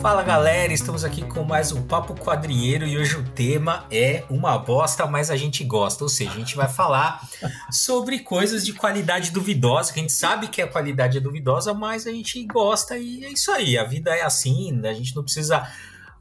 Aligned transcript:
Fala 0.00 0.22
galera, 0.22 0.72
estamos 0.72 1.04
aqui 1.04 1.20
com 1.20 1.44
mais 1.44 1.72
um 1.72 1.82
Papo 1.82 2.14
Quadrinheiro 2.14 2.86
e 2.86 2.96
hoje 2.96 3.16
o 3.16 3.22
tema 3.22 3.84
é 3.90 4.24
uma 4.30 4.56
bosta, 4.56 5.06
mas 5.06 5.30
a 5.30 5.36
gente 5.36 5.62
gosta. 5.62 6.02
Ou 6.02 6.08
seja, 6.08 6.30
a 6.30 6.38
gente 6.38 6.56
vai 6.56 6.68
falar 6.68 7.28
sobre 7.70 8.20
coisas 8.20 8.64
de 8.64 8.72
qualidade 8.72 9.30
duvidosa, 9.30 9.92
que 9.92 10.00
a 10.00 10.02
gente 10.02 10.14
sabe 10.14 10.48
que 10.48 10.62
a 10.62 10.66
qualidade 10.66 11.18
é 11.18 11.20
duvidosa, 11.20 11.74
mas 11.74 12.06
a 12.06 12.10
gente 12.10 12.42
gosta 12.46 12.96
e 12.96 13.26
é 13.26 13.28
isso 13.28 13.50
aí. 13.50 13.76
A 13.76 13.84
vida 13.84 14.10
é 14.16 14.22
assim, 14.22 14.80
a 14.86 14.94
gente 14.94 15.14
não 15.14 15.22
precisa 15.22 15.70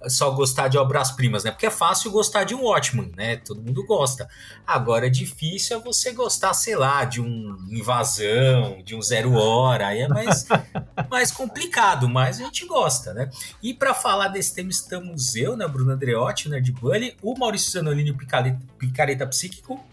só 0.07 0.31
gostar 0.31 0.67
de 0.67 0.77
obras-primas, 0.77 1.43
né? 1.43 1.51
Porque 1.51 1.65
é 1.65 1.71
fácil 1.71 2.11
gostar 2.11 2.43
de 2.43 2.55
um 2.55 2.63
Watchmen, 2.63 3.11
né? 3.17 3.37
Todo 3.37 3.61
mundo 3.61 3.85
gosta. 3.85 4.29
Agora, 4.65 5.07
é 5.07 5.09
difícil 5.09 5.77
é 5.77 5.79
você 5.79 6.11
gostar, 6.13 6.53
sei 6.53 6.75
lá, 6.75 7.03
de 7.03 7.19
um 7.21 7.57
Invasão, 7.69 8.81
de 8.83 8.95
um 8.95 9.01
Zero 9.01 9.33
Hora. 9.33 9.87
Aí 9.87 10.01
é 10.01 10.07
mais, 10.07 10.47
mais 11.09 11.31
complicado, 11.31 12.07
mas 12.07 12.39
a 12.39 12.45
gente 12.45 12.65
gosta, 12.65 13.13
né? 13.13 13.29
E 13.61 13.73
para 13.73 13.93
falar 13.93 14.29
desse 14.29 14.55
tema 14.55 14.69
estamos 14.69 15.35
eu, 15.35 15.57
né? 15.57 15.67
Bruno 15.67 15.91
Andreotti, 15.91 16.47
o 16.47 16.51
Nerd 16.51 16.71
Bunny, 16.71 17.15
o 17.21 17.37
Maurício 17.37 17.71
Zanolini, 17.71 18.11
o 18.11 18.17
Picareta, 18.17 18.59
Picareta 18.77 19.27
Psíquico. 19.27 19.83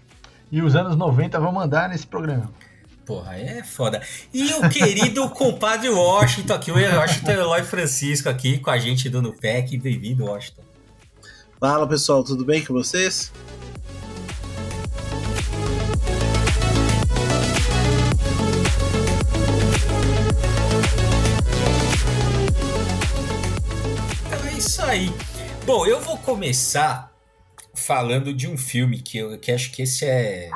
E 0.52 0.62
os 0.62 0.77
anos 0.77 0.95
90 0.95 1.41
vão 1.41 1.50
mandar 1.50 1.88
nesse 1.88 2.06
programa. 2.06 2.52
Porra, 3.06 3.37
é 3.38 3.62
foda. 3.62 4.02
E 4.34 4.52
o 4.55 4.69
querido 4.69 5.30
compadre 5.30 5.88
Washington 5.88 6.55
aqui, 6.55 6.73
o 6.73 6.74
Washington 6.74 7.30
Eloy 7.30 7.62
Francisco 7.62 8.28
aqui 8.28 8.59
com 8.59 8.69
a 8.69 8.78
gente 8.78 9.09
do 9.09 9.23
NUPEC. 9.23 9.78
Bem-vindo, 9.78 10.24
Washington. 10.24 10.64
Fala 11.61 11.87
pessoal, 11.87 12.24
tudo 12.24 12.45
bem 12.45 12.64
com 12.64 12.74
vocês? 12.74 13.33
Então 24.27 24.48
é 24.48 24.52
isso 24.55 24.83
aí. 24.83 25.14
Bom, 25.64 25.86
eu 25.86 26.00
vou 26.00 26.19
começar 26.19 27.12
falando 27.73 28.34
de 28.34 28.48
um 28.48 28.58
filme 28.58 29.00
que 29.00 29.19
eu 29.19 29.39
que 29.39 29.52
acho 29.52 29.70
que 29.70 29.83
esse 29.83 30.05
é 30.05 30.50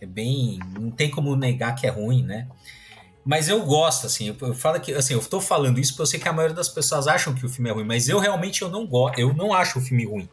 é 0.00 0.06
bem. 0.06 0.58
Não 0.78 0.90
tem 0.90 1.10
como 1.10 1.36
negar 1.36 1.74
que 1.74 1.86
é 1.86 1.90
ruim, 1.90 2.22
né? 2.22 2.48
Mas 3.24 3.48
eu 3.48 3.62
gosto, 3.62 4.06
assim, 4.06 4.28
eu, 4.28 4.36
eu 4.40 4.54
falo 4.54 4.80
que, 4.80 4.92
assim, 4.94 5.14
eu 5.14 5.20
tô 5.20 5.40
falando 5.40 5.78
isso 5.78 5.92
porque 5.92 6.02
eu 6.02 6.06
sei 6.06 6.20
que 6.20 6.28
a 6.28 6.32
maioria 6.32 6.56
das 6.56 6.68
pessoas 6.68 7.06
acham 7.06 7.34
que 7.34 7.44
o 7.44 7.48
filme 7.48 7.68
é 7.68 7.72
ruim, 7.72 7.84
mas 7.84 8.08
eu 8.08 8.18
realmente 8.18 8.62
eu 8.62 8.70
não 8.70 8.86
gosto, 8.86 9.18
eu 9.18 9.34
não 9.34 9.52
acho 9.52 9.78
o 9.78 9.82
filme 9.82 10.06
ruim. 10.06 10.28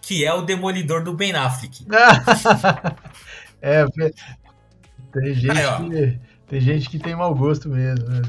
Que 0.00 0.24
é 0.24 0.32
o 0.32 0.42
Demolidor 0.42 1.04
do 1.04 1.12
Ben 1.12 1.34
Affleck. 1.34 1.86
é, 3.60 3.84
tem 5.12 5.34
gente 5.34 5.50
Aí, 5.50 5.90
que, 5.90 6.20
tem 6.48 6.60
gente 6.60 6.88
que 6.88 6.98
tem 6.98 7.14
mau 7.14 7.34
gosto 7.34 7.68
mesmo. 7.68 8.08
Né? 8.08 8.22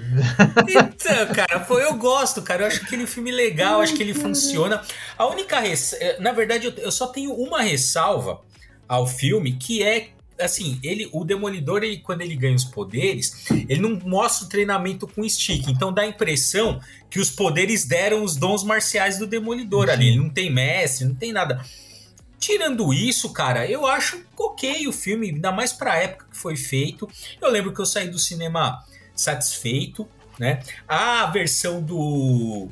Então, 0.68 1.34
cara, 1.34 1.62
pô, 1.62 1.80
eu 1.80 1.96
gosto, 1.96 2.42
cara. 2.42 2.64
Eu 2.64 2.68
acho 2.68 2.84
aquele 2.84 3.08
filme 3.08 3.32
legal, 3.32 3.82
acho 3.82 3.96
que 3.96 4.04
ele 4.04 4.14
funciona. 4.14 4.82
A 5.18 5.26
única 5.26 5.60
res... 5.60 5.96
na 6.20 6.34
verdade, 6.34 6.74
eu 6.78 6.92
só 6.92 7.08
tenho 7.08 7.34
uma 7.34 7.62
ressalva 7.62 8.42
ao 8.88 9.08
filme, 9.08 9.54
que 9.54 9.82
é 9.82 10.10
assim, 10.40 10.80
ele, 10.82 11.10
o 11.12 11.24
Demolidor, 11.24 11.84
ele, 11.84 11.98
quando 11.98 12.22
ele 12.22 12.36
ganha 12.36 12.56
os 12.56 12.66
poderes, 12.66 13.46
ele 13.50 13.82
não 13.82 14.00
mostra 14.06 14.46
o 14.46 14.50
treinamento 14.50 15.08
com 15.08 15.28
stick. 15.28 15.68
Então 15.68 15.94
dá 15.94 16.04
a 16.04 16.08
impressão 16.08 16.80
que 17.10 17.20
os 17.20 17.30
poderes 17.30 17.86
deram 17.86 18.24
os 18.24 18.36
dons 18.36 18.64
marciais 18.64 19.18
do 19.18 19.28
Demolidor 19.28 19.88
Sim. 19.88 19.92
ali. 19.92 20.08
Ele 20.08 20.18
não 20.18 20.30
tem 20.30 20.52
mestre, 20.52 21.06
não 21.06 21.16
tem 21.16 21.32
nada. 21.32 21.64
Tirando 22.40 22.94
isso, 22.94 23.34
cara, 23.34 23.70
eu 23.70 23.86
acho 23.86 24.24
ok 24.38 24.88
o 24.88 24.94
filme, 24.94 25.30
ainda 25.30 25.52
mais 25.52 25.74
pra 25.74 25.98
época 25.98 26.26
que 26.32 26.38
foi 26.38 26.56
feito. 26.56 27.10
Eu 27.42 27.52
lembro 27.52 27.74
que 27.74 27.82
eu 27.82 27.86
saí 27.86 28.08
do 28.08 28.18
cinema 28.18 28.84
satisfeito, 29.14 30.08
né? 30.40 30.62
A 30.88 31.26
versão 31.26 31.82
do 31.82 32.70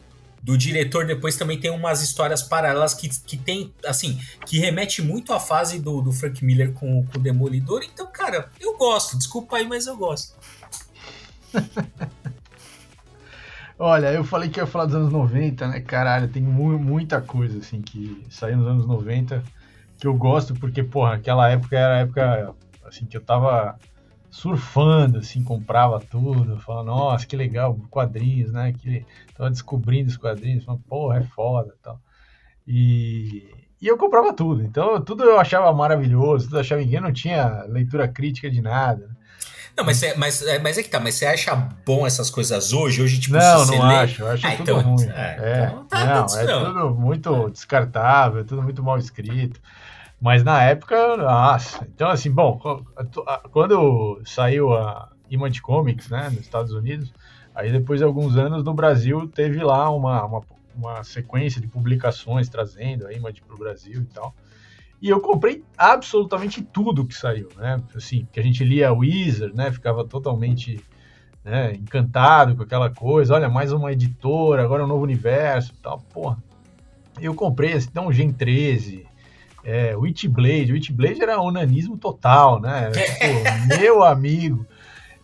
do 0.47 0.57
diretor 0.57 1.05
depois 1.05 1.35
também 1.35 1.59
tem 1.59 1.69
umas 1.69 2.01
histórias 2.01 2.41
paralelas 2.41 2.93
que, 2.93 3.09
que 3.09 3.35
tem, 3.35 3.73
assim, 3.85 4.17
que 4.45 4.57
remete 4.57 5.01
muito 5.01 5.33
à 5.33 5.41
fase 5.41 5.77
do, 5.77 6.01
do 6.01 6.13
Frank 6.13 6.43
Miller 6.43 6.71
com, 6.71 7.05
com 7.05 7.19
o 7.19 7.21
Demolidor. 7.21 7.83
Então, 7.83 8.07
cara, 8.07 8.49
eu 8.57 8.77
gosto. 8.77 9.17
Desculpa 9.17 9.57
aí, 9.57 9.67
mas 9.67 9.87
eu 9.87 9.97
gosto. 9.97 10.33
Olha, 13.77 14.13
eu 14.13 14.23
falei 14.23 14.49
que 14.49 14.57
ia 14.57 14.65
falar 14.65 14.85
dos 14.85 14.95
anos 14.95 15.11
90, 15.11 15.67
né? 15.67 15.81
Caralho, 15.81 16.29
tem 16.29 16.41
mu 16.41 16.79
muita 16.79 17.19
coisa, 17.19 17.57
assim, 17.59 17.81
que 17.81 18.25
saiu 18.29 18.55
nos 18.55 18.67
anos 18.67 18.87
90 18.87 19.43
que 19.99 20.07
eu 20.07 20.13
gosto, 20.13 20.53
porque, 20.55 20.81
porra, 20.81 21.15
aquela 21.15 21.49
época 21.49 21.77
era 21.77 21.95
a 21.95 21.99
época, 21.99 22.55
assim, 22.85 23.05
que 23.05 23.17
eu 23.17 23.21
tava 23.21 23.77
surfando, 24.29 25.19
assim, 25.19 25.43
comprava 25.43 25.99
tudo, 25.99 26.59
falando, 26.59 26.87
nossa, 26.87 27.25
que 27.25 27.35
legal, 27.35 27.75
quadrinhos, 27.89 28.51
né? 28.51 28.73
Que 28.73 29.05
tava 29.35 29.49
descobrindo 29.49 30.09
os 30.09 30.17
quadrinhos, 30.17 30.65
falando, 30.65 30.83
porra, 30.83 31.19
é 31.19 31.23
foda 31.23 31.73
tal. 31.81 31.99
E, 32.67 33.49
e 33.81 33.87
eu 33.87 33.97
comprava 33.97 34.33
tudo, 34.33 34.61
então 34.63 35.01
tudo 35.01 35.23
eu 35.23 35.39
achava 35.39 35.71
maravilhoso, 35.71 36.45
tudo 36.45 36.57
eu 36.57 36.61
achava 36.61 36.81
ninguém 36.81 36.99
não 36.99 37.13
tinha 37.13 37.63
leitura 37.67 38.07
crítica 38.07 38.49
de 38.49 38.61
nada. 38.61 39.07
Né? 39.07 39.15
Não, 39.77 39.85
mas, 39.85 40.01
é, 40.01 40.15
mas, 40.15 40.41
é, 40.41 40.57
mas 40.57 40.77
é 40.79 40.83
que 40.83 40.89
tá, 40.89 40.99
mas 40.99 41.13
você 41.13 41.27
acha 41.27 41.55
bom 41.85 42.05
essas 42.07 42.31
coisas 42.31 42.73
hoje? 42.73 42.99
Hoje, 42.99 43.19
tipo, 43.19 43.35
não, 43.37 43.65
não 43.67 43.83
acho, 43.83 44.23
eu 44.23 44.27
acho 44.27 44.47
ah, 44.47 44.51
tudo 44.51 44.61
então, 44.63 44.81
ruim. 44.81 45.05
É, 45.05 45.37
é, 45.39 45.65
então 45.67 45.85
tá 45.85 46.05
não, 46.05 46.39
é 46.39 46.65
tudo 46.65 46.95
muito 46.95 47.49
descartável, 47.51 48.43
tudo 48.43 48.63
muito 48.63 48.81
mal 48.81 48.97
escrito. 48.97 49.61
Mas 50.19 50.43
na 50.43 50.63
época, 50.63 51.17
nossa. 51.17 51.87
Então, 51.93 52.09
assim, 52.09 52.31
bom, 52.31 52.59
quando 53.51 54.19
saiu 54.25 54.73
a 54.73 55.11
Image 55.29 55.61
Comics, 55.61 56.09
né, 56.09 56.29
nos 56.29 56.41
Estados 56.41 56.73
Unidos, 56.73 57.13
aí 57.53 57.71
depois 57.71 57.99
de 57.99 58.05
alguns 58.05 58.35
anos 58.35 58.63
no 58.63 58.73
Brasil 58.73 59.27
teve 59.27 59.63
lá 59.63 59.89
uma, 59.89 60.25
uma, 60.25 60.41
uma 60.75 61.03
sequência 61.03 61.61
de 61.61 61.67
publicações 61.67 62.49
trazendo 62.49 63.05
a 63.05 63.13
Image 63.13 63.41
para 63.41 63.55
o 63.55 63.59
Brasil 63.59 64.01
e 64.01 64.05
tal. 64.13 64.33
E 64.99 65.09
eu 65.09 65.19
comprei 65.19 65.63
absolutamente 65.77 66.63
tudo 66.63 67.05
que 67.05 67.13
saiu, 67.13 67.49
né? 67.55 67.79
Assim, 67.95 68.27
que 68.31 68.39
a 68.39 68.43
gente 68.43 68.63
lia 68.63 68.91
Wizard, 68.91 69.55
né? 69.55 69.71
Ficava 69.71 70.03
totalmente 70.03 70.83
né, 71.43 71.73
encantado 71.75 72.55
com 72.55 72.63
aquela 72.63 72.89
coisa. 72.89 73.35
Olha, 73.35 73.47
mais 73.47 73.71
uma 73.71 73.91
editora, 73.91 74.63
agora 74.63 74.83
um 74.83 74.87
novo 74.87 75.03
universo 75.03 75.73
tal. 75.83 75.99
Porra. 76.11 76.37
Eu 77.21 77.35
comprei, 77.35 77.73
assim, 77.73 77.87
então, 77.91 78.11
Gen 78.11 78.31
13, 78.31 79.06
é, 79.67 79.93
Witchblade. 79.97 80.71
Witchblade 80.71 81.21
era 81.21 81.41
onanismo 81.41 81.97
total, 81.97 82.61
né? 82.61 82.89
tipo, 82.89 83.75
meu 83.77 84.01
amigo. 84.01 84.65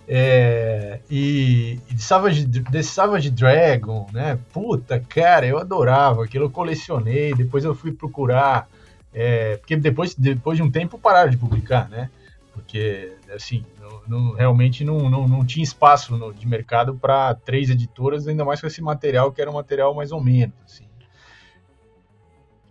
É, 0.06 1.00
e, 1.10 1.80
e 1.90 1.94
de 1.94 2.04
Savage, 2.04 2.46
The 2.46 2.84
Savage 2.84 3.32
Dragon, 3.32 4.06
né? 4.12 4.38
Puta, 4.52 5.00
cara, 5.00 5.46
eu 5.46 5.58
adorava 5.58 6.26
aquilo, 6.26 6.44
eu 6.46 6.50
colecionei. 6.50 7.34
Depois 7.34 7.64
eu 7.64 7.74
fui 7.74 7.94
procurar, 7.94 8.68
é, 9.14 9.56
porque 9.56 9.78
depois, 9.78 10.14
depois 10.14 10.58
de 10.58 10.64
um 10.64 10.70
tempo 10.70 11.00
pararam 11.00 11.32
de 11.32 11.38
publicar, 11.38 11.88
né? 11.90 12.10
Porque, 12.52 13.14
assim, 13.34 13.64
não, 13.80 14.02
não, 14.06 14.34
realmente 14.34 14.84
não, 14.84 15.10
não, 15.10 15.26
não 15.26 15.46
tinha 15.46 15.64
espaço 15.64 16.18
no, 16.18 16.34
de 16.34 16.46
mercado 16.46 16.96
para 16.96 17.34
três 17.34 17.70
editoras, 17.70 18.28
ainda 18.28 18.44
mais 18.44 18.60
com 18.60 18.68
esse 18.68 18.82
material 18.82 19.32
que 19.32 19.42
era 19.42 19.50
um 19.50 19.54
material 19.54 19.96
mais 19.96 20.12
ou 20.12 20.22
menos, 20.22 20.54
assim. 20.66 20.83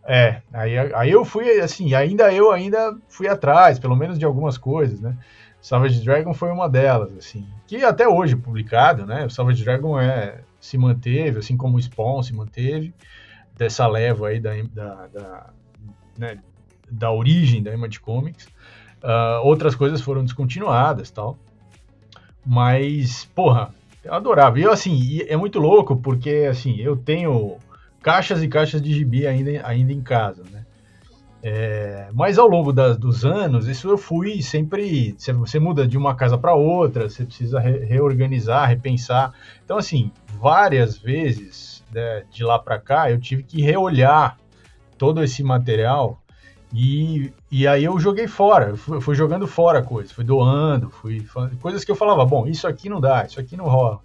É, 0.04 0.42
aí, 0.52 0.76
aí 0.94 1.10
eu 1.10 1.24
fui, 1.24 1.60
assim, 1.60 1.94
ainda 1.94 2.32
eu 2.32 2.50
ainda 2.50 2.96
fui 3.08 3.28
atrás, 3.28 3.78
pelo 3.78 3.96
menos 3.96 4.18
de 4.18 4.24
algumas 4.24 4.58
coisas, 4.58 5.00
né? 5.00 5.16
Savage 5.60 6.04
Dragon 6.04 6.34
foi 6.34 6.50
uma 6.50 6.68
delas, 6.68 7.16
assim, 7.16 7.46
que 7.68 7.84
até 7.84 8.08
hoje 8.08 8.34
é 8.34 8.36
publicado, 8.36 9.06
né? 9.06 9.24
O 9.26 9.30
Savage 9.30 9.62
Dragon 9.62 9.98
é, 10.00 10.40
se 10.60 10.76
manteve, 10.76 11.38
assim 11.38 11.56
como 11.56 11.76
o 11.76 11.80
Spawn 11.80 12.20
se 12.22 12.34
manteve, 12.34 12.92
dessa 13.56 13.86
leva 13.86 14.28
aí 14.28 14.40
da, 14.40 14.54
da, 14.72 15.06
da, 15.06 15.50
né, 16.18 16.38
da 16.90 17.12
origem 17.12 17.62
da 17.62 17.72
Image 17.72 18.00
Comics. 18.00 18.46
Uh, 19.02 19.44
outras 19.44 19.74
coisas 19.74 20.00
foram 20.00 20.24
descontinuadas 20.24 21.10
tal. 21.10 21.38
Mas, 22.44 23.24
porra, 23.26 23.72
eu 24.02 24.14
adorava. 24.14 24.58
E 24.58 24.62
eu, 24.62 24.72
assim, 24.72 25.20
é 25.28 25.36
muito 25.36 25.60
louco, 25.60 25.96
porque, 25.96 26.46
assim, 26.50 26.76
eu 26.80 26.96
tenho 26.96 27.58
caixas 28.02 28.42
e 28.42 28.48
caixas 28.48 28.82
de 28.82 28.92
gibi 28.92 29.26
ainda, 29.26 29.66
ainda 29.66 29.92
em 29.92 30.00
casa, 30.00 30.42
né? 30.50 30.64
É, 31.44 32.08
mas 32.12 32.38
ao 32.38 32.46
longo 32.46 32.72
da, 32.72 32.92
dos 32.92 33.24
anos, 33.24 33.66
isso 33.66 33.88
eu 33.88 33.98
fui 33.98 34.40
sempre. 34.42 35.14
Você, 35.18 35.32
você 35.32 35.58
muda 35.58 35.86
de 35.88 35.98
uma 35.98 36.14
casa 36.14 36.38
para 36.38 36.54
outra, 36.54 37.08
você 37.08 37.24
precisa 37.24 37.58
re, 37.58 37.78
reorganizar, 37.84 38.68
repensar. 38.68 39.32
Então, 39.64 39.76
assim, 39.76 40.12
várias 40.40 40.96
vezes 40.96 41.82
né, 41.92 42.22
de 42.30 42.44
lá 42.44 42.60
para 42.60 42.78
cá, 42.78 43.10
eu 43.10 43.20
tive 43.20 43.42
que 43.42 43.60
reolhar 43.60 44.38
todo 44.96 45.22
esse 45.22 45.42
material 45.42 46.22
e, 46.72 47.32
e 47.50 47.66
aí 47.66 47.84
eu 47.84 47.98
joguei 47.98 48.26
fora, 48.26 48.70
eu 48.70 48.76
fui, 48.76 49.00
fui 49.00 49.14
jogando 49.14 49.46
fora 49.46 49.82
coisas, 49.82 50.10
fui 50.12 50.24
doando, 50.24 50.88
fui 50.88 51.26
coisas 51.60 51.84
que 51.84 51.90
eu 51.90 51.96
falava, 51.96 52.24
bom, 52.24 52.46
isso 52.46 52.66
aqui 52.66 52.88
não 52.88 53.00
dá, 53.00 53.24
isso 53.24 53.38
aqui 53.38 53.56
não 53.56 53.66
rola. 53.66 54.00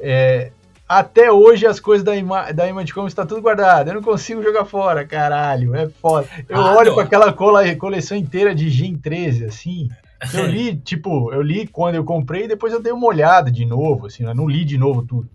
É, 0.00 0.52
até 0.98 1.30
hoje 1.30 1.66
as 1.66 1.80
coisas 1.80 2.04
da, 2.04 2.14
ima 2.16 2.52
da 2.52 2.68
Image 2.68 2.92
Comics 2.92 3.14
tá 3.14 3.24
tudo 3.24 3.40
guardado. 3.40 3.88
Eu 3.88 3.94
não 3.94 4.02
consigo 4.02 4.42
jogar 4.42 4.64
fora, 4.64 5.06
caralho. 5.06 5.74
É 5.74 5.88
foda. 5.88 6.28
Eu 6.48 6.56
ah, 6.56 6.76
olho 6.76 6.94
para 6.94 7.04
aquela 7.04 7.32
cola, 7.32 7.74
coleção 7.76 8.16
inteira 8.16 8.54
de 8.54 8.68
Gen 8.68 8.96
13, 8.96 9.44
assim. 9.44 9.88
Eu 10.34 10.46
li, 10.46 10.76
tipo, 10.84 11.32
eu 11.32 11.42
li 11.42 11.66
quando 11.66 11.96
eu 11.96 12.04
comprei 12.04 12.44
e 12.44 12.48
depois 12.48 12.72
eu 12.72 12.82
dei 12.82 12.92
uma 12.92 13.06
olhada 13.06 13.50
de 13.50 13.64
novo, 13.64 14.06
assim, 14.06 14.24
eu 14.24 14.34
não 14.34 14.48
li 14.48 14.64
de 14.64 14.78
novo 14.78 15.02
tudo. 15.02 15.28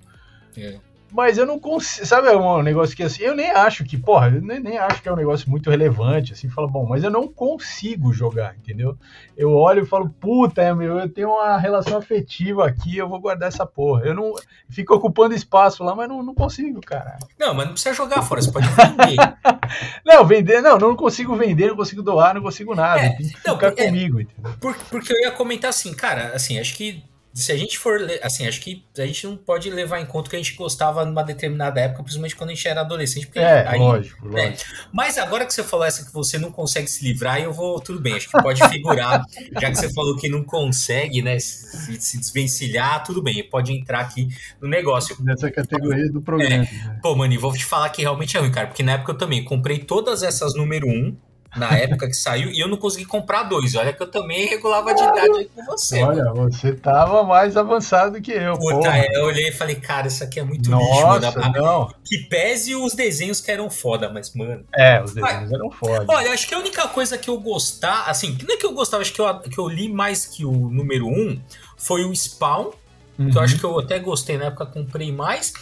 É. 0.56 0.76
Mas 1.12 1.38
eu 1.38 1.46
não 1.46 1.60
consigo. 1.60 2.06
Sabe 2.06 2.30
um 2.30 2.62
negócio 2.62 2.96
que 2.96 3.04
assim, 3.04 3.24
eu 3.24 3.36
nem 3.36 3.50
acho 3.50 3.84
que, 3.84 3.98
porra, 3.98 4.28
eu 4.28 4.42
nem, 4.42 4.60
nem 4.60 4.78
acho 4.78 5.02
que 5.02 5.08
é 5.08 5.12
um 5.12 5.16
negócio 5.16 5.50
muito 5.50 5.70
relevante, 5.70 6.34
assim, 6.34 6.50
fala, 6.50 6.68
bom, 6.68 6.86
mas 6.86 7.04
eu 7.04 7.10
não 7.10 7.28
consigo 7.28 8.14
jogar, 8.14 8.56
entendeu? 8.56 8.98
Eu 9.36 9.52
olho 9.54 9.84
e 9.84 9.86
falo, 9.86 10.10
puta, 10.10 10.62
é, 10.62 10.74
meu, 10.74 11.00
eu 11.00 11.10
tenho 11.10 11.30
uma 11.30 11.58
relação 11.58 11.98
afetiva 11.98 12.68
aqui, 12.68 12.98
eu 12.98 13.08
vou 13.08 13.20
guardar 13.20 13.48
essa 13.48 13.66
porra. 13.66 14.06
Eu 14.06 14.14
não. 14.14 14.34
Fico 14.70 14.94
ocupando 14.94 15.34
espaço 15.34 15.84
lá, 15.84 15.96
mas 15.96 16.10
não, 16.10 16.22
não 16.22 16.36
consigo, 16.36 16.82
cara. 16.82 17.18
Não, 17.40 17.54
mas 17.54 17.66
não 17.66 17.74
precisa 17.74 17.96
jogar 17.96 18.22
fora, 18.22 18.42
você 18.42 18.52
pode 18.52 18.68
vender. 18.68 19.16
não, 20.06 20.26
vender, 20.26 20.62
não, 20.62 20.78
não 20.78 20.96
consigo 20.96 21.36
vender, 21.36 21.70
não 21.70 21.76
consigo 21.76 22.04
doar, 22.04 22.34
não 22.34 22.42
consigo 22.42 22.76
nada. 22.76 23.02
É, 23.02 23.10
tem 23.10 23.30
que 23.30 23.40
não, 23.46 23.56
ficar 23.56 23.74
é, 23.78 23.86
comigo, 23.86 24.20
entendeu? 24.20 24.52
Porque 24.90 25.14
eu 25.14 25.20
ia 25.22 25.32
comentar 25.32 25.70
assim, 25.70 25.94
cara, 25.94 26.34
assim, 26.36 26.60
acho 26.60 26.76
que 26.76 27.04
se 27.38 27.52
a 27.52 27.58
gente 27.58 27.78
for, 27.78 28.00
assim, 28.24 28.48
acho 28.48 28.60
que 28.60 28.84
a 28.98 29.06
gente 29.06 29.28
não 29.28 29.38
pode 29.38 29.70
levar 29.70 30.00
em 30.00 30.06
conta 30.08 30.28
que 30.28 30.36
a 30.36 30.40
gente 30.40 30.56
gostava 30.56 31.06
numa 31.06 31.24
determinada 31.24 31.80
época, 31.80 32.02
principalmente 32.02 32.36
quando 32.36 32.50
a 32.50 32.54
gente 32.54 32.68
era 32.68 32.82
adolescente. 32.82 33.28
Porque 33.28 33.38
é, 33.38 33.68
aí, 33.68 33.78
lógico, 33.78 34.28
né? 34.28 34.46
lógico. 34.48 34.72
Mas 34.92 35.20
agora 35.20 35.46
que 35.46 35.54
você 35.54 35.64
falou 35.64 35.86
essa 35.86 36.04
que 36.04 36.12
você 36.12 36.40
não 36.40 36.52
consegue 36.52 36.88
se 36.88 37.04
livrar, 37.06 37.40
eu 37.40 37.54
vou, 37.54 37.80
tudo 37.80 38.00
bem, 38.00 38.16
acho 38.16 38.28
que 38.28 38.42
pode 38.42 38.68
figurar, 38.70 39.24
já 39.62 39.70
que 39.70 39.76
você 39.76 39.94
falou 39.94 40.18
que 40.18 40.28
não 40.28 40.44
consegue, 40.44 41.22
né, 41.22 41.38
se, 41.38 42.02
se 42.02 42.18
desvencilhar, 42.18 43.04
tudo 43.04 43.22
bem, 43.22 43.48
pode 43.48 43.72
entrar 43.72 44.00
aqui 44.00 44.28
no 44.60 44.68
negócio. 44.68 45.16
Nessa 45.20 45.52
categoria 45.52 46.12
do 46.12 46.22
programa. 46.22 46.64
É. 46.64 47.00
Pô, 47.04 47.16
mano, 47.16 47.40
vou 47.40 47.54
te 47.54 47.66
falar 47.66 47.90
que 47.90 48.02
realmente 48.02 48.36
é 48.36 48.40
ruim, 48.40 48.52
cara, 48.52 48.66
porque 48.66 48.82
na 48.82 48.94
época 48.94 49.12
eu 49.12 49.18
também 49.18 49.44
comprei 49.44 49.78
todas 49.78 50.24
essas 50.24 50.56
número 50.56 50.88
1, 50.88 51.16
na 51.56 51.78
época 51.78 52.08
que 52.08 52.14
saiu 52.14 52.50
e 52.52 52.60
eu 52.60 52.68
não 52.68 52.78
consegui 52.78 53.06
comprar 53.06 53.44
dois. 53.44 53.76
Olha 53.76 53.94
que 53.94 54.02
eu 54.02 54.08
também 54.08 54.48
regulava 54.48 54.94
de 54.94 55.02
idade 55.02 55.38
aí 55.38 55.46
com 55.54 55.64
você. 55.66 56.04
Olha, 56.04 56.26
mano. 56.26 56.52
você 56.52 56.74
tava 56.74 57.24
mais 57.24 57.56
avançado 57.56 58.22
que 58.22 58.32
eu. 58.32 58.58
Puta, 58.58 58.96
é, 58.96 59.08
eu 59.18 59.26
olhei 59.26 59.50
e 59.50 59.52
falei, 59.52 59.76
cara, 59.76 60.08
isso 60.08 60.24
aqui 60.24 60.40
é 60.40 60.44
muito 60.44 60.70
Nossa, 60.70 61.28
lixo, 61.28 61.40
mano. 61.40 61.54
Não. 61.54 61.94
Que 62.04 62.18
pese 62.30 62.76
os 62.76 62.94
desenhos 62.94 63.42
que 63.42 63.52
eram 63.52 63.70
foda, 63.70 64.10
mas, 64.10 64.34
mano. 64.34 64.64
É, 64.74 65.02
os 65.02 65.14
desenhos 65.14 65.42
mas, 65.42 65.52
eram 65.52 65.72
foda. 65.72 66.06
Olha, 66.08 66.32
acho 66.32 66.48
que 66.48 66.54
a 66.54 66.60
única 66.60 66.88
coisa 66.88 67.18
que 67.18 67.30
eu 67.30 67.40
gostar, 67.40 68.06
assim, 68.06 68.38
não 68.48 68.56
é 68.56 68.58
que 68.58 68.66
eu 68.66 68.74
gostava, 68.74 69.02
acho 69.02 69.14
que 69.14 69.22
eu, 69.22 69.40
que 69.40 69.58
eu 69.58 69.68
li 69.68 69.92
mais 69.92 70.26
que 70.26 70.46
o 70.46 70.52
número 70.52 71.08
um 71.08 71.40
foi 71.78 72.04
o 72.04 72.16
Spawn. 72.16 72.72
Uhum. 73.18 73.32
Que 73.32 73.38
eu 73.38 73.42
acho 73.42 73.58
que 73.58 73.64
eu 73.64 73.80
até 73.80 73.98
gostei 73.98 74.38
na 74.38 74.46
época, 74.46 74.66
comprei 74.66 75.12
mais. 75.12 75.54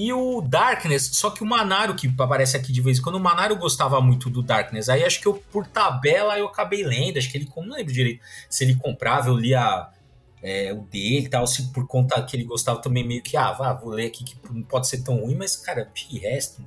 E 0.00 0.12
o 0.12 0.40
Darkness, 0.40 1.10
só 1.14 1.28
que 1.28 1.42
o 1.42 1.46
Manaro, 1.46 1.92
que 1.96 2.06
aparece 2.16 2.56
aqui 2.56 2.70
de 2.70 2.80
vez 2.80 3.00
em 3.00 3.02
quando, 3.02 3.16
o 3.16 3.20
Manaro 3.20 3.56
gostava 3.56 4.00
muito 4.00 4.30
do 4.30 4.44
Darkness. 4.44 4.88
Aí 4.88 5.02
acho 5.02 5.20
que 5.20 5.26
eu, 5.26 5.42
por 5.50 5.66
tabela, 5.66 6.38
eu 6.38 6.46
acabei 6.46 6.84
lendo. 6.84 7.18
Acho 7.18 7.28
que 7.28 7.36
ele, 7.36 7.48
não 7.56 7.74
lembro 7.74 7.92
direito 7.92 8.22
se 8.48 8.62
ele 8.62 8.76
comprava, 8.76 9.28
eu 9.28 9.36
lia 9.36 9.88
é, 10.40 10.72
o 10.72 10.82
dele 10.82 11.26
e 11.26 11.28
tal, 11.28 11.44
se 11.48 11.72
por 11.72 11.84
conta 11.88 12.22
que 12.22 12.36
ele 12.36 12.44
gostava 12.44 12.80
também 12.80 13.04
meio 13.04 13.20
que, 13.20 13.36
ah, 13.36 13.50
vá, 13.50 13.72
vou 13.72 13.90
ler 13.90 14.06
aqui 14.06 14.22
que 14.22 14.36
não 14.48 14.62
pode 14.62 14.86
ser 14.86 15.02
tão 15.02 15.16
ruim, 15.16 15.34
mas, 15.34 15.56
cara, 15.56 15.90
de 15.92 16.18
resto. 16.20 16.64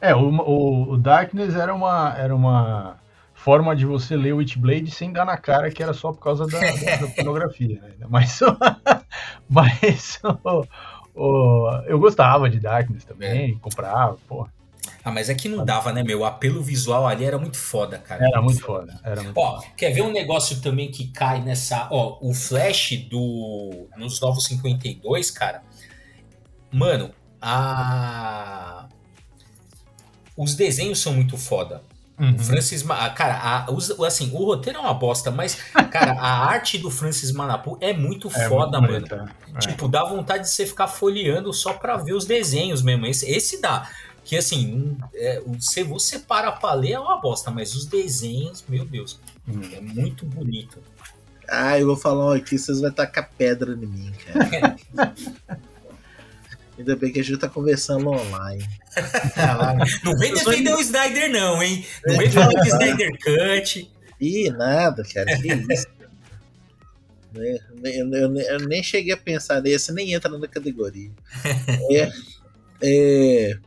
É, 0.00 0.12
o, 0.12 0.28
o, 0.28 0.92
o 0.94 0.98
Darkness 0.98 1.54
era 1.54 1.72
uma, 1.72 2.16
era 2.18 2.34
uma 2.34 2.98
forma 3.32 3.76
de 3.76 3.86
você 3.86 4.16
ler 4.16 4.32
Witchblade 4.32 4.90
sem 4.90 5.12
dar 5.12 5.24
na 5.24 5.36
cara 5.36 5.70
que 5.70 5.82
era 5.82 5.92
só 5.92 6.12
por 6.12 6.20
causa 6.20 6.46
da, 6.46 6.58
da 6.58 7.06
pornografia. 7.14 7.80
Né? 7.80 8.06
Mas, 8.08 8.40
mas 9.48 10.20
Oh, 11.14 11.70
eu 11.86 11.98
gostava 11.98 12.50
de 12.50 12.58
Darkness 12.58 13.04
também, 13.04 13.52
é. 13.52 13.54
comprava, 13.60 14.18
pô. 14.26 14.48
Ah, 15.04 15.10
mas 15.10 15.28
é 15.28 15.34
que 15.34 15.48
não 15.48 15.64
dava, 15.64 15.92
né, 15.92 16.02
meu? 16.02 16.20
O 16.20 16.24
apelo 16.24 16.62
visual 16.62 17.06
ali 17.06 17.24
era 17.24 17.38
muito 17.38 17.58
foda, 17.58 17.98
cara. 17.98 18.26
Era 18.26 18.40
muito 18.40 18.60
foda. 18.60 18.98
Era 19.04 19.22
muito 19.22 19.38
ó, 19.38 19.60
foda. 19.60 19.66
quer 19.76 19.90
ver 19.90 20.02
um 20.02 20.10
negócio 20.10 20.60
também 20.60 20.90
que 20.90 21.08
cai 21.08 21.42
nessa. 21.42 21.88
Ó, 21.90 22.18
o 22.20 22.32
Flash 22.32 23.06
do. 23.10 23.86
Nos 23.96 24.20
Novos 24.20 24.44
52, 24.46 25.30
cara. 25.30 25.62
Mano, 26.72 27.10
a. 27.40 28.88
Os 30.36 30.54
desenhos 30.54 30.98
são 31.00 31.12
muito 31.12 31.36
foda. 31.36 31.82
Uhum. 32.18 32.38
Francis, 32.38 32.82
cara, 33.16 33.34
a, 33.34 33.66
assim, 34.06 34.30
o 34.32 34.44
roteiro 34.44 34.78
é 34.78 34.82
uma 34.82 34.94
bosta, 34.94 35.32
mas, 35.32 35.56
cara, 35.90 36.12
a 36.12 36.46
arte 36.46 36.78
do 36.78 36.88
Francis 36.88 37.32
Manapu 37.32 37.76
é 37.80 37.92
muito 37.92 38.28
é 38.28 38.48
foda, 38.48 38.80
muito 38.80 39.16
mano. 39.16 39.30
É. 39.54 39.58
Tipo, 39.58 39.88
dá 39.88 40.04
vontade 40.04 40.44
de 40.44 40.50
você 40.50 40.64
ficar 40.64 40.86
folheando 40.86 41.52
só 41.52 41.72
pra 41.72 41.96
ver 41.96 42.12
os 42.12 42.24
desenhos 42.24 42.82
mesmo. 42.82 43.06
Esse, 43.06 43.28
esse 43.28 43.60
dá. 43.60 43.90
Que 44.24 44.36
assim, 44.36 44.96
é, 45.14 45.42
você, 45.44 45.82
você 45.82 46.18
para 46.18 46.52
pra 46.52 46.72
ler 46.72 46.92
é 46.92 47.00
uma 47.00 47.20
bosta, 47.20 47.50
mas 47.50 47.74
os 47.74 47.84
desenhos, 47.84 48.64
meu 48.68 48.84
Deus, 48.84 49.18
uhum. 49.46 49.60
é 49.72 49.80
muito 49.80 50.24
bonito. 50.24 50.78
Ah, 51.48 51.78
eu 51.78 51.86
vou 51.86 51.96
falar 51.96 52.26
um 52.26 52.30
aqui, 52.30 52.58
vocês 52.58 52.80
vão 52.80 52.90
tacar 52.90 53.28
pedra 53.36 53.72
em 53.74 53.86
mim, 53.86 54.12
cara. 54.24 54.76
Ainda 56.76 56.96
bem 56.96 57.12
que 57.12 57.20
a 57.20 57.24
gente 57.24 57.38
tá 57.38 57.48
conversando 57.48 58.08
online. 58.08 58.64
não 60.04 60.16
vem 60.18 60.34
defender 60.34 60.74
o 60.74 60.80
Snyder, 60.80 61.30
não, 61.30 61.62
hein? 61.62 61.86
Não 62.04 62.16
vem 62.16 62.30
falar 62.30 62.60
de 62.60 62.68
Snyder 62.68 63.10
Cut. 63.18 63.90
Ih, 64.20 64.50
nada, 64.50 65.04
cara. 65.04 65.36
Que 65.36 65.48
isso. 65.72 65.86
eu, 67.84 68.12
eu, 68.12 68.36
eu, 68.36 68.58
nem 68.66 68.82
cheguei 68.82 69.12
a 69.12 69.16
pensar 69.16 69.60
nesse, 69.60 69.92
nem 69.92 70.14
entra 70.14 70.36
na 70.36 70.48
categoria. 70.48 71.10
É, 71.90 72.10
é, 72.82 73.58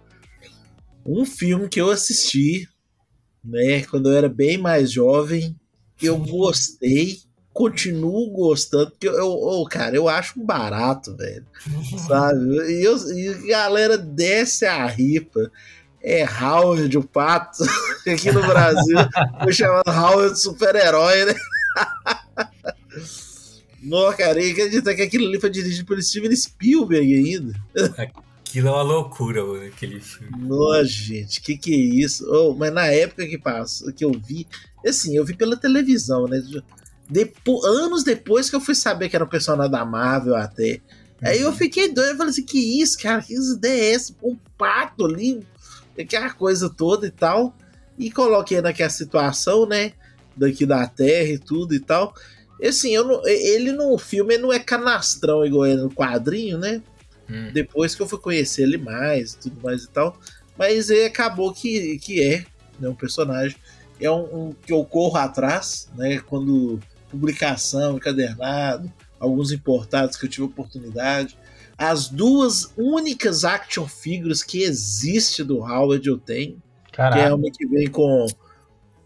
um 1.05 1.25
filme 1.25 1.69
que 1.69 1.79
eu 1.79 1.89
assisti, 1.89 2.67
né, 3.43 3.83
quando 3.83 4.09
eu 4.09 4.17
era 4.17 4.27
bem 4.27 4.57
mais 4.57 4.91
jovem, 4.91 5.55
eu 6.01 6.17
gostei 6.17 7.26
continuo 7.57 8.29
gostando, 8.29 8.91
porque 8.91 9.07
eu, 9.07 9.15
eu, 9.15 9.65
cara, 9.67 9.95
eu 9.95 10.07
acho 10.07 10.39
barato, 10.39 11.17
velho. 11.17 11.43
sabe? 12.07 12.39
E, 12.71 12.83
eu, 12.83 12.95
e 13.15 13.51
a 13.51 13.63
galera 13.63 13.97
desce 13.97 14.63
a 14.67 14.85
ripa. 14.85 15.51
É 15.99 16.23
Howard 16.23 16.95
o 16.95 17.03
Pato, 17.03 17.63
aqui 18.07 18.31
no 18.31 18.45
Brasil, 18.45 18.97
foi 19.41 19.51
chamado 19.51 19.89
Howard 19.89 20.39
super-herói, 20.39 21.25
né? 21.25 21.35
Não, 23.81 24.15
cara, 24.15 24.39
e 24.41 24.51
acredita 24.51 24.93
que 24.93 25.01
aquilo 25.01 25.27
ali 25.27 25.39
foi 25.39 25.49
dirigido 25.49 25.87
pelo 25.87 26.01
Steven 26.01 26.33
Spielberg 26.35 27.13
ainda. 27.13 27.53
Aquilo 27.97 28.67
é 28.67 28.71
uma 28.71 28.83
loucura, 28.83 29.43
mano, 29.43 29.65
aquele 29.65 29.99
filme. 29.99 30.37
Nossa, 30.37 30.85
gente, 30.85 31.41
que 31.41 31.57
que 31.57 31.73
é 31.73 31.77
isso? 31.77 32.25
Oh, 32.29 32.53
mas 32.53 32.71
na 32.71 32.85
época 32.85 33.25
que 33.25 33.37
passou, 33.37 33.91
que 33.91 34.05
eu 34.05 34.11
vi, 34.11 34.47
assim, 34.85 35.17
eu 35.17 35.25
vi 35.25 35.35
pela 35.35 35.57
televisão, 35.57 36.27
né? 36.27 36.41
Depo 37.09 37.65
anos 37.65 38.03
depois 38.03 38.49
que 38.49 38.55
eu 38.55 38.61
fui 38.61 38.75
saber 38.75 39.09
que 39.09 39.15
era 39.15 39.25
um 39.25 39.29
personagem 39.29 39.71
da 39.71 39.85
Marvel 39.85 40.35
até. 40.35 40.81
Uhum. 41.21 41.29
Aí 41.29 41.41
eu 41.41 41.49
uhum. 41.49 41.55
fiquei 41.55 41.91
doido, 41.91 42.11
eu 42.11 42.17
falei 42.17 42.31
assim, 42.31 42.43
que 42.43 42.81
isso, 42.81 42.97
cara? 42.99 43.21
Que 43.21 43.33
ideia 43.33 43.81
é 43.81 43.93
essa? 43.93 44.13
Um 44.21 44.35
pato 44.57 45.05
ali, 45.05 45.45
aquela 45.99 46.29
coisa 46.31 46.69
toda 46.69 47.07
e 47.07 47.11
tal. 47.11 47.55
E 47.97 48.11
coloquei 48.11 48.61
naquela 48.61 48.89
situação, 48.89 49.65
né? 49.65 49.93
Daqui 50.35 50.65
da 50.65 50.85
Terra 50.85 51.29
e 51.29 51.39
tudo 51.39 51.73
e 51.73 51.79
tal. 51.79 52.13
E 52.59 52.67
assim, 52.67 52.93
eu 52.93 53.03
não, 53.03 53.21
ele 53.25 53.71
no 53.71 53.97
filme 53.97 54.37
não 54.37 54.51
é 54.51 54.59
canastrão 54.59 55.45
igual 55.45 55.65
é 55.65 55.75
no 55.75 55.89
quadrinho, 55.89 56.57
né? 56.57 56.81
Hum. 57.29 57.51
Depois 57.53 57.95
que 57.95 58.01
eu 58.01 58.07
fui 58.07 58.19
conhecer 58.19 58.63
ele 58.63 58.77
mais 58.77 59.33
e 59.33 59.37
tudo 59.37 59.61
mais 59.61 59.83
e 59.83 59.89
tal. 59.89 60.19
Mas 60.57 60.89
ele 60.89 61.05
acabou 61.05 61.53
que, 61.53 61.97
que 61.99 62.21
é 62.23 62.45
né, 62.79 62.89
um 62.89 62.95
personagem. 62.95 63.57
É 63.99 64.09
um, 64.09 64.23
um 64.47 64.53
que 64.53 64.73
eu 64.73 64.83
corro 64.85 65.17
atrás, 65.17 65.87
né? 65.95 66.19
Quando 66.19 66.79
publicação, 67.17 67.97
encadernado, 67.97 68.91
alguns 69.19 69.51
importados 69.51 70.15
que 70.15 70.25
eu 70.25 70.29
tive 70.29 70.43
oportunidade. 70.43 71.37
As 71.77 72.07
duas 72.07 72.71
únicas 72.77 73.43
action 73.43 73.87
figures 73.87 74.43
que 74.43 74.61
existe 74.61 75.43
do 75.43 75.59
Howard 75.59 76.07
eu 76.07 76.17
tenho. 76.17 76.61
Que 76.91 77.19
é 77.19 77.33
uma 77.33 77.51
que 77.51 77.65
vem 77.67 77.87
com 77.87 78.25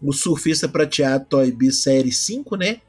o 0.00 0.12
Surfista 0.12 0.68
Prateado 0.68 1.26
Toy 1.26 1.50
B 1.52 1.70
Série 1.70 2.12
5, 2.12 2.56
né? 2.56 2.80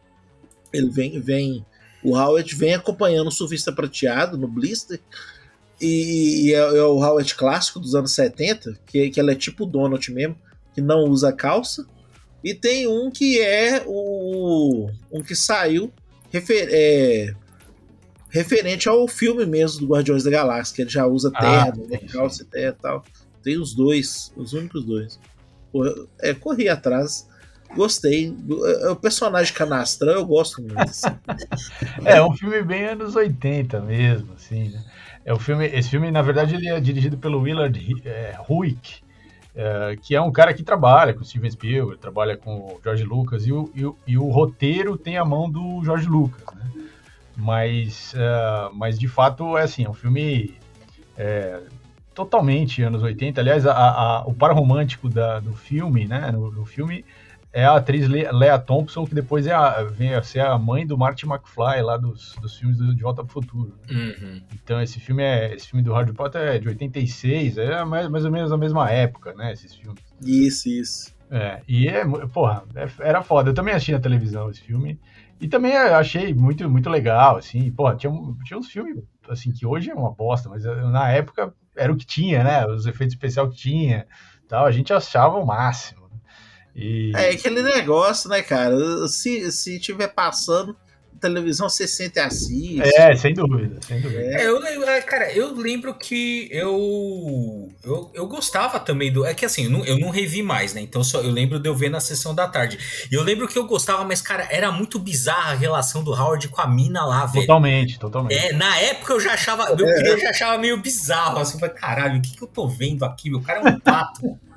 Ele 0.72 0.90
vem, 0.90 1.20
vem. 1.20 1.66
O 2.04 2.18
Howard 2.18 2.56
vem 2.56 2.74
acompanhando 2.74 3.28
o 3.28 3.32
Surfista 3.32 3.72
Prateado 3.72 4.38
no 4.38 4.48
blister. 4.48 5.00
E, 5.80 6.48
e 6.48 6.54
é, 6.54 6.58
é, 6.58 6.84
o 6.84 7.04
Howard 7.04 7.36
clássico 7.36 7.80
dos 7.80 7.94
anos 7.96 8.14
70, 8.14 8.80
que, 8.86 9.10
que 9.10 9.20
ela 9.20 9.32
é 9.32 9.36
tipo 9.36 9.64
o 9.64 9.68
Donald 9.68 10.12
mesmo, 10.12 10.38
que 10.74 10.82
não 10.82 11.10
usa 11.10 11.34
calça. 11.34 11.86
E 12.44 12.54
tem 12.54 12.88
um 12.88 13.10
que 13.10 13.40
é 13.40 13.84
o. 13.86 14.90
um 15.12 15.24
que 15.24 15.36
saiu 15.36 15.92
refer, 16.34 16.68
é, 16.72 17.34
referente 18.30 18.90
ao 18.90 19.08
filme 19.08 19.46
mesmo 19.46 19.82
do 19.82 19.94
Guardiões 19.94 20.24
da 20.24 20.32
Galáxia, 20.32 20.76
que 20.76 20.82
ele 20.82 20.90
já 20.90 21.06
usa 21.06 21.32
terra, 21.32 21.72
ah, 21.74 21.88
né, 21.88 22.00
calça 22.12 22.42
e 22.42 22.46
terra 22.46 22.76
e 22.78 22.82
tal. 22.82 23.04
Tem 23.44 23.60
os 23.60 23.76
dois, 23.76 24.34
os 24.36 24.54
únicos 24.54 24.84
dois. 24.84 25.20
É, 26.22 26.34
corri 26.34 26.68
atrás. 26.68 27.30
Gostei. 27.76 28.36
O 28.92 28.96
personagem 28.96 29.54
canastrão 29.54 30.14
eu 30.14 30.26
gosto 30.26 30.62
muito. 30.62 30.78
Assim. 30.78 31.08
é 32.06 32.24
um 32.24 32.36
filme 32.36 32.62
bem 32.62 32.86
anos 32.86 33.16
80 33.16 33.82
mesmo, 33.82 34.34
assim, 34.34 34.70
né? 34.70 34.84
É 35.26 35.34
o 35.34 35.40
filme, 35.40 35.66
esse 35.68 35.90
filme, 35.90 36.12
na 36.12 36.22
verdade, 36.22 36.56
ele 36.56 36.68
é 36.70 36.80
dirigido 36.80 37.18
pelo 37.18 37.42
Willard 37.42 37.80
é, 38.06 38.38
Huyck, 38.48 39.03
é, 39.56 39.96
que 40.02 40.16
é 40.16 40.22
um 40.22 40.32
cara 40.32 40.54
que 40.54 40.64
trabalha 40.64 41.14
com 41.14 41.22
o 41.22 41.26
Steven 41.26 41.50
Spielberg, 41.52 42.00
trabalha 42.00 42.36
com 42.36 42.56
o 42.58 42.80
George 42.84 43.04
Lucas, 43.04 43.46
e 43.46 43.52
o, 43.52 43.72
e 43.76 44.12
e 44.12 44.18
o 44.18 44.30
roteiro 44.30 44.98
tem 44.98 45.18
a 45.18 45.26
mão 45.26 45.50
do 45.50 45.84
George 45.84 46.08
Lucas, 46.08 46.44
né? 46.56 46.72
Mas, 47.36 48.14
uh, 48.14 48.74
mas 48.74 49.00
de 49.00 49.08
fato 49.08 49.58
é 49.58 49.64
assim, 49.64 49.86
é 49.86 49.90
um 49.90 49.94
filme 49.94 50.56
é, 51.18 51.62
totalmente 52.14 52.82
anos 52.82 53.02
80. 53.02 53.42
Aliás, 53.42 53.66
a, 53.66 53.74
a, 53.74 54.24
o 54.26 54.34
par 54.34 54.52
romântico 54.54 55.10
da, 55.10 55.40
do 55.40 55.54
filme, 55.54 56.06
né? 56.06 56.32
No, 56.32 56.52
no, 56.52 56.66
filme 56.66 57.04
é 57.54 57.64
a 57.64 57.76
atriz 57.76 58.08
Lea 58.08 58.58
Thompson, 58.58 59.06
que 59.06 59.14
depois 59.14 59.46
é 59.46 59.54
a, 59.54 59.84
vem 59.84 60.16
a 60.16 60.24
ser 60.24 60.40
a 60.40 60.58
mãe 60.58 60.88
do 60.88 60.98
Marty 60.98 61.28
McFly 61.28 61.84
lá 61.84 61.98
dos, 61.98 62.36
dos 62.42 62.58
filmes 62.58 62.80
do 62.80 62.96
De 62.96 63.04
Volta 63.04 63.24
para 63.24 63.30
o 63.30 63.34
Futuro. 63.34 63.78
Uhum. 63.90 64.42
Então 64.52 64.82
esse 64.82 65.00
filme 65.00 65.22
é 65.22 65.54
esse 65.54 65.68
filme 65.68 65.84
do 65.84 65.94
Harry 65.94 66.12
Potter 66.12 66.42
é 66.42 66.58
de 66.58 66.68
86, 66.68 67.60
é 67.60 67.86
mais, 67.86 68.10
mais 68.10 68.26
ou 68.26 68.32
menos 68.32 68.52
a 68.52 68.58
mesma 68.58 68.90
época, 68.90 69.34
né? 69.36 69.54
Esses 69.54 69.76
filmes. 69.76 70.02
Isso, 70.26 70.68
isso. 70.68 71.14
É, 71.30 71.62
e 71.68 71.88
é, 71.88 72.04
porra, 72.28 72.64
é, 72.76 72.88
era 73.00 73.22
foda. 73.22 73.52
Eu 73.52 73.54
também 73.54 73.76
assisti 73.76 73.92
na 73.92 74.00
televisão 74.00 74.50
esse 74.50 74.62
filme. 74.62 75.00
E 75.40 75.48
também 75.48 75.76
achei 75.76 76.34
muito, 76.34 76.68
muito 76.70 76.90
legal, 76.90 77.38
assim. 77.38 77.72
Pô, 77.72 77.94
tinha, 77.96 78.12
tinha 78.46 78.58
uns 78.58 78.68
filmes, 78.68 79.04
assim, 79.28 79.52
que 79.52 79.66
hoje 79.66 79.92
é 79.92 79.94
uma 79.94 80.12
bosta, 80.12 80.48
mas 80.50 80.64
na 80.64 81.10
época 81.10 81.54
era 81.76 81.92
o 81.92 81.98
que 81.98 82.06
tinha, 82.06 82.44
né? 82.44 82.66
Os 82.66 82.86
efeitos 82.86 83.14
especiais 83.14 83.50
que 83.50 83.56
tinha, 83.56 84.08
tal. 84.48 84.66
A 84.66 84.72
gente 84.72 84.94
achava 84.94 85.38
o 85.38 85.46
máximo. 85.46 86.03
E... 86.76 87.12
É 87.16 87.30
aquele 87.30 87.62
negócio, 87.62 88.30
né, 88.30 88.42
cara? 88.42 89.08
Se, 89.08 89.52
se 89.52 89.80
tiver 89.80 90.08
passando, 90.08 90.76
televisão 91.24 91.70
você 91.70 91.88
sente 91.88 92.20
assim. 92.20 92.82
É, 92.82 93.16
sem 93.16 93.34
dúvida, 93.34 93.80
sem 93.82 94.02
dúvida. 94.02 94.22
É, 94.22 94.46
eu, 94.46 94.62
é, 94.84 95.02
cara, 95.02 95.32
eu 95.32 95.56
lembro 95.56 95.94
que 95.94 96.50
eu, 96.52 97.72
eu, 97.84 98.12
eu 98.14 98.28
gostava 98.28 98.80
também 98.80 99.12
do. 99.12 99.26
É 99.26 99.34
que 99.34 99.46
assim, 99.46 99.66
eu 99.66 99.70
não, 99.70 99.86
eu 99.86 99.98
não 99.98 100.10
revi 100.10 100.44
mais, 100.44 100.74
né? 100.74 100.82
Então 100.82 101.04
só, 101.04 101.22
eu 101.22 101.32
lembro 101.32 101.60
de 101.60 101.70
eu 101.70 101.76
ver 101.76 101.90
na 101.90 102.02
sessão 102.02 102.36
da 102.36 102.48
tarde. 102.48 102.78
E 103.10 103.16
eu 103.16 103.24
lembro 103.24 103.48
que 103.48 103.58
eu 103.58 103.66
gostava, 103.66 104.04
mas, 104.04 104.22
cara, 104.22 104.48
era 104.52 104.72
muito 104.72 105.00
bizarra 105.00 105.52
a 105.54 105.56
relação 105.56 106.04
do 106.04 106.12
Howard 106.12 106.50
com 106.50 106.62
a 106.62 106.68
mina 106.68 107.06
lá, 107.06 107.26
velho. 107.26 107.46
Totalmente, 107.46 108.00
totalmente. 108.00 108.38
É, 108.38 108.54
na 108.54 108.78
época 108.80 109.14
eu 109.14 109.20
já 109.20 109.34
achava. 109.34 109.64
Eu, 109.70 109.88
é. 109.88 110.12
eu 110.12 110.20
já 110.20 110.30
achava 110.30 110.58
meio 110.58 110.78
bizarro. 110.78 111.40
Assim, 111.40 111.54
eu 111.54 111.60
falei, 111.60 111.76
caralho, 111.76 112.20
o 112.20 112.22
que, 112.22 112.36
que 112.36 112.44
eu 112.44 112.48
tô 112.48 112.68
vendo 112.68 113.06
aqui? 113.06 113.30
Meu 113.30 113.42
cara 113.42 113.60
é 113.60 113.72
um 113.72 113.80
pato. 113.80 114.38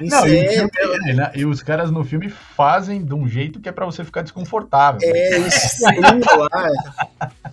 Não, 0.00 0.26
e, 0.26 0.48
filme, 0.48 0.70
é, 1.08 1.14
né? 1.14 1.30
e, 1.34 1.44
os 1.44 1.62
caras 1.62 1.90
no 1.90 2.04
filme 2.04 2.28
fazem 2.28 3.04
de 3.04 3.14
um 3.14 3.28
jeito 3.28 3.60
que 3.60 3.68
é 3.68 3.72
para 3.72 3.86
você 3.86 4.04
ficar 4.04 4.22
desconfortável. 4.22 5.00
É, 5.02 5.38
isso 5.38 5.84
lá. 5.84 7.30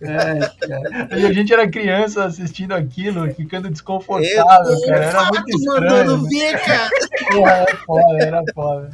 É, 0.00 1.18
e 1.18 1.26
a 1.26 1.32
gente 1.32 1.52
era 1.52 1.68
criança 1.68 2.24
assistindo 2.24 2.72
aquilo, 2.72 3.30
ficando 3.34 3.68
desconfortável, 3.68 4.72
eu, 4.72 4.80
cara. 4.86 5.04
Era 5.04 5.24
muito 5.26 5.50
estranho. 5.50 6.22
Né? 6.22 6.28
Ver, 6.30 6.58
cara. 6.64 6.88
Porra, 7.28 7.52
era 7.52 7.76
foda, 7.84 8.24
era 8.24 8.42
foda. 8.54 8.90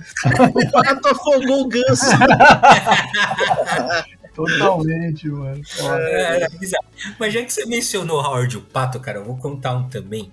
O 0.52 0.70
pato 0.72 1.08
afogou 1.08 1.60
o 1.60 1.68
ganso. 1.68 2.10
Totalmente, 4.34 5.28
mano. 5.28 5.62
É, 5.80 6.42
é, 6.42 6.48
Mas 7.20 7.32
já 7.32 7.42
que 7.44 7.52
você 7.52 7.66
mencionou 7.66 8.20
Howard 8.20 8.56
o 8.56 8.62
Pato, 8.62 8.98
cara, 8.98 9.18
eu 9.18 9.24
vou 9.24 9.36
contar 9.36 9.74
um 9.74 9.88
também 9.88 10.32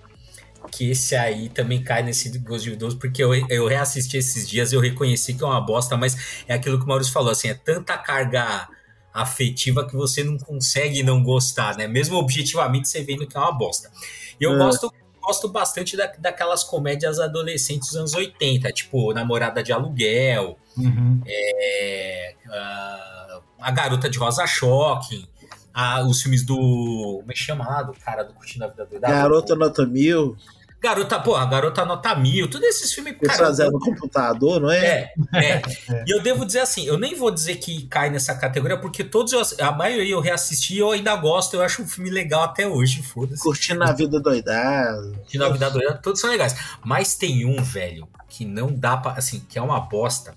que 0.71 0.91
esse 0.91 1.15
aí 1.15 1.49
também 1.49 1.83
cai 1.83 2.01
nesse 2.01 2.37
gosto 2.39 2.63
de 2.63 2.71
idoso, 2.71 2.97
porque 2.97 3.23
eu, 3.23 3.33
eu 3.49 3.67
reassisti 3.67 4.17
esses 4.17 4.47
dias 4.47 4.71
e 4.71 4.75
eu 4.75 4.79
reconheci 4.79 5.33
que 5.33 5.43
é 5.43 5.47
uma 5.47 5.61
bosta, 5.61 5.97
mas 5.97 6.43
é 6.47 6.53
aquilo 6.53 6.77
que 6.77 6.85
o 6.85 6.87
Maurício 6.87 7.11
falou, 7.11 7.31
assim, 7.31 7.49
é 7.49 7.53
tanta 7.53 7.97
carga 7.97 8.67
afetiva 9.13 9.85
que 9.85 9.95
você 9.95 10.23
não 10.23 10.37
consegue 10.37 11.03
não 11.03 11.21
gostar, 11.21 11.75
né? 11.75 11.87
Mesmo 11.87 12.15
objetivamente 12.15 12.87
você 12.87 13.03
vendo 13.03 13.27
que 13.27 13.35
é 13.35 13.39
uma 13.39 13.51
bosta. 13.51 13.91
E 14.39 14.43
eu 14.43 14.53
é. 14.53 14.57
gosto 14.57 14.91
gosto 15.21 15.47
bastante 15.47 15.95
da, 15.95 16.11
daquelas 16.17 16.63
comédias 16.63 17.19
adolescentes 17.19 17.89
dos 17.89 17.97
anos 17.97 18.13
80, 18.15 18.71
tipo 18.71 19.13
Namorada 19.13 19.61
de 19.61 19.71
Aluguel, 19.71 20.57
uhum. 20.75 21.21
é, 21.27 22.35
a, 22.49 23.39
a 23.61 23.71
Garota 23.71 24.09
de 24.09 24.17
Rosa 24.17 24.47
Choque, 24.47 25.29
a, 25.73 26.01
os 26.03 26.21
filmes 26.21 26.43
do. 26.43 26.55
Como 27.19 27.31
é 27.31 27.33
que 27.33 27.39
chama 27.39 27.67
lá? 27.67 27.83
Do 27.83 27.93
cara 27.93 28.23
do 28.23 28.33
Curtindo 28.33 28.65
a 28.65 28.67
Vida 28.67 28.85
Doidada? 28.85 29.13
Garota 29.13 29.55
Nota 29.55 29.85
Mil. 29.85 30.35
Garota, 30.81 31.19
pô, 31.19 31.35
a 31.35 31.45
Garota 31.45 31.85
Nota 31.85 32.15
Mil, 32.15 32.49
todos 32.49 32.67
esses 32.67 32.91
filmes. 32.91 33.15
Eles 33.21 33.37
fazendo 33.37 33.73
no 33.73 33.79
computador, 33.79 34.59
não 34.59 34.71
é? 34.71 35.13
É, 35.31 35.41
é. 35.43 35.61
E 36.07 36.11
eu 36.11 36.21
devo 36.23 36.43
dizer 36.43 36.61
assim, 36.61 36.85
eu 36.87 36.97
nem 36.97 37.15
vou 37.15 37.29
dizer 37.29 37.57
que 37.57 37.85
cai 37.85 38.09
nessa 38.09 38.33
categoria, 38.33 38.77
porque 38.77 39.03
todos, 39.03 39.31
eu, 39.31 39.43
a 39.63 39.71
maioria 39.71 40.13
eu 40.13 40.19
reassisti 40.19 40.75
e 40.75 40.79
eu 40.79 40.91
ainda 40.91 41.15
gosto, 41.15 41.55
eu 41.55 41.61
acho 41.61 41.83
um 41.83 41.87
filme 41.87 42.09
legal 42.09 42.41
até 42.41 42.67
hoje, 42.67 43.03
foda-se. 43.03 43.43
Curtindo 43.43 43.83
a 43.83 43.91
Vida 43.91 44.19
Doidada. 44.19 45.11
Curtindo 45.17 45.45
a 45.45 45.49
Vida 45.49 45.69
Doidada, 45.69 45.99
todos 46.01 46.19
são 46.19 46.31
legais. 46.31 46.55
Mas 46.83 47.15
tem 47.15 47.45
um, 47.45 47.61
velho, 47.61 48.07
que 48.27 48.43
não 48.43 48.73
dá 48.73 48.97
pra, 48.97 49.11
assim, 49.11 49.39
que 49.47 49.59
é 49.59 49.61
uma 49.61 49.79
bosta, 49.79 50.33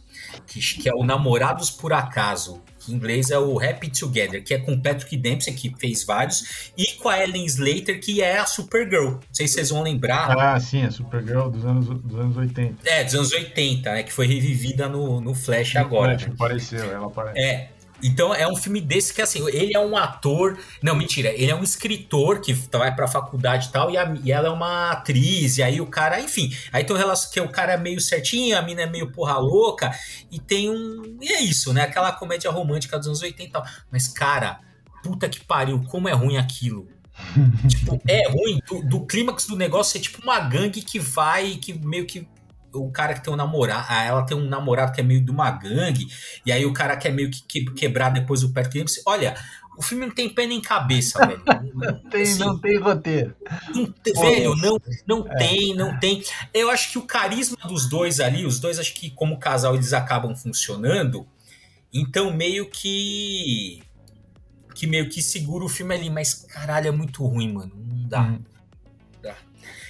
que, 0.47 0.61
que 0.61 0.87
é 0.87 0.93
o 0.93 1.05
Namorados 1.05 1.71
por 1.71 1.95
Acaso 1.95 2.63
que 2.85 2.93
em 2.93 2.97
inglês 2.97 3.31
é 3.31 3.39
o 3.39 3.59
Happy 3.59 3.91
Together, 3.91 4.43
que 4.43 4.55
é 4.55 4.59
com 4.59 4.79
Patrick 4.81 5.17
Dempsey, 5.17 5.55
que 5.55 5.75
fez 5.79 6.05
vários, 6.05 6.71
e 6.77 6.93
com 6.95 7.09
a 7.09 7.23
Ellen 7.23 7.45
Slater, 7.47 8.01
que 8.01 8.23
é 8.23 8.39
a 8.39 8.47
Supergirl. 8.47 9.13
Não 9.13 9.21
sei 9.33 9.49
se 9.49 9.55
vocês 9.55 9.71
vão 9.71 9.83
lembrar. 9.83 10.37
Ah, 10.39 10.59
sim, 10.61 10.83
a 10.83 10.91
Supergirl 10.91 11.49
dos 11.49 11.65
anos, 11.65 11.87
dos 11.87 12.19
anos 12.19 12.37
80. 12.37 12.89
É, 12.89 13.05
dos 13.05 13.15
anos 13.15 13.33
80, 13.33 13.93
né? 13.93 14.03
Que 14.03 14.13
foi 14.13 14.27
revivida 14.27 14.89
no, 14.89 15.21
no 15.21 15.35
Flash 15.35 15.75
no 15.75 15.81
agora. 15.81 16.19
Flash, 16.19 16.33
apareceu, 16.35 16.93
ela 16.93 17.07
aparece. 17.07 17.39
É, 17.39 17.71
então 18.05 18.35
é 18.35 18.47
um 18.47 18.55
filme 18.55 18.81
desse 18.81 19.15
que 19.15 19.23
assim, 19.23 19.47
ele 19.49 19.75
é 19.75 19.81
um 19.81 19.97
ator, 19.97 20.59
não, 20.83 20.95
mentira, 20.95 21.31
ele 21.31 21.51
é 21.51 21.55
um 21.55 21.63
escritor 21.63 22.41
que 22.41 22.53
vai 22.53 22.95
pra 22.95 23.09
faculdade 23.09 23.69
e 23.69 23.73
tal, 23.73 23.91
e, 23.91 23.97
a, 23.97 24.15
e 24.23 24.31
ela 24.31 24.49
é 24.49 24.51
uma 24.51 24.91
atriz, 24.91 25.57
e 25.57 25.63
aí 25.63 25.81
o 25.81 25.87
cara, 25.87 26.21
enfim, 26.21 26.55
aí 26.71 26.85
tem 26.85 26.95
um 26.95 26.99
relação 26.99 27.31
que 27.31 27.41
o 27.41 27.49
cara 27.49 27.73
é 27.73 27.77
meio 27.77 28.01
certinho, 28.01 28.59
a 28.59 28.63
mina 28.63 28.83
é 28.83 28.87
meio 28.87 29.11
porra 29.11 29.39
louca, 29.39 29.91
e 30.31 30.39
tem 30.39 30.71
um. 30.71 31.17
E 31.21 31.33
é 31.33 31.41
isso, 31.41 31.73
né? 31.73 31.83
Aquela 31.83 32.13
comédia 32.13 32.51
romântica 32.51 32.99
dos 32.99 33.07
anos 33.07 33.23
80 33.23 33.43
e 33.43 33.53
tal. 33.53 33.65
Mas, 33.91 34.09
cara, 34.09 34.61
puta 35.03 35.29
que 35.29 35.41
pariu, 35.41 35.83
como 35.85 36.09
é 36.09 36.13
ruim 36.13 36.37
aquilo. 36.37 36.89
tipo, 37.69 38.01
é 38.09 38.29
ruim 38.29 38.61
do, 38.67 38.83
do 38.83 39.07
clímax 39.07 39.47
do 39.47 39.57
negócio 39.57 39.97
é 39.97 40.01
tipo 40.01 40.21
uma 40.23 40.41
gangue 40.41 40.83
que 40.83 40.99
vai, 40.99 41.55
que 41.57 41.73
meio 41.73 42.07
que 42.07 42.27
o 42.75 42.91
cara 42.91 43.15
que 43.15 43.23
tem 43.23 43.33
um 43.33 43.37
namorado, 43.37 43.93
ela 43.93 44.23
tem 44.23 44.37
um 44.37 44.49
namorado 44.49 44.93
que 44.93 45.01
é 45.01 45.05
meio 45.05 45.25
de 45.25 45.31
uma 45.31 45.51
gangue, 45.51 46.07
e 46.45 46.53
aí 46.53 46.67
o 46.67 46.73
cara 46.73 46.97
quer 46.97 47.13
meio 47.13 47.31
que 47.31 47.65
quebrar 47.73 48.11
depois 48.11 48.43
o 48.43 48.53
pé 48.53 48.63
do 48.63 48.85
Olha, 49.07 49.35
o 49.77 49.83
filme 49.83 50.07
não 50.07 50.15
tem 50.15 50.29
pé 50.29 50.47
nem 50.47 50.61
cabeça, 50.61 51.19
velho. 51.27 51.43
Não 51.75 51.99
tem, 52.09 52.23
assim, 52.23 52.39
não 52.39 52.57
tem 52.57 52.79
roteiro. 52.79 53.35
Não 53.75 53.87
tem, 53.87 54.13
velho, 54.15 54.55
não, 54.55 54.79
não 55.07 55.27
é. 55.27 55.37
tem, 55.37 55.75
não 55.75 55.99
tem. 55.99 56.23
Eu 56.53 56.71
acho 56.71 56.93
que 56.93 56.99
o 56.99 57.03
carisma 57.03 57.57
dos 57.67 57.89
dois 57.89 58.21
ali, 58.21 58.47
os 58.47 58.61
dois 58.61 58.79
acho 58.79 58.95
que 58.95 59.11
como 59.11 59.41
casal 59.41 59.75
eles 59.75 59.93
acabam 59.93 60.37
funcionando, 60.37 61.27
então 61.93 62.33
meio 62.33 62.71
que 62.71 63.83
que 64.75 64.87
meio 64.87 65.09
que 65.09 65.21
segura 65.21 65.65
o 65.65 65.69
filme 65.69 65.95
ali, 65.95 66.11
mas 66.11 66.35
caralho, 66.35 66.89
é 66.89 66.91
muito 66.93 67.25
ruim, 67.25 67.53
mano. 67.53 67.73
Não 67.75 68.09
dá. 68.09 68.23
Hum. 68.23 68.41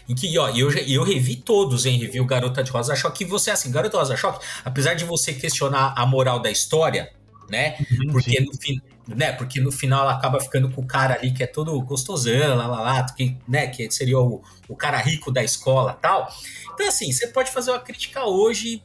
Em 0.08 0.14
que, 0.14 0.38
ó, 0.38 0.48
eu, 0.50 0.70
eu 0.70 1.02
revi 1.02 1.36
todos 1.36 1.86
em 1.86 1.98
review 1.98 2.24
Garota 2.24 2.62
de 2.62 2.70
Rosa 2.70 2.94
Choque. 2.94 3.24
E 3.24 3.26
você, 3.26 3.50
assim, 3.50 3.70
Garota 3.70 3.96
de 3.96 4.02
Rosa 4.02 4.16
Choque, 4.16 4.44
apesar 4.64 4.94
de 4.94 5.04
você 5.04 5.32
questionar 5.32 5.94
a 5.96 6.04
moral 6.04 6.40
da 6.40 6.50
história, 6.50 7.10
né? 7.48 7.76
Uhum, 7.90 8.12
porque 8.12 8.40
no 8.40 8.52
fim. 8.54 8.80
Né, 9.06 9.32
porque 9.32 9.60
no 9.60 9.70
final 9.70 10.00
ela 10.00 10.14
acaba 10.14 10.40
ficando 10.40 10.70
com 10.70 10.80
o 10.80 10.86
cara 10.86 11.16
ali 11.16 11.30
que 11.30 11.42
é 11.42 11.46
todo 11.46 11.78
gostosão, 11.82 12.56
lá, 12.56 12.66
lá, 12.66 12.80
lá, 12.80 13.06
que, 13.12 13.36
né, 13.46 13.66
que 13.66 13.90
seria 13.90 14.18
o, 14.18 14.42
o 14.66 14.74
cara 14.74 14.96
rico 14.96 15.30
da 15.30 15.44
escola 15.44 15.92
tal. 15.92 16.26
Então, 16.72 16.88
assim, 16.88 17.12
você 17.12 17.26
pode 17.26 17.50
fazer 17.50 17.70
uma 17.70 17.80
crítica 17.80 18.24
hoje, 18.24 18.82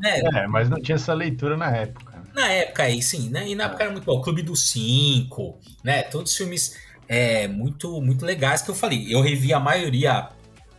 né? 0.00 0.20
É, 0.34 0.46
mas 0.48 0.68
não 0.68 0.80
tinha 0.82 0.96
essa 0.96 1.14
leitura 1.14 1.56
na 1.56 1.70
época. 1.70 2.20
Na 2.34 2.48
época 2.48 2.82
aí, 2.82 3.00
sim, 3.00 3.30
né? 3.30 3.48
E 3.48 3.54
na 3.54 3.64
época 3.64 3.84
era 3.84 3.92
muito 3.92 4.04
bom. 4.04 4.18
O 4.18 4.22
Clube 4.22 4.42
dos 4.42 4.70
Cinco, 4.70 5.58
né? 5.84 6.02
Todos 6.02 6.32
os 6.32 6.36
filmes 6.36 6.76
é, 7.08 7.48
muito, 7.48 8.00
muito 8.00 8.24
legais 8.24 8.62
que 8.62 8.70
eu 8.70 8.74
falei. 8.74 9.06
Eu 9.08 9.20
revi 9.20 9.52
a 9.52 9.58
maioria 9.58 10.28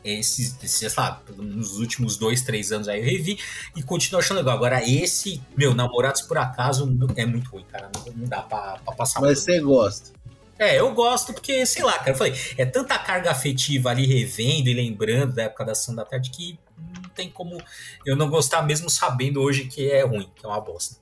esses, 0.03 0.57
sei 0.63 0.89
lá, 0.97 1.21
nos 1.37 1.79
últimos 1.79 2.17
dois, 2.17 2.41
três 2.41 2.71
anos 2.71 2.87
aí 2.87 2.99
eu 2.99 3.05
revi 3.05 3.39
e 3.75 3.83
continuo 3.83 4.19
achando 4.19 4.37
legal. 4.37 4.55
Agora, 4.55 4.81
esse, 4.87 5.41
meu, 5.55 5.73
Namorados 5.73 6.21
por 6.21 6.37
Acaso 6.37 6.89
é 7.15 7.25
muito 7.25 7.49
ruim, 7.49 7.65
cara. 7.71 7.89
Não, 7.93 8.13
não 8.13 8.27
dá 8.27 8.41
pra, 8.41 8.79
pra 8.83 8.95
passar 8.95 9.21
Mas 9.21 9.39
você 9.39 9.59
gosta. 9.59 10.11
É, 10.57 10.79
eu 10.79 10.93
gosto 10.93 11.33
porque, 11.33 11.65
sei 11.65 11.83
lá, 11.83 11.93
cara, 11.93 12.11
eu 12.11 12.15
falei, 12.15 12.35
é 12.55 12.65
tanta 12.65 12.97
carga 12.99 13.31
afetiva 13.31 13.89
ali 13.89 14.05
revendo 14.05 14.69
e 14.69 14.73
lembrando 14.75 15.33
da 15.33 15.43
época 15.43 15.65
da 15.65 15.73
da 15.95 16.05
Tarde 16.05 16.29
que 16.29 16.59
não 16.77 17.09
tem 17.09 17.31
como 17.31 17.57
eu 18.05 18.15
não 18.15 18.29
gostar 18.29 18.61
mesmo 18.61 18.87
sabendo 18.87 19.41
hoje 19.41 19.65
que 19.65 19.89
é 19.89 20.03
ruim, 20.03 20.29
que 20.35 20.45
é 20.45 20.47
uma 20.47 20.61
bosta. 20.61 20.97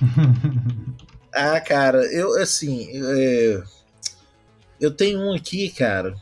ah, 1.30 1.60
cara, 1.60 1.98
eu, 2.06 2.40
assim, 2.40 2.88
é, 2.90 3.62
eu 4.80 4.90
tenho 4.90 5.20
um 5.20 5.34
aqui, 5.34 5.68
cara, 5.70 6.14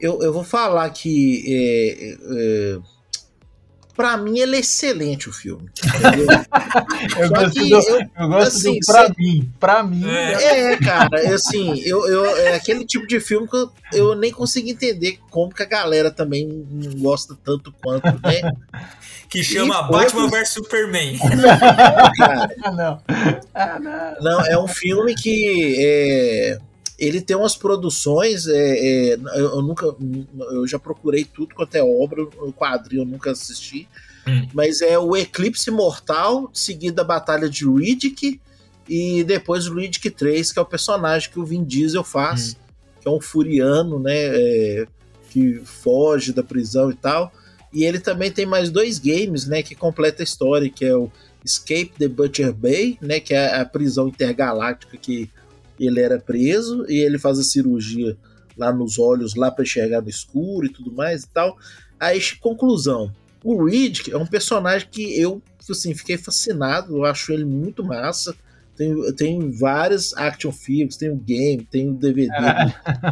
eu, 0.00 0.22
eu 0.22 0.32
vou 0.32 0.44
falar 0.44 0.90
que 0.90 1.44
é, 1.48 2.16
é, 2.30 2.78
para 3.96 4.16
mim 4.18 4.38
ele 4.38 4.56
é 4.56 4.60
excelente 4.60 5.28
o 5.28 5.32
filme. 5.32 5.70
eu, 7.18 7.28
gosto 7.30 7.54
do, 7.54 7.74
eu, 7.74 8.00
eu, 8.00 8.28
gosto 8.28 8.56
assim, 8.56 8.78
do 8.78 8.86
pra 8.86 9.08
mim, 9.16 9.52
pra 9.58 9.82
mim. 9.82 10.06
É, 10.06 10.72
é 10.72 10.76
cara, 10.76 11.34
assim, 11.34 11.80
eu, 11.80 12.06
eu, 12.06 12.26
é 12.36 12.54
aquele 12.54 12.84
tipo 12.84 13.06
de 13.06 13.18
filme 13.20 13.48
que 13.48 13.56
eu, 13.56 13.72
eu 13.92 14.14
nem 14.14 14.30
consigo 14.30 14.68
entender 14.68 15.18
como 15.30 15.54
que 15.54 15.62
a 15.62 15.66
galera 15.66 16.10
também 16.10 16.46
não 16.70 16.92
gosta 17.00 17.36
tanto 17.42 17.72
quanto, 17.82 18.06
né? 18.22 18.52
Que 19.28 19.42
chama 19.42 19.86
e 19.88 19.90
Batman 19.90 20.28
vs 20.28 20.50
Superman. 20.50 21.18
Não, 21.34 22.16
cara, 22.16 22.48
ah, 22.62 22.70
não. 22.70 23.02
Ah, 23.52 23.78
não. 23.80 24.14
Não, 24.20 24.46
é 24.46 24.56
um 24.56 24.68
filme 24.68 25.16
que 25.16 25.76
é, 25.78 26.58
ele 26.98 27.20
tem 27.20 27.36
umas 27.36 27.56
produções. 27.56 28.46
É, 28.46 29.14
é, 29.14 29.18
eu, 29.36 29.62
nunca. 29.62 29.94
Eu 30.50 30.66
já 30.66 30.78
procurei 30.78 31.24
tudo 31.24 31.54
quanto 31.54 31.74
é 31.74 31.82
obra, 31.82 32.22
o 32.22 32.52
quadrinho 32.52 33.02
eu 33.02 33.06
nunca 33.06 33.30
assisti. 33.30 33.88
Hum. 34.26 34.48
Mas 34.52 34.80
é 34.80 34.98
o 34.98 35.16
Eclipse 35.16 35.70
Mortal, 35.70 36.50
seguida 36.52 37.02
a 37.02 37.04
Batalha 37.04 37.48
de 37.48 37.64
Riddick, 37.68 38.40
e 38.88 39.22
depois 39.24 39.66
o 39.68 39.74
Riddick 39.74 40.10
3, 40.10 40.52
que 40.52 40.58
é 40.58 40.62
o 40.62 40.66
personagem 40.66 41.30
que 41.30 41.38
o 41.38 41.44
Vin 41.44 41.64
Diesel 41.64 42.02
faz, 42.02 42.52
hum. 42.52 42.56
que 43.00 43.08
é 43.08 43.10
um 43.10 43.20
furiano, 43.20 43.98
né? 43.98 44.14
É, 44.16 44.86
que 45.30 45.60
foge 45.64 46.32
da 46.32 46.42
prisão 46.42 46.90
e 46.90 46.94
tal. 46.94 47.30
E 47.72 47.84
ele 47.84 48.00
também 48.00 48.30
tem 48.30 48.46
mais 48.46 48.70
dois 48.70 48.98
games, 48.98 49.46
né? 49.46 49.62
Que 49.62 49.74
completa 49.74 50.22
a 50.22 50.24
história, 50.24 50.70
que 50.70 50.84
é 50.84 50.96
o 50.96 51.10
Escape 51.44 51.92
the 51.98 52.08
Butcher 52.08 52.54
Bay, 52.54 52.96
né? 53.02 53.20
Que 53.20 53.34
é 53.34 53.60
a 53.60 53.64
prisão 53.66 54.08
intergaláctica 54.08 54.96
que 54.96 55.30
ele 55.78 56.00
era 56.00 56.18
preso 56.18 56.84
e 56.88 56.98
ele 56.98 57.18
faz 57.18 57.38
a 57.38 57.42
cirurgia 57.42 58.16
lá 58.56 58.72
nos 58.72 58.98
olhos, 58.98 59.34
lá 59.34 59.50
para 59.50 59.64
enxergar 59.64 60.00
no 60.00 60.08
escuro 60.08 60.66
e 60.66 60.72
tudo 60.72 60.90
mais 60.92 61.24
e 61.24 61.28
tal. 61.28 61.56
Aí, 62.00 62.20
conclusão. 62.40 63.12
O 63.44 63.64
Reed 63.64 64.08
é 64.08 64.16
um 64.16 64.26
personagem 64.26 64.88
que 64.90 65.20
eu 65.20 65.40
assim, 65.70 65.94
fiquei 65.94 66.16
fascinado, 66.16 66.96
eu 66.96 67.04
acho 67.04 67.32
ele 67.32 67.44
muito 67.44 67.84
massa. 67.84 68.34
Tem, 68.76 69.14
tem 69.14 69.50
várias 69.50 70.14
action 70.16 70.52
figures, 70.52 70.98
tem 70.98 71.10
o 71.10 71.16
game, 71.16 71.64
tem 71.64 71.88
o 71.88 71.94
DVD. 71.94 72.26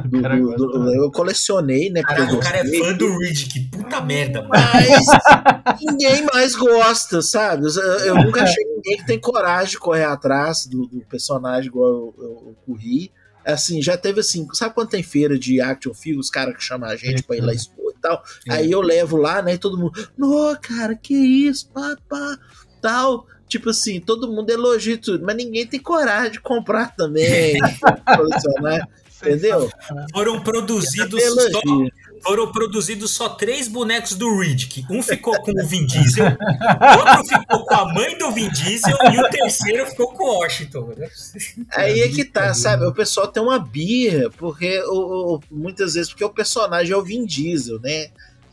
Do, 0.04 0.21
do, 0.21 0.56
do, 0.56 0.73
do, 0.73 0.94
eu 0.94 1.11
colecionei, 1.11 1.90
né? 1.90 2.02
Caraca, 2.02 2.35
o 2.35 2.40
cara 2.40 2.59
é 2.59 2.78
fã 2.78 2.92
do 2.92 3.18
Reed, 3.18 3.49
que 3.49 3.61
puta 3.71 4.00
merda, 4.00 4.42
mano. 4.42 4.50
Mas 4.52 5.80
ninguém 5.80 6.25
mais 6.33 6.54
gosta, 6.54 7.23
sabe? 7.23 7.66
Eu, 7.66 7.83
eu 8.00 8.14
nunca 8.16 8.42
achei 8.42 8.64
ninguém 8.64 8.99
que 8.99 9.06
tem 9.06 9.18
coragem 9.18 9.71
de 9.73 9.78
correr 9.78 10.04
atrás 10.04 10.66
do, 10.66 10.88
personagem 11.09 11.68
igual 11.68 11.88
eu, 11.88 12.14
eu, 12.18 12.25
eu 12.49 12.56
corri. 12.66 13.11
Assim, 13.44 13.83
já 13.83 13.97
teve 13.97 14.21
assim, 14.21 14.47
sabe 14.52 14.75
quando 14.75 14.90
tem 14.90 15.02
feira 15.02 15.38
de 15.38 15.61
action 15.61 15.94
figures, 15.94 16.26
os 16.26 16.30
caras 16.30 16.56
que 16.56 16.62
chamam 16.62 16.88
a 16.88 16.97
gente 16.97 17.21
é, 17.21 17.23
pra 17.23 17.37
ir 17.37 17.40
lá 17.40 17.52
expor 17.52 17.92
e 17.97 18.00
tal? 18.00 18.23
É. 18.49 18.54
Aí 18.54 18.71
eu 18.71 18.80
levo 18.80 19.16
lá, 19.16 19.42
né? 19.42 19.54
E 19.54 19.59
todo 19.59 19.78
mundo, 19.78 19.92
não, 20.16 20.54
cara, 20.61 20.94
que 20.94 21.14
isso, 21.14 21.71
papá, 21.71 22.38
tal 22.80 23.26
tipo 23.49 23.71
assim, 23.71 24.01
todo 24.01 24.31
mundo 24.31 24.51
elogia 24.51 24.99
tudo, 24.99 25.25
mas 25.25 25.37
ninguém 25.37 25.67
tem 25.67 25.81
coragem 25.81 26.33
de 26.33 26.41
comprar 26.41 26.95
também, 26.95 27.59
colecionar, 28.17 28.89
entendeu? 29.23 29.71
Foram 30.13 30.41
produzidos 30.41 31.23
só, 31.23 31.61
foram 32.23 32.51
produzidos 32.51 33.11
só 33.11 33.29
três 33.29 33.69
bonecos 33.69 34.15
do 34.15 34.39
Riddick. 34.39 34.85
Um 34.91 35.03
ficou 35.03 35.39
com 35.41 35.53
o 35.53 35.67
Vin 35.67 35.87
Diesel, 35.87 36.27
outro 36.27 37.25
ficou 37.27 37.65
com 37.67 37.75
a 37.75 37.95
mãe 37.95 38.19
do 38.19 38.33
Vin 38.33 38.49
Diesel 38.49 38.97
e 39.13 39.21
o 39.21 39.29
terceiro 39.29 39.87
ficou 39.87 40.13
com 40.13 40.25
o 40.25 40.39
Washington. 40.41 40.93
Né? 40.97 41.09
Aí 41.73 42.01
é 42.01 42.09
que 42.09 42.25
tá, 42.25 42.55
sabe? 42.55 42.87
O 42.87 42.95
pessoal 42.95 43.29
tem 43.29 43.43
uma 43.43 43.59
birra, 43.59 44.31
porque 44.31 44.83
o, 44.87 45.35
o, 45.35 45.41
muitas 45.51 45.95
vezes 45.95 46.11
porque 46.11 46.25
o 46.25 46.31
personagem 46.31 46.93
é 46.93 46.97
o 46.97 47.05
Vin 47.05 47.25
Diesel, 47.25 47.79
né? 47.81 48.09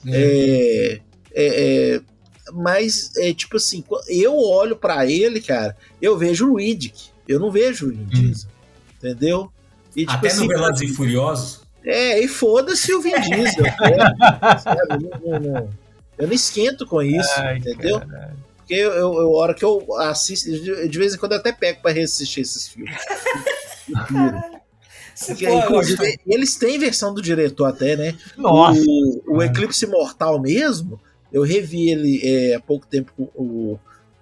É, 0.07 0.99
é, 1.33 1.95
é 1.95 2.01
mas 2.53 3.11
é 3.17 3.33
tipo 3.33 3.57
assim, 3.57 3.83
eu 4.07 4.37
olho 4.37 4.75
para 4.75 5.05
ele, 5.05 5.41
cara, 5.41 5.75
eu 6.01 6.17
vejo 6.17 6.51
o 6.51 6.57
Riddick, 6.57 7.09
eu 7.27 7.39
não 7.39 7.51
vejo 7.51 7.87
o 7.87 7.89
Vin. 7.89 8.05
Diesel, 8.05 8.49
hum. 8.49 8.93
entendeu? 8.97 9.51
E, 9.95 10.01
tipo, 10.01 10.11
Até 10.13 10.27
assim, 10.27 10.41
no 10.41 10.47
Velozes 10.47 10.89
e 10.89 10.93
Furiosos? 10.93 11.61
É, 11.83 12.19
e 12.19 12.27
foda-se 12.27 12.93
o 12.93 13.01
Vin 13.01 13.19
Diesel, 13.19 13.63
né? 13.81 14.57
sabe? 14.59 15.03
Não, 15.03 15.19
não, 15.19 15.39
não, 15.39 15.69
eu 16.17 16.27
não 16.27 16.33
esquento 16.33 16.85
com 16.85 17.01
isso, 17.01 17.29
Ai, 17.37 17.57
entendeu? 17.57 17.99
Caralho. 17.99 18.51
Porque 18.57 18.73
eu, 18.75 18.93
eu, 18.93 19.07
a 19.17 19.37
hora 19.37 19.53
que 19.53 19.65
eu 19.65 19.85
assisto, 19.99 20.49
de, 20.49 20.87
de 20.87 20.97
vez 20.97 21.13
em 21.13 21.17
quando 21.17 21.33
eu 21.33 21.39
até 21.39 21.51
pego 21.51 21.81
para 21.81 21.91
reassistir 21.91 22.41
esses 22.41 22.67
filmes. 22.67 22.95
Porque, 25.27 25.49
inclusive, 25.49 26.19
eles 26.25 26.55
têm 26.55 26.79
versão 26.79 27.13
do 27.13 27.21
diretor 27.21 27.65
até, 27.65 27.95
né? 27.95 28.17
Nossa! 28.37 28.81
O, 28.87 29.37
o 29.37 29.43
Eclipse 29.43 29.85
Mortal 29.85 30.39
mesmo, 30.39 30.99
eu 31.31 31.43
revi 31.43 31.89
ele 31.89 32.21
é, 32.23 32.55
há 32.55 32.59
pouco 32.59 32.85
tempo 32.85 33.11
o, 33.35 33.79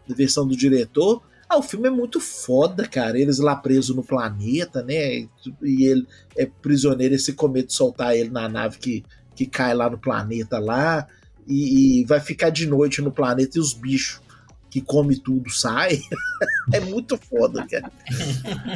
a 0.09 0.13
versão 0.13 0.47
do 0.47 0.55
diretor. 0.55 1.21
Ah, 1.47 1.57
o 1.57 1.63
filme 1.63 1.87
é 1.87 1.91
muito 1.91 2.19
foda, 2.19 2.87
cara. 2.87 3.19
Eles 3.19 3.39
lá 3.39 3.55
presos 3.55 3.95
no 3.95 4.03
planeta, 4.03 4.83
né? 4.83 5.27
E 5.63 5.85
ele 5.85 6.07
é 6.37 6.45
prisioneiro, 6.45 7.15
esse 7.15 7.33
cometa 7.33 7.73
soltar 7.73 8.15
ele 8.15 8.29
na 8.29 8.47
nave 8.47 8.77
que, 8.77 9.03
que 9.35 9.47
cai 9.47 9.73
lá 9.73 9.89
no 9.89 9.97
planeta 9.97 10.59
lá. 10.59 11.07
E, 11.47 12.01
e 12.01 12.05
vai 12.05 12.19
ficar 12.19 12.51
de 12.51 12.67
noite 12.67 13.01
no 13.01 13.11
planeta 13.11 13.57
e 13.57 13.59
os 13.61 13.73
bichos 13.73 14.21
que 14.69 14.79
come 14.79 15.17
tudo 15.17 15.49
sai. 15.49 15.99
é 16.71 16.79
muito 16.79 17.17
foda, 17.17 17.65
cara. 17.65 17.91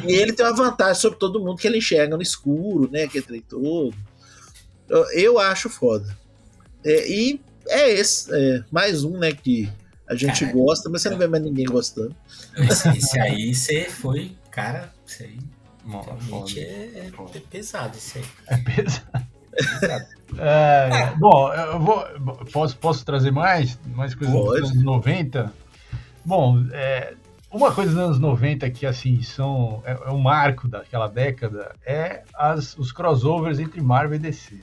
e 0.08 0.12
ele 0.12 0.32
tem 0.32 0.44
uma 0.44 0.56
vantagem 0.56 1.00
sobre 1.00 1.18
todo 1.20 1.38
mundo 1.38 1.56
que 1.56 1.68
ele 1.68 1.78
enxerga 1.78 2.16
no 2.16 2.22
escuro, 2.22 2.90
né? 2.90 3.06
Que 3.06 3.18
é 3.18 3.22
todo. 3.48 3.94
Eu, 4.88 5.04
eu 5.12 5.38
acho 5.38 5.70
foda. 5.70 6.18
É, 6.84 7.08
e 7.08 7.40
é 7.68 7.90
esse, 7.90 8.30
é, 8.32 8.64
mais 8.70 9.04
um, 9.04 9.18
né, 9.18 9.32
que 9.32 9.70
a 10.06 10.14
gente 10.14 10.44
cara, 10.44 10.52
gosta, 10.52 10.88
mas 10.90 11.02
você 11.02 11.10
não 11.10 11.18
vê 11.18 11.26
mais 11.26 11.42
ninguém 11.42 11.66
gostando. 11.66 12.14
Esse, 12.56 12.88
esse 12.90 13.18
aí 13.18 13.54
você 13.54 13.84
foi, 13.84 14.32
cara, 14.50 14.92
isso 15.06 15.22
aí 15.22 15.38
realmente 15.86 16.60
é, 16.60 17.10
é, 17.34 17.40
pesado 17.50 17.96
isso 17.96 18.18
aí. 18.18 18.24
É 18.48 18.56
pesado. 18.56 19.26
É, 20.36 20.90
é, 20.92 21.14
bom, 21.16 21.52
eu 21.52 21.78
vou, 21.78 22.04
posso, 22.52 22.76
posso 22.76 23.04
trazer 23.04 23.30
mais? 23.30 23.78
Mais 23.94 24.14
coisas 24.14 24.34
Pode. 24.34 24.60
dos 24.62 24.70
anos 24.70 24.82
90? 24.82 25.52
Bom, 26.24 26.64
é, 26.72 27.14
uma 27.50 27.72
coisa 27.72 27.92
dos 27.92 28.00
anos 28.00 28.18
90 28.18 28.68
que 28.70 28.84
assim 28.84 29.22
são 29.22 29.80
é, 29.84 29.92
é 29.92 30.10
um 30.10 30.18
marco 30.18 30.66
daquela 30.66 31.06
década 31.06 31.72
é 31.86 32.24
as, 32.34 32.76
os 32.76 32.90
crossovers 32.90 33.60
entre 33.60 33.80
Marvel 33.80 34.16
e 34.16 34.18
DC. 34.18 34.60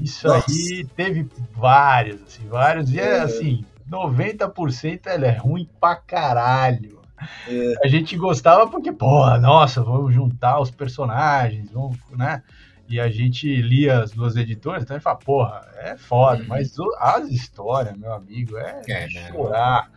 Isso 0.00 0.26
Nossa. 0.26 0.50
aí 0.50 0.86
teve 0.96 1.28
vários, 1.52 2.22
assim, 2.22 2.46
vários. 2.48 2.90
E 2.92 2.98
é, 2.98 3.18
é 3.18 3.20
assim, 3.20 3.64
90% 3.88 5.06
ela 5.06 5.26
é 5.26 5.36
ruim 5.36 5.68
pra 5.80 5.94
caralho. 5.96 7.00
É. 7.48 7.74
A 7.84 7.88
gente 7.88 8.16
gostava 8.16 8.68
porque, 8.68 8.90
porra, 8.92 9.38
nossa, 9.38 9.82
vamos 9.82 10.14
juntar 10.14 10.60
os 10.60 10.70
personagens, 10.70 11.70
vamos, 11.70 11.98
né? 12.10 12.42
E 12.88 13.00
a 13.00 13.08
gente 13.08 13.46
lia 13.62 14.00
as 14.02 14.10
duas 14.10 14.36
editoras, 14.36 14.82
então 14.82 14.96
a 14.96 14.98
gente 14.98 15.04
fala, 15.04 15.16
porra, 15.16 15.60
é 15.78 15.96
foda, 15.96 16.42
uhum. 16.42 16.48
mas 16.48 16.74
as 16.98 17.28
histórias, 17.28 17.96
meu 17.96 18.12
amigo, 18.12 18.56
é, 18.58 18.82
é 18.88 19.06
né? 19.06 19.30
chorar. 19.30 19.90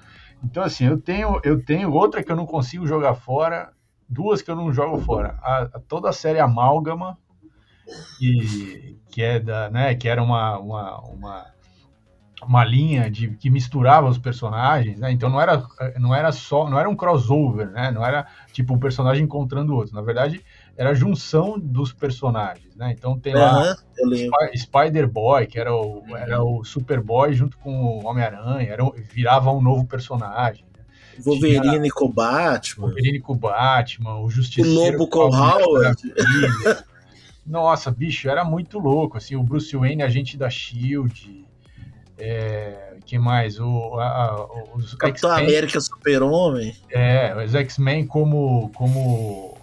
Então, 0.44 0.64
assim, 0.64 0.86
eu 0.86 1.00
tenho, 1.00 1.40
eu 1.44 1.64
tenho 1.64 1.92
outra 1.92 2.24
que 2.24 2.32
eu 2.32 2.36
não 2.36 2.46
consigo 2.46 2.86
jogar 2.86 3.16
fora, 3.16 3.72
duas 4.08 4.42
que 4.42 4.52
eu 4.52 4.56
não 4.56 4.72
jogo 4.72 5.00
fora. 5.02 5.36
A, 5.42 5.64
a 5.64 5.80
toda 5.80 6.10
a 6.10 6.14
série 6.14 6.40
Amálgama, 6.40 7.18
que, 8.18 8.98
que 9.10 9.22
é 9.22 9.40
da, 9.40 9.70
né, 9.70 9.96
que 9.96 10.08
era 10.08 10.22
uma, 10.22 10.58
uma, 10.58 11.00
uma, 11.02 11.46
uma 12.42 12.64
linha 12.64 13.10
de 13.10 13.30
que 13.30 13.50
misturava 13.50 14.08
os 14.08 14.18
personagens, 14.18 15.00
né? 15.00 15.12
Então 15.12 15.30
não 15.30 15.42
era, 15.42 15.64
não 16.00 16.14
era 16.14 16.32
só, 16.32 16.70
não 16.70 16.80
era 16.80 16.90
um 16.90 16.96
crossover, 16.96 17.70
né? 17.72 17.92
Não 17.92 18.06
era 18.06 18.28
tipo 18.52 18.74
um 18.74 18.80
personagem 18.80 19.24
encontrando 19.24 19.74
o 19.74 19.76
outro. 19.76 19.96
Na 19.96 20.02
verdade, 20.02 20.42
era 20.78 20.92
a 20.92 20.94
junção 20.94 21.60
dos 21.60 21.94
personagens, 21.94 22.76
né? 22.76 22.94
Então 22.98 23.18
tem 23.18 23.34
lá 23.34 23.76
Sp 24.54 24.76
Spider-Boy, 24.76 25.48
que 25.48 25.60
era 25.60 25.74
o, 25.74 26.04
era 26.16 26.44
o 26.44 26.64
Superboy 26.64 27.34
junto 27.34 27.58
com 27.58 27.72
o 27.72 28.06
Homem-Aranha, 28.06 28.70
era, 28.70 28.84
virava 29.12 29.52
um 29.52 29.62
novo 29.62 29.86
personagem. 29.86 30.66
Né? 30.78 30.84
Wolverine 31.24 31.90
com 31.90 32.12
Batman. 32.12 32.88
Wolverine 32.88 33.20
com 33.22 33.38
Batman, 33.38 34.20
o 34.20 34.30
Justiceiro. 34.30 34.98
O 34.98 35.00
Lobo 35.00 35.08
com 35.08 35.34
Howard. 35.34 36.02
Nossa, 37.46 37.92
bicho, 37.92 38.28
era 38.28 38.44
muito 38.44 38.80
louco. 38.80 39.18
Assim, 39.18 39.36
o 39.36 39.44
Bruce 39.44 39.76
Wayne, 39.76 40.02
agente 40.02 40.36
da 40.38 40.50
Shield. 40.50 41.46
É, 42.18 42.98
que 43.06 43.20
mais? 43.20 43.60
O, 43.60 44.00
a, 44.00 44.08
a, 44.08 44.46
os 44.74 44.96
Capitão 44.96 45.30
América 45.30 45.80
Super-Homem. 45.80 46.76
É, 46.90 47.36
os 47.44 47.54
X-Men 47.54 48.08
como, 48.08 48.70
como 48.70 49.58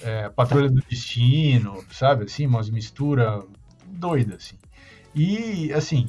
é, 0.00 0.28
Patrulha 0.28 0.68
do 0.68 0.80
Destino, 0.88 1.82
sabe? 1.90 2.24
Assim, 2.24 2.46
umas 2.46 2.70
mistura 2.70 3.42
doida, 3.86 4.36
assim. 4.36 4.56
E, 5.14 5.72
assim, 5.72 6.08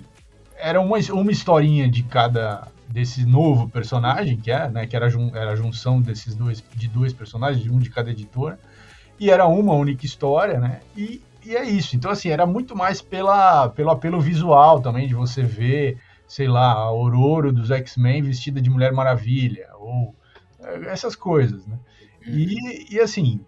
era 0.58 0.80
uma, 0.80 0.98
uma 0.98 1.32
historinha 1.32 1.90
de 1.90 2.04
cada 2.04 2.68
desse 2.88 3.26
novo 3.26 3.68
personagem, 3.68 4.38
que 4.38 4.52
é, 4.52 4.70
né, 4.70 4.86
que 4.86 4.96
era, 4.96 5.08
era 5.34 5.52
a 5.52 5.56
junção 5.56 6.00
desses 6.00 6.36
dois, 6.36 6.64
de 6.76 6.88
dois 6.88 7.12
personagens, 7.12 7.68
um 7.68 7.80
de 7.80 7.90
cada 7.90 8.12
editora 8.12 8.60
e 9.20 9.30
era 9.30 9.48
uma 9.48 9.74
única 9.74 10.06
história, 10.06 10.60
né? 10.60 10.82
E, 10.96 11.22
e 11.44 11.56
é 11.56 11.64
isso. 11.64 11.96
Então, 11.96 12.12
assim, 12.12 12.30
era 12.30 12.46
muito 12.46 12.76
mais 12.76 13.02
pela, 13.02 13.70
pelo 13.70 13.92
apelo 13.92 14.20
visual 14.20 14.82
também, 14.82 15.08
de 15.08 15.14
você 15.14 15.44
ver, 15.44 15.98
sei 16.28 16.48
lá, 16.48 16.72
a 16.72 16.80
Aurora 16.80 17.52
dos 17.52 17.72
X-Men 17.72 18.22
vestida 18.22 18.62
de 18.62 18.70
Mulher 18.70 18.92
Maravilha, 18.92 19.68
ou 19.80 20.16
é, 20.60 20.88
essas 20.88 21.16
coisas, 21.16 21.66
né? 21.66 21.78
E, 22.26 22.96
e 22.96 23.00
assim, 23.00 23.40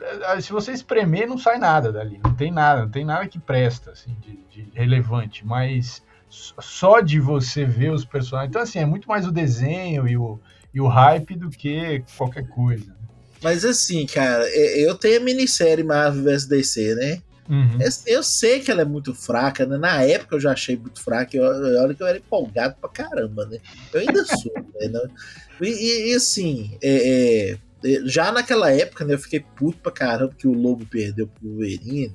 é, 0.00 0.40
se 0.40 0.52
você 0.52 0.72
espremer, 0.72 1.28
não 1.28 1.38
sai 1.38 1.58
nada 1.58 1.92
dali, 1.92 2.20
não 2.22 2.34
tem 2.34 2.50
nada, 2.50 2.82
não 2.82 2.90
tem 2.90 3.04
nada 3.04 3.26
que 3.28 3.38
presta, 3.38 3.92
assim, 3.92 4.16
de, 4.20 4.38
de 4.50 4.70
relevante, 4.74 5.46
mas 5.46 6.02
só 6.28 7.00
de 7.00 7.20
você 7.20 7.64
ver 7.64 7.92
os 7.92 8.04
personagens. 8.04 8.50
Então, 8.50 8.62
assim, 8.62 8.80
é 8.80 8.86
muito 8.86 9.08
mais 9.08 9.26
o 9.26 9.32
desenho 9.32 10.08
e 10.08 10.16
o, 10.16 10.40
e 10.72 10.80
o 10.80 10.88
hype 10.88 11.36
do 11.36 11.48
que 11.48 12.02
qualquer 12.16 12.48
coisa. 12.48 12.94
Né? 13.44 13.50
Mas 13.50 13.64
assim, 13.64 14.06
cara, 14.06 14.48
eu 14.48 14.94
tenho 14.94 15.20
a 15.20 15.24
minissérie 15.24 15.84
Marvel 15.84 16.24
vs 16.24 16.46
DC, 16.46 16.94
né? 16.94 17.22
Uhum. 17.48 17.78
Eu 18.06 18.22
sei 18.22 18.60
que 18.60 18.70
ela 18.70 18.82
é 18.82 18.86
muito 18.86 19.14
fraca, 19.14 19.66
né? 19.66 19.76
Na 19.76 20.02
época 20.02 20.36
eu 20.36 20.40
já 20.40 20.52
achei 20.52 20.76
muito 20.76 21.02
fraca. 21.02 21.38
Olha 21.38 21.94
que 21.94 22.02
eu 22.02 22.06
era 22.06 22.16
empolgado 22.16 22.76
pra 22.80 22.88
caramba, 22.88 23.44
né? 23.44 23.58
Eu 23.92 24.00
ainda 24.00 24.24
sou, 24.24 24.52
né? 24.80 25.00
E, 25.60 26.10
e 26.10 26.14
assim, 26.14 26.76
é, 26.82 27.58
é, 27.84 28.00
já 28.06 28.32
naquela 28.32 28.72
época, 28.72 29.04
né? 29.04 29.14
Eu 29.14 29.18
fiquei 29.18 29.40
puto 29.40 29.78
pra 29.78 29.92
caramba 29.92 30.34
que 30.36 30.48
o 30.48 30.54
Lobo 30.54 30.86
perdeu 30.86 31.26
pro 31.26 31.50
Wolverine. 31.50 32.14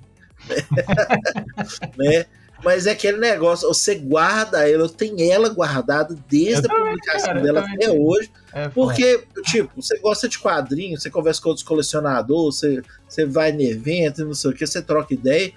Né? 1.96 2.26
Mas 2.64 2.86
é 2.88 2.92
aquele 2.92 3.18
negócio, 3.18 3.68
você 3.68 3.96
guarda 3.96 4.70
ela, 4.70 4.84
eu 4.84 4.90
tenho 4.90 5.20
ela 5.32 5.48
guardada 5.50 6.16
desde 6.28 6.68
eu 6.68 6.76
a 6.76 6.80
publicação 6.82 7.28
cara, 7.28 7.42
dela 7.42 7.60
até 7.62 7.90
hoje. 7.90 8.30
É, 8.52 8.68
porque, 8.68 9.24
tipo, 9.44 9.82
você 9.82 9.98
gosta 10.00 10.28
de 10.28 10.38
quadrinhos, 10.38 11.02
você 11.02 11.10
conversa 11.10 11.42
com 11.42 11.50
outros 11.50 11.66
colecionadores, 11.66 12.56
você, 12.58 12.82
você 13.08 13.26
vai 13.26 13.52
no 13.52 13.62
evento, 13.62 14.26
não 14.26 14.34
sei 14.34 14.52
o 14.52 14.54
que, 14.54 14.68
você 14.68 14.82
troca 14.82 15.14
ideia. 15.14 15.54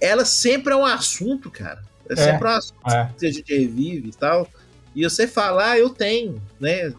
Ela 0.00 0.24
sempre 0.24 0.72
é 0.72 0.76
um 0.76 0.86
assunto, 0.86 1.50
cara. 1.50 1.82
É, 2.08 2.14
é 2.14 2.16
sempre 2.16 2.48
um 2.48 2.52
assunto 2.52 2.90
é. 2.90 3.10
que 3.18 3.26
a 3.26 3.32
gente 3.32 3.54
revive 3.54 4.08
e 4.08 4.12
tal. 4.12 4.48
E 4.94 5.04
você 5.04 5.26
fala, 5.26 5.72
ah, 5.72 5.78
eu 5.78 5.90
tenho, 5.90 6.40
né? 6.58 6.94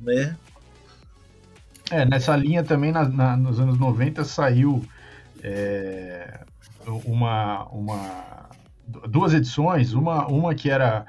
né? 0.00 0.36
É, 1.90 2.04
nessa 2.04 2.36
linha 2.36 2.62
também, 2.62 2.92
na, 2.92 3.08
na, 3.08 3.36
nos 3.36 3.58
anos 3.58 3.78
90, 3.78 4.24
saiu 4.24 4.84
é, 5.42 6.40
uma, 7.04 7.64
uma, 7.68 8.48
duas 9.08 9.34
edições, 9.34 9.92
uma, 9.92 10.26
uma 10.26 10.54
que 10.54 10.70
era 10.70 11.04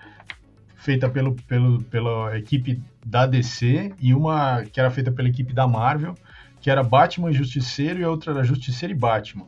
feita 0.76 1.08
pelo, 1.08 1.36
pelo, 1.36 1.82
pela 1.84 2.38
equipe 2.38 2.82
da 3.06 3.26
DC 3.26 3.94
e 4.00 4.14
uma 4.14 4.64
que 4.64 4.80
era 4.80 4.92
feita 4.92 5.12
pela 5.12 5.30
equipe 5.30 5.54
da 5.54 5.68
Marvel, 5.68 6.16
que 6.60 6.70
era 6.70 6.84
Batman 6.84 7.30
e 7.30 7.34
Justiceiro 7.34 8.00
e 8.00 8.04
a 8.04 8.10
outra 8.10 8.32
era 8.32 8.44
Justiceiro 8.44 8.94
e 8.94 8.98
Batman. 8.98 9.48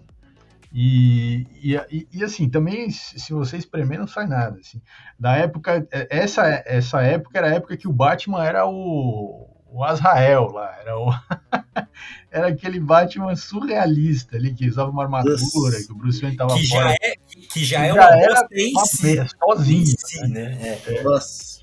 E, 0.77 1.47
e, 1.63 2.07
e, 2.11 2.21
assim, 2.21 2.49
também, 2.49 2.89
se 2.91 3.31
você 3.31 3.55
espremer, 3.55 3.97
não 3.97 4.07
sai 4.07 4.27
nada. 4.27 4.59
Assim. 4.59 4.81
Da 5.17 5.37
época, 5.37 5.87
é, 5.89 6.07
essa, 6.09 6.45
essa 6.65 7.01
época 7.01 7.37
era 7.37 7.47
a 7.47 7.53
época 7.53 7.77
que 7.77 7.87
o 7.87 7.93
Batman 7.93 8.43
era 8.43 8.67
o, 8.67 9.54
o 9.75 9.83
Azrael 9.83 10.47
lá, 10.53 10.73
era, 10.79 10.97
o 10.97 11.11
era 12.31 12.47
aquele 12.47 12.79
Batman 12.79 13.35
surrealista 13.35 14.37
ali, 14.37 14.53
que 14.53 14.69
usava 14.69 14.89
uma 14.89 15.03
armadura, 15.03 15.33
Nossa. 15.33 15.85
que 15.85 15.91
o 15.91 15.95
Bruce 15.95 16.21
Wayne 16.21 16.37
tava 16.37 16.55
que 16.55 16.65
fora. 16.69 16.87
Já 16.87 16.93
é, 16.93 17.15
que 17.51 17.65
já 17.65 17.85
é 17.85 17.91
uma 17.91 18.03
era 18.03 18.47
em 18.53 18.73
si. 18.85 19.17
Sozinho. 19.37 19.85
Si, 19.85 20.27
né? 20.29 20.79
É. 20.87 21.03
Nossa. 21.03 21.59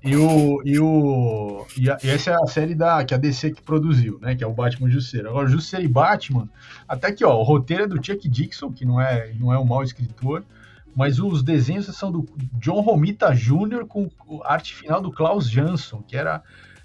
E, 0.00 0.14
o, 0.14 0.62
e, 0.64 0.78
o, 0.78 1.66
e, 1.76 1.90
a, 1.90 1.98
e, 2.04 2.08
essa 2.08 2.30
é 2.30 2.34
a 2.34 2.46
série 2.46 2.76
da, 2.76 3.04
que 3.04 3.12
a 3.12 3.16
DC 3.16 3.50
que 3.50 3.62
produziu, 3.62 4.20
né? 4.20 4.36
Que 4.36 4.44
é 4.44 4.46
o 4.46 4.52
Batman 4.52 4.88
Jusceiro. 4.88 5.28
Agora, 5.28 5.48
Jusceiro 5.48 5.84
e 5.84 5.88
Batman, 5.88 6.48
até 6.86 7.10
que 7.10 7.24
ó, 7.24 7.34
o 7.36 7.42
roteiro 7.42 7.82
é 7.82 7.86
do 7.88 7.96
Chuck 7.96 8.28
Dixon, 8.28 8.70
que 8.70 8.84
não 8.84 9.00
é, 9.00 9.32
não 9.34 9.52
é 9.52 9.58
um 9.58 9.64
mau 9.64 9.82
escritor, 9.82 10.44
mas 10.94 11.18
os 11.18 11.42
desenhos 11.42 11.86
são 11.86 12.12
do 12.12 12.28
John 12.60 12.80
Romita 12.80 13.34
Jr. 13.34 13.86
com 13.88 14.08
arte 14.44 14.72
final 14.72 15.00
do 15.00 15.10
Klaus 15.10 15.50
Jansson, 15.50 16.00
que 16.06 16.16
era 16.16 16.44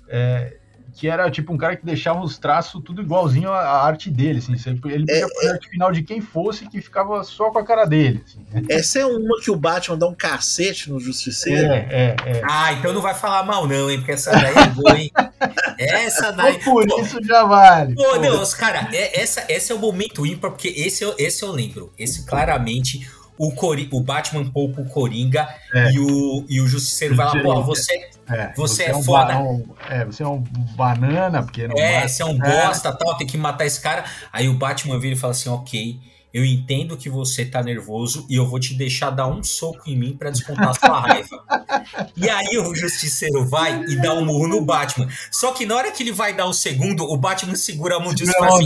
é, 0.09 0.57
que 0.93 1.07
era 1.07 1.29
tipo 1.31 1.53
um 1.53 1.57
cara 1.57 1.75
que 1.75 1.85
deixava 1.85 2.21
os 2.21 2.37
traços 2.37 2.81
tudo 2.83 3.01
igualzinho 3.01 3.51
à 3.51 3.83
arte 3.83 4.09
dele, 4.09 4.39
assim. 4.39 4.53
Ele 4.65 4.79
podia 4.79 4.97
é, 5.09 5.21
fazer 5.21 5.47
é, 5.47 5.51
arte 5.51 5.69
final 5.69 5.91
de 5.91 6.03
quem 6.03 6.21
fosse 6.21 6.67
que 6.67 6.81
ficava 6.81 7.23
só 7.23 7.49
com 7.49 7.59
a 7.59 7.63
cara 7.63 7.85
dele. 7.85 8.23
Assim, 8.25 8.45
né? 8.51 8.63
Essa 8.69 8.99
é 8.99 9.05
uma 9.05 9.39
que 9.41 9.49
o 9.49 9.55
Batman 9.55 9.97
dá 9.97 10.07
um 10.07 10.13
cacete 10.13 10.89
no 10.89 10.99
Justiceiro. 10.99 11.71
É, 11.71 11.87
é, 11.89 12.15
é. 12.25 12.41
Ah, 12.43 12.73
então 12.73 12.93
não 12.93 13.01
vai 13.01 13.13
falar 13.13 13.43
mal, 13.43 13.67
não, 13.67 13.89
hein? 13.89 13.97
Porque 13.97 14.11
essa 14.11 14.31
daí 14.31 14.55
é 14.55 14.67
boa, 14.67 14.99
hein? 14.99 15.11
Essa 15.77 16.31
daí. 16.31 16.59
por 16.63 16.87
pô, 16.87 17.01
isso 17.01 17.23
já 17.23 17.43
vale. 17.43 17.95
Pô, 17.95 18.17
Deus, 18.17 18.53
cara, 18.53 18.89
é, 18.93 19.19
essa, 19.19 19.45
esse 19.49 19.71
é 19.71 19.75
o 19.75 19.79
momento 19.79 20.25
ímpar, 20.25 20.51
porque 20.51 20.67
esse, 20.67 21.03
esse 21.17 21.43
eu 21.43 21.51
lembro. 21.51 21.91
Esse 21.97 22.25
claramente 22.25 23.09
o, 23.41 23.51
Cori 23.51 23.89
o 23.91 23.99
Batman 23.99 24.45
poupa 24.45 24.81
o 24.81 24.85
Coringa 24.85 25.49
é. 25.73 25.91
e, 25.91 25.99
o, 25.99 26.45
e 26.47 26.61
o 26.61 26.67
Justiceiro 26.67 27.15
vai 27.15 27.25
lá, 27.25 27.41
pô, 27.41 27.63
você, 27.63 27.91
é, 28.29 28.53
você, 28.53 28.53
você, 28.55 28.83
é, 28.83 28.89
é 28.89 28.95
um 28.95 29.01
foda. 29.01 29.39
Um, 29.39 29.65
é, 29.89 30.05
você 30.05 30.21
é 30.21 30.27
um 30.27 30.43
banana, 30.75 31.41
porque 31.41 31.67
não 31.67 31.75
É, 31.75 32.07
você 32.07 32.21
é 32.21 32.25
um 32.25 32.37
bosta, 32.37 32.95
tal, 32.95 33.17
tem 33.17 33.25
que 33.25 33.37
matar 33.37 33.65
esse 33.65 33.81
cara. 33.81 34.05
Aí 34.31 34.47
o 34.47 34.53
Batman 34.53 34.99
vira 34.99 35.15
e 35.15 35.17
fala 35.17 35.31
assim, 35.31 35.49
ok, 35.49 35.99
eu 36.33 36.45
entendo 36.45 36.95
que 36.95 37.09
você 37.09 37.45
tá 37.45 37.61
nervoso 37.61 38.25
e 38.29 38.35
eu 38.35 38.45
vou 38.45 38.59
te 38.59 38.73
deixar 38.73 39.09
dar 39.09 39.27
um 39.27 39.43
soco 39.43 39.89
em 39.89 39.97
mim 39.97 40.15
para 40.17 40.29
descontar 40.29 40.73
sua 40.79 40.99
raiva. 40.99 41.43
e 42.15 42.29
aí 42.29 42.57
o 42.57 42.73
justiceiro 42.73 43.45
vai 43.45 43.83
e 43.83 43.95
dá 43.97 44.13
um 44.13 44.25
murro 44.25 44.47
no 44.47 44.61
Batman. 44.61 45.09
Só 45.29 45.51
que 45.51 45.65
na 45.65 45.75
hora 45.75 45.91
que 45.91 46.03
ele 46.03 46.11
vai 46.11 46.33
dar 46.33 46.45
o 46.45 46.53
segundo, 46.53 47.03
o 47.03 47.17
Batman 47.17 47.55
segura 47.55 47.97
a 47.97 47.99
mão 47.99 48.13
de 48.13 48.23
assim, 48.23 48.65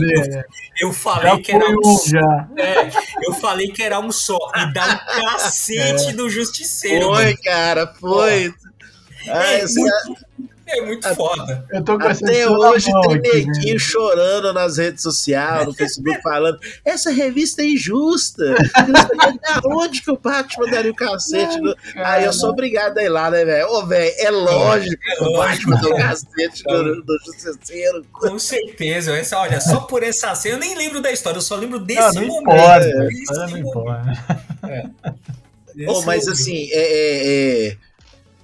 eu, 0.80 0.90
eu 0.90 0.94
falei 0.94 1.32
já 1.32 1.42
que 1.42 1.52
era 1.52 1.66
um, 1.70 1.80
um 1.84 1.98
só. 1.98 2.48
É, 2.58 2.90
eu 3.24 3.34
falei 3.34 3.68
que 3.70 3.82
era 3.82 4.00
um 4.00 4.12
só. 4.12 4.38
E 4.56 4.74
dá 4.74 4.86
um 4.86 5.22
cacete 5.22 6.10
é. 6.10 6.14
no 6.14 6.30
justiceiro. 6.30 7.08
Foi, 7.08 7.24
mano. 7.26 7.38
cara, 7.44 7.94
foi. 8.00 8.54
Ah, 9.28 9.44
é, 9.44 9.66
muito, 9.66 10.26
é 10.68 10.82
muito 10.82 11.08
foda. 11.16 11.66
Eu 11.72 11.84
tô 11.84 11.98
com 11.98 12.08
Até 12.08 12.50
hoje 12.50 12.92
tem 13.02 13.46
neguinho 13.46 13.74
né? 13.74 13.80
chorando 13.80 14.54
nas 14.54 14.78
redes 14.78 15.04
sociais, 15.04 15.66
no 15.66 15.74
Facebook, 15.74 16.22
falando: 16.24 16.60
essa 16.84 17.12
revista 17.12 17.62
é 17.62 17.66
injusta. 17.66 18.56
Onde 19.66 20.02
que 20.02 20.12
o 20.12 20.18
Batman 20.18 20.70
daria 20.70 20.92
o 20.92 20.96
cacete? 20.96 21.60
No... 21.60 21.76
Aí 21.98 22.26
eu 22.26 22.34
sou 22.34 22.50
obrigado 22.50 22.98
a 22.98 23.04
ir 23.04 23.10
lá, 23.10 23.30
né, 23.30 23.46
velho? 23.46 23.68
Ô, 23.70 23.86
velho, 23.86 24.14
é 24.18 24.32
lógico 24.32 25.04
é, 25.04 25.16
que 25.16 25.24
o 25.24 25.38
Batman 25.38 25.82
deu 25.82 25.92
o 25.92 25.98
cacete 25.98 26.64
do, 26.64 27.04
do 27.04 27.18
Justiceiro. 27.26 28.06
Com 28.12 28.40
certeza. 28.40 29.16
Essa, 29.16 29.40
olha, 29.40 29.62
só 29.62 29.82
por 29.82 30.04
essa 30.04 30.34
cena, 30.36 30.56
eu 30.56 30.60
nem 30.60 30.76
lembro 30.76 31.02
da 31.02 31.12
história, 31.12 31.38
eu 31.38 31.42
só 31.42 31.56
lembro 31.56 31.80
desse 31.80 32.16
não, 32.16 32.22
não 32.22 32.28
momento. 32.28 32.88
Importa, 32.88 33.48
não 33.48 33.58
importa. 33.58 34.46
É. 34.68 34.86
Oh, 35.88 36.02
mas 36.04 36.28
assim, 36.28 36.70
é, 36.72 36.80
é, 36.80 37.68
é 37.68 37.78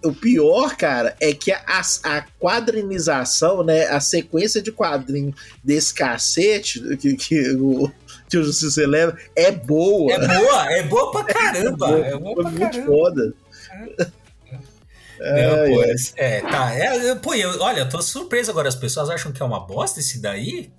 o 0.04 0.14
pior, 0.14 0.76
cara, 0.76 1.16
é 1.20 1.34
que 1.34 1.52
a, 1.52 1.82
a 2.04 2.22
quadrinização, 2.40 3.64
né? 3.64 3.86
A 3.88 4.00
sequência 4.00 4.62
de 4.62 4.72
quadrinho 4.72 5.34
desse 5.64 5.94
cacete 5.94 6.80
que, 6.98 7.16
que 7.16 7.52
o, 7.56 7.92
que 8.30 8.38
o 8.38 8.44
Justiça 8.44 8.86
leva 8.88 9.18
é 9.36 9.52
boa. 9.52 10.14
É 10.14 10.28
boa, 10.28 10.72
é 10.74 10.84
boa 10.84 11.12
pra 11.12 11.24
caramba. 11.34 11.88
É, 11.88 11.92
boa, 11.92 12.08
é 12.08 12.18
boa 12.18 12.36
pra 12.36 12.52
muito 12.52 12.72
caramba. 12.72 12.86
foda. 12.86 13.34
É. 15.20 15.48
Não, 15.48 15.76
pô, 15.76 15.84
é, 16.16 16.42
tá. 16.42 16.74
É, 16.74 17.16
pô, 17.16 17.34
eu, 17.36 17.62
olha, 17.62 17.82
eu 17.82 17.90
tô 17.90 18.02
surpreso 18.02 18.50
agora. 18.50 18.68
As 18.68 18.76
pessoas 18.76 19.10
acham 19.10 19.32
que 19.32 19.42
é 19.42 19.46
uma 19.46 19.60
bosta 19.60 20.00
esse 20.00 20.20
daí? 20.20 20.72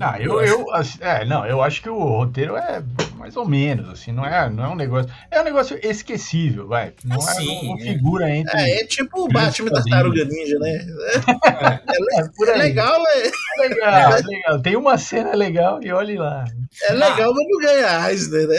Ah, 0.00 0.20
eu, 0.20 0.40
eu, 0.40 0.72
assim, 0.72 0.98
é, 1.00 1.24
não, 1.24 1.46
eu 1.46 1.62
acho 1.62 1.80
que 1.80 1.88
o 1.88 1.98
roteiro 1.98 2.56
é 2.56 2.82
mais 3.16 3.36
ou 3.36 3.46
menos, 3.46 3.88
assim, 3.88 4.10
não 4.10 4.26
é, 4.26 4.50
não 4.50 4.64
é 4.64 4.68
um 4.68 4.74
negócio, 4.74 5.10
é 5.30 5.40
um 5.40 5.44
negócio 5.44 5.78
esquecível, 5.82 6.66
vai, 6.66 6.92
não 7.04 7.16
assim, 7.16 7.56
é 7.56 7.60
uma 7.60 7.78
figura 7.78 8.28
entre... 8.28 8.58
É, 8.58 8.80
é 8.80 8.86
tipo 8.86 9.24
o 9.24 9.28
Batman 9.28 9.70
da 9.70 9.82
Taruga 9.84 10.24
Ninja, 10.24 10.58
né? 10.58 10.70
É, 10.70 12.18
é, 12.18 12.20
é, 12.20 12.50
é 12.50 12.56
legal, 12.56 13.00
é... 13.06 13.30
legal, 13.62 14.12
legal, 14.24 14.60
tem 14.62 14.76
uma 14.76 14.98
cena 14.98 15.32
legal 15.32 15.80
e 15.80 15.92
olhe 15.92 16.16
lá. 16.16 16.44
É 16.82 16.92
legal, 16.92 17.30
ah. 17.30 17.34
mas 17.34 17.46
não 17.48 17.60
ganha 17.60 18.10
Eisner, 18.10 18.48
né? 18.48 18.58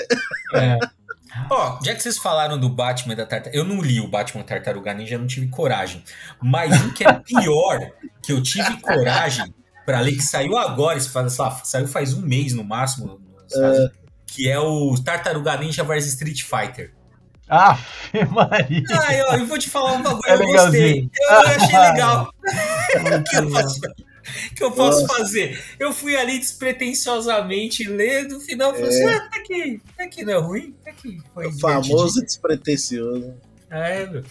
É. 0.54 0.80
Ó, 1.50 1.80
já 1.84 1.94
que 1.94 2.02
vocês 2.02 2.18
falaram 2.18 2.58
do 2.58 2.70
Batman 2.70 3.14
da 3.14 3.26
Tartaruga, 3.26 3.58
eu 3.58 3.66
não 3.66 3.82
li 3.82 4.00
o 4.00 4.08
Batman 4.08 4.42
Tartaruga 4.42 4.94
Ninja, 4.94 5.18
não 5.18 5.28
tive 5.28 5.50
coragem, 5.50 6.02
mas 6.42 6.82
um 6.82 6.94
que 6.94 7.06
é 7.06 7.12
pior, 7.12 7.92
que 8.24 8.32
eu 8.32 8.42
tive 8.42 8.80
coragem 8.80 9.54
para 9.86 10.00
ler, 10.00 10.14
que 10.14 10.24
saiu 10.24 10.58
agora, 10.58 11.00
saiu 11.00 11.88
faz 11.88 12.14
um 12.14 12.22
mês 12.22 12.54
no 12.54 12.64
máximo, 12.64 13.22
é. 13.54 13.90
que 14.26 14.50
é 14.50 14.60
o 14.60 14.96
Tartaruga 15.04 15.58
Ninja 15.58 15.84
vs 15.84 16.08
Street 16.08 16.42
Fighter. 16.42 16.94
Ah, 17.48 17.78
Maria. 18.32 18.84
Ah, 18.92 19.14
eu, 19.14 19.40
eu, 19.40 19.46
vou 19.46 19.60
te 19.60 19.70
falar 19.70 19.94
um 19.94 20.02
bagulho, 20.02 20.24
é 20.28 20.34
eu 20.34 20.40
gostei. 20.40 21.10
Eu, 21.20 21.30
eu 21.30 21.40
achei 21.40 21.80
legal. 21.80 22.34
o 23.20 23.24
que 23.24 23.36
eu 23.38 23.52
posso, 23.52 23.82
que 24.56 24.64
eu 24.64 24.72
posso 24.72 25.08
fazer? 25.08 25.64
Eu 25.80 25.94
fui 25.94 26.16
ali 26.16 26.40
despretensiosamente 26.40 27.88
ler, 27.88 28.28
no 28.28 28.40
final 28.40 28.72
eu 28.72 28.76
falei 28.76 28.90
assim, 28.90 29.04
é. 29.04 29.06
assim, 29.06 29.16
ah, 29.16 29.30
tá 29.30 29.38
aqui, 29.38 29.82
tá 29.96 30.04
aqui, 30.04 30.26
não 30.26 30.34
é 30.34 30.38
ruim? 30.38 30.76
Tá 30.84 30.90
aqui. 30.90 31.22
Foi 31.34 31.48
o 31.48 31.60
famoso 31.60 32.22
despretensioso. 32.22 33.34
É, 33.70 34.08
meu. 34.08 34.24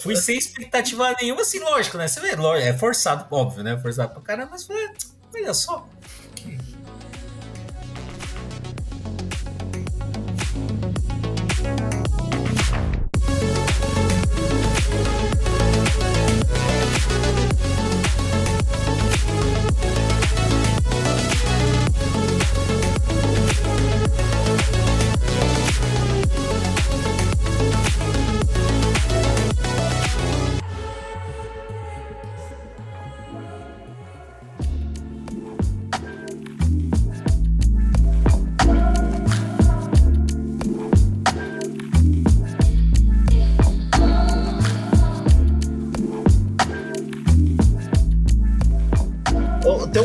Fui 0.00 0.16
sem 0.16 0.38
expectativa 0.38 1.14
nenhuma, 1.20 1.42
assim, 1.42 1.58
lógico, 1.60 1.98
né? 1.98 2.08
Você 2.08 2.20
vê, 2.20 2.30
é 2.60 2.72
forçado, 2.72 3.26
óbvio, 3.30 3.62
né? 3.62 3.78
Forçado 3.78 4.12
pra 4.14 4.22
caramba, 4.22 4.50
mas 4.52 4.64
foi, 4.64 4.90
olha 5.34 5.54
só. 5.54 5.88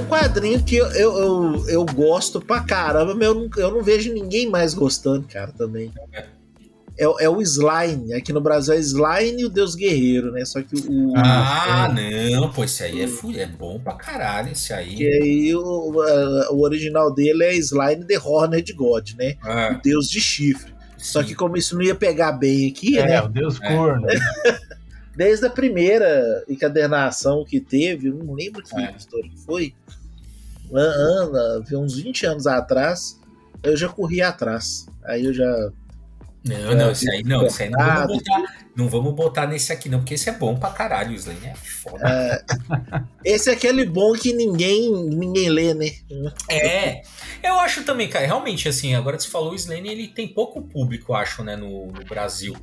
Quadrinho 0.07 0.63
que 0.63 0.75
eu, 0.75 0.85
eu, 0.87 1.17
eu, 1.17 1.69
eu 1.69 1.85
gosto 1.85 2.41
pra 2.41 2.61
caramba, 2.61 3.13
mas 3.15 3.27
eu 3.27 3.33
não, 3.33 3.49
eu 3.57 3.71
não 3.71 3.83
vejo 3.83 4.13
ninguém 4.13 4.49
mais 4.49 4.73
gostando, 4.73 5.27
cara, 5.27 5.51
também. 5.51 5.91
É, 6.97 7.25
é 7.25 7.29
o 7.29 7.41
Slime. 7.41 8.13
Aqui 8.13 8.31
no 8.31 8.39
Brasil 8.39 8.73
é 8.73 8.79
Slime 8.79 9.41
e 9.41 9.45
o 9.45 9.49
Deus 9.49 9.75
Guerreiro, 9.75 10.31
né? 10.31 10.45
Só 10.45 10.61
que 10.61 10.75
o. 10.75 11.13
Ah, 11.15 11.93
não, 12.31 12.51
pô, 12.51 12.63
esse 12.63 12.83
aí 12.83 13.01
é, 13.01 13.41
é 13.41 13.47
bom 13.47 13.79
pra 13.79 13.93
caralho, 13.93 14.51
esse 14.51 14.73
aí. 14.73 14.95
Que 14.95 15.07
aí 15.07 15.55
o, 15.55 15.93
o 16.51 16.61
original 16.61 17.13
dele 17.13 17.43
é 17.43 17.55
Slime 17.55 18.05
The 18.05 18.17
Horned 18.17 18.73
God, 18.73 19.11
né? 19.17 19.35
Ah. 19.43 19.75
O 19.77 19.81
Deus 19.81 20.09
de 20.09 20.21
chifre. 20.21 20.73
Sim. 20.97 21.11
Só 21.11 21.23
que 21.23 21.35
como 21.35 21.57
isso 21.57 21.75
não 21.75 21.83
ia 21.83 21.95
pegar 21.95 22.31
bem 22.31 22.69
aqui, 22.69 22.97
é, 22.97 23.05
né? 23.05 23.21
o 23.21 23.27
Deus 23.27 23.59
corno. 23.59 24.07
Desde 25.15 25.45
a 25.45 25.49
primeira 25.49 26.43
encadernação 26.47 27.45
que 27.45 27.59
teve, 27.59 28.09
eu 28.09 28.15
não 28.15 28.33
lembro 28.33 28.61
que 28.61 28.75
é. 28.77 28.93
história 28.97 29.29
que 29.29 29.37
foi, 29.37 29.73
Ana, 30.71 31.63
uns 31.73 31.95
20 31.95 32.25
anos 32.25 32.47
atrás, 32.47 33.19
eu 33.63 33.75
já 33.77 33.89
corri 33.89 34.21
atrás. 34.21 34.87
Aí 35.03 35.25
eu 35.25 35.33
já. 35.33 35.71
Não, 36.43 36.75
não, 36.75 36.91
isso 36.91 37.09
aí 37.09 37.23
não, 37.23 37.47
isso 37.47 37.63
aí 37.63 37.71
não 37.71 37.79
vamos, 37.79 38.17
botar, 38.17 38.67
não 38.75 38.87
vamos 38.87 39.15
botar 39.15 39.47
nesse 39.47 39.73
aqui, 39.73 39.89
não, 39.89 39.97
porque 39.97 40.13
esse 40.13 40.29
é 40.29 40.31
bom 40.31 40.55
pra 40.55 40.69
caralho, 40.69 41.11
o 41.11 41.15
Slane 41.15 41.43
é 41.43 41.55
foda. 41.55 42.07
É, 42.07 42.43
esse 43.25 43.49
é 43.49 43.53
aquele 43.53 43.83
bom 43.83 44.13
que 44.13 44.31
ninguém 44.31 44.91
ninguém 44.91 45.49
lê, 45.49 45.73
né? 45.73 45.89
É, 46.47 47.01
eu 47.41 47.59
acho 47.59 47.83
também, 47.83 48.07
cara, 48.07 48.27
realmente, 48.27 48.69
assim, 48.69 48.93
agora 48.93 49.17
que 49.17 49.23
você 49.23 49.29
falou, 49.29 49.53
o 49.53 49.55
Slane, 49.55 49.89
ele 49.89 50.07
tem 50.07 50.27
pouco 50.27 50.61
público, 50.61 51.15
acho, 51.15 51.43
né, 51.43 51.55
no, 51.55 51.87
no 51.87 52.05
Brasil. 52.05 52.55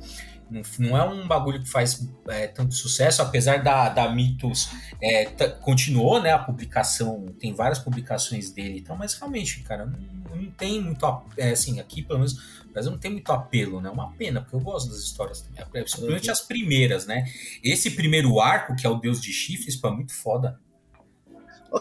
Não, 0.77 0.97
é 0.97 1.03
um 1.03 1.27
bagulho 1.27 1.61
que 1.61 1.69
faz 1.69 2.07
é, 2.27 2.47
tanto 2.47 2.75
sucesso, 2.75 3.21
apesar 3.21 3.63
da, 3.63 3.89
da 3.89 4.09
Mitos 4.09 4.69
é, 5.01 5.25
continuou, 5.61 6.21
né? 6.21 6.31
A 6.31 6.39
publicação, 6.39 7.25
tem 7.39 7.53
várias 7.53 7.79
publicações 7.79 8.51
dele 8.51 8.77
e 8.77 8.81
tal, 8.81 8.95
mas 8.95 9.13
realmente, 9.15 9.61
cara, 9.63 9.85
não, 9.85 9.99
não 10.35 10.51
tem 10.51 10.81
muito 10.81 11.05
é, 11.37 11.51
assim, 11.51 11.79
aqui 11.79 12.03
pelo 12.03 12.19
menos, 12.19 12.63
mas 12.73 12.85
não 12.85 12.97
tem 12.97 13.11
muito 13.11 13.31
apelo, 13.31 13.81
né? 13.81 13.89
Uma 13.89 14.11
pena, 14.13 14.41
porque 14.41 14.55
eu 14.55 14.59
gosto 14.59 14.89
das 14.89 14.99
histórias 14.99 15.41
também. 15.41 15.65
Principalmente 15.71 16.27
uhum. 16.27 16.33
as 16.33 16.41
primeiras, 16.41 17.05
né? 17.07 17.25
Esse 17.63 17.91
primeiro 17.91 18.39
arco, 18.39 18.75
que 18.75 18.85
é 18.85 18.89
o 18.89 18.95
Deus 18.95 19.19
de 19.19 19.33
Chifres, 19.33 19.75
foi 19.75 19.91
muito 19.91 20.13
foda. 20.13 20.59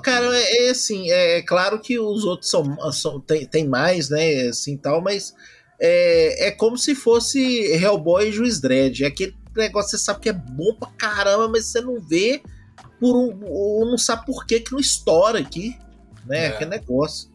Cara, 0.02 0.26
é, 0.34 0.66
é 0.66 0.70
assim, 0.70 1.10
é, 1.10 1.38
é, 1.38 1.42
claro 1.42 1.78
que 1.78 1.98
os 1.98 2.24
outros 2.24 2.50
são, 2.50 2.92
são 2.92 3.20
tem, 3.20 3.44
tem 3.46 3.68
mais, 3.68 4.08
né, 4.08 4.48
assim 4.48 4.76
tal, 4.76 5.02
mas 5.02 5.34
é, 5.84 6.46
é 6.46 6.50
como 6.52 6.78
se 6.78 6.94
fosse 6.94 7.40
Hellboy 7.72 8.28
e 8.28 8.32
Juiz 8.32 8.60
Dredd. 8.60 9.02
É 9.02 9.08
aquele 9.08 9.34
negócio 9.56 9.90
que 9.90 9.98
você 9.98 10.04
sabe 10.04 10.20
que 10.20 10.28
é 10.28 10.32
bom 10.32 10.74
pra 10.78 10.88
caramba, 10.96 11.48
mas 11.48 11.66
você 11.66 11.80
não 11.80 12.00
vê 12.00 12.40
por 13.00 13.16
um. 13.16 13.40
ou 13.44 13.84
não 13.84 13.98
sabe 13.98 14.24
por 14.24 14.46
que 14.46 14.60
que 14.60 14.70
não 14.70 14.78
estoura 14.78 15.40
aqui. 15.40 15.76
Né? 16.24 16.44
É. 16.44 16.46
Aquele 16.48 16.70
negócio. 16.70 17.32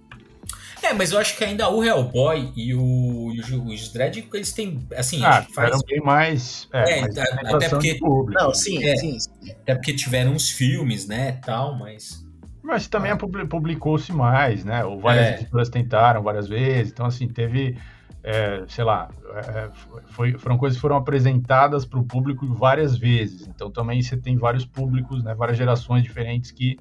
É, 0.81 0.93
mas 0.93 1.11
eu 1.11 1.19
acho 1.19 1.35
que 1.35 1.43
ainda 1.43 1.67
o 1.69 1.83
Hellboy 1.83 2.53
e 2.55 2.73
o, 2.73 3.33
e 3.33 3.41
o 3.41 3.43
Juiz 3.43 3.89
Dredd, 3.89 4.25
eles 4.33 4.53
têm. 4.53 4.87
Assim, 4.95 5.25
ah, 5.25 5.45
faz... 5.53 5.81
bem 5.83 5.99
mais. 5.99 6.69
É, 6.71 6.99
é 6.99 7.01
mais 7.01 7.17
até 7.17 7.67
porque. 7.67 7.99
Não, 8.29 8.53
sim, 8.53 8.81
é, 8.85 8.95
sim, 8.95 9.19
sim. 9.19 9.51
Até 9.51 9.75
porque 9.75 9.93
tiveram 9.93 10.31
uns 10.31 10.49
filmes, 10.49 11.05
né? 11.05 11.33
Tal, 11.45 11.77
mas. 11.77 12.25
Mas 12.63 12.87
também 12.87 13.11
ah. 13.11 13.17
publicou-se 13.17 14.13
mais, 14.13 14.63
né? 14.63 14.85
Ou 14.85 15.01
várias 15.01 15.25
é. 15.25 15.33
editoras 15.35 15.67
tentaram 15.67 16.23
várias 16.23 16.47
vezes. 16.47 16.93
Então, 16.93 17.05
assim, 17.05 17.27
teve 17.27 17.77
é, 18.29 18.65
sei 18.67 18.83
lá, 18.83 19.09
é, 19.35 19.69
foi, 20.07 20.37
foram 20.37 20.57
coisas 20.57 20.75
que 20.75 20.81
foram 20.81 20.97
apresentadas 20.97 21.85
para 21.85 21.97
o 21.97 22.03
público 22.03 22.45
várias 22.53 22.97
vezes. 22.97 23.47
Então 23.47 23.71
também 23.71 24.01
você 24.01 24.17
tem 24.17 24.35
vários 24.35 24.65
públicos, 24.65 25.23
né, 25.23 25.33
várias 25.33 25.57
gerações 25.57 26.03
diferentes 26.03 26.51
que 26.51 26.77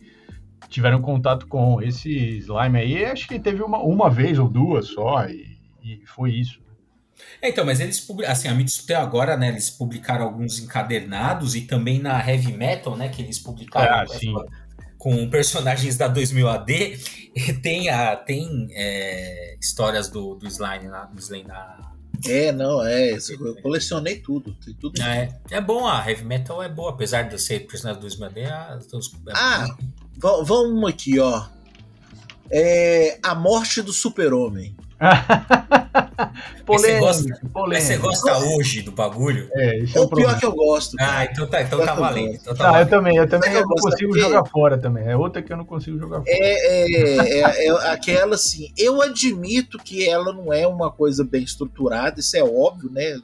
tiveram 0.68 1.00
contato 1.00 1.46
com 1.46 1.80
esse 1.80 2.10
slime 2.38 2.80
aí. 2.80 3.04
Acho 3.04 3.28
que 3.28 3.38
teve 3.38 3.62
uma, 3.62 3.78
uma 3.78 4.10
vez 4.10 4.40
ou 4.40 4.48
duas 4.48 4.88
só 4.88 5.24
e, 5.26 5.56
e 5.84 6.02
foi 6.04 6.32
isso. 6.32 6.60
É, 7.40 7.48
então, 7.48 7.64
mas 7.64 7.78
eles 7.78 8.04
assim, 8.26 8.48
a 8.48 8.54
Mitos 8.54 8.82
até 8.82 8.96
agora, 8.96 9.36
né, 9.36 9.48
eles 9.48 9.70
publicaram 9.70 10.24
alguns 10.24 10.58
encadernados 10.58 11.54
e 11.54 11.60
também 11.60 12.00
na 12.00 12.18
Heavy 12.28 12.52
Metal, 12.54 12.96
né, 12.96 13.08
que 13.08 13.22
eles 13.22 13.38
publicaram. 13.38 14.00
Ah, 14.00 14.06
sim 14.08 14.34
com 14.98 15.28
personagens 15.28 15.96
da 15.96 16.08
2000 16.08 16.48
AD, 16.48 16.98
tem, 17.62 17.88
a, 17.88 18.16
tem 18.16 18.68
é, 18.72 19.56
histórias 19.60 20.08
do, 20.08 20.34
do 20.34 20.46
Slime 20.46 20.88
na, 20.88 21.04
do 21.04 21.20
Slime 21.20 21.48
na. 21.48 21.92
É, 22.26 22.50
não, 22.50 22.84
é. 22.84 23.12
Eu 23.12 23.56
colecionei 23.62 24.16
tudo. 24.16 24.54
Tem 24.64 24.74
tudo 24.74 25.00
é, 25.02 25.28
é 25.50 25.60
bom, 25.60 25.86
a 25.86 26.08
Heavy 26.08 26.24
Metal 26.24 26.62
é 26.62 26.68
boa, 26.68 26.90
apesar 26.90 27.22
de 27.24 27.38
ser 27.38 27.66
personagem 27.66 28.00
do 28.00 28.08
2000 28.08 28.26
AD. 28.26 28.44
A, 28.46 28.78
é 28.78 29.32
ah, 29.34 29.66
vamos 30.44 30.88
aqui, 30.88 31.18
ó. 31.18 31.46
É, 32.50 33.18
a 33.22 33.34
morte 33.34 33.82
do 33.82 33.92
super-homem. 33.92 34.74
polêmico, 36.64 36.66
você 36.66 36.98
gosta, 36.98 37.48
polêmico. 37.52 37.86
você 37.86 37.96
gosta 37.98 38.38
hoje 38.38 38.82
do 38.82 38.92
bagulho? 38.92 39.48
É, 39.52 39.78
isso 39.78 39.98
é, 39.98 40.00
o 40.00 40.08
pior 40.08 40.38
que 40.38 40.46
eu 40.46 40.52
gosto. 40.52 40.96
Ah, 40.98 41.24
então 41.24 41.46
tá, 41.46 41.62
então 41.62 41.84
tá 41.84 41.94
valendo. 41.94 42.34
Então 42.34 42.54
tá 42.54 42.70
valendo. 42.70 42.82
eu 42.82 42.90
também, 42.90 43.16
eu 43.16 43.28
também 43.28 43.52
eu 43.52 43.62
não 43.62 43.76
consigo 43.76 44.18
jogar 44.18 44.44
fora 44.44 44.78
também. 44.78 45.06
É 45.06 45.16
outra 45.16 45.42
que 45.42 45.52
eu 45.52 45.56
não 45.56 45.64
consigo 45.64 45.98
jogar 45.98 46.18
fora. 46.18 46.28
É, 46.28 46.84
é, 46.84 47.40
é, 47.40 47.66
é, 47.66 47.70
aquela 47.90 48.34
assim, 48.34 48.72
eu 48.76 49.02
admito 49.02 49.78
que 49.78 50.08
ela 50.08 50.32
não 50.32 50.52
é 50.52 50.66
uma 50.66 50.90
coisa 50.90 51.24
bem 51.24 51.42
estruturada, 51.42 52.20
isso 52.20 52.36
é 52.36 52.42
óbvio, 52.42 52.90
né? 52.90 53.18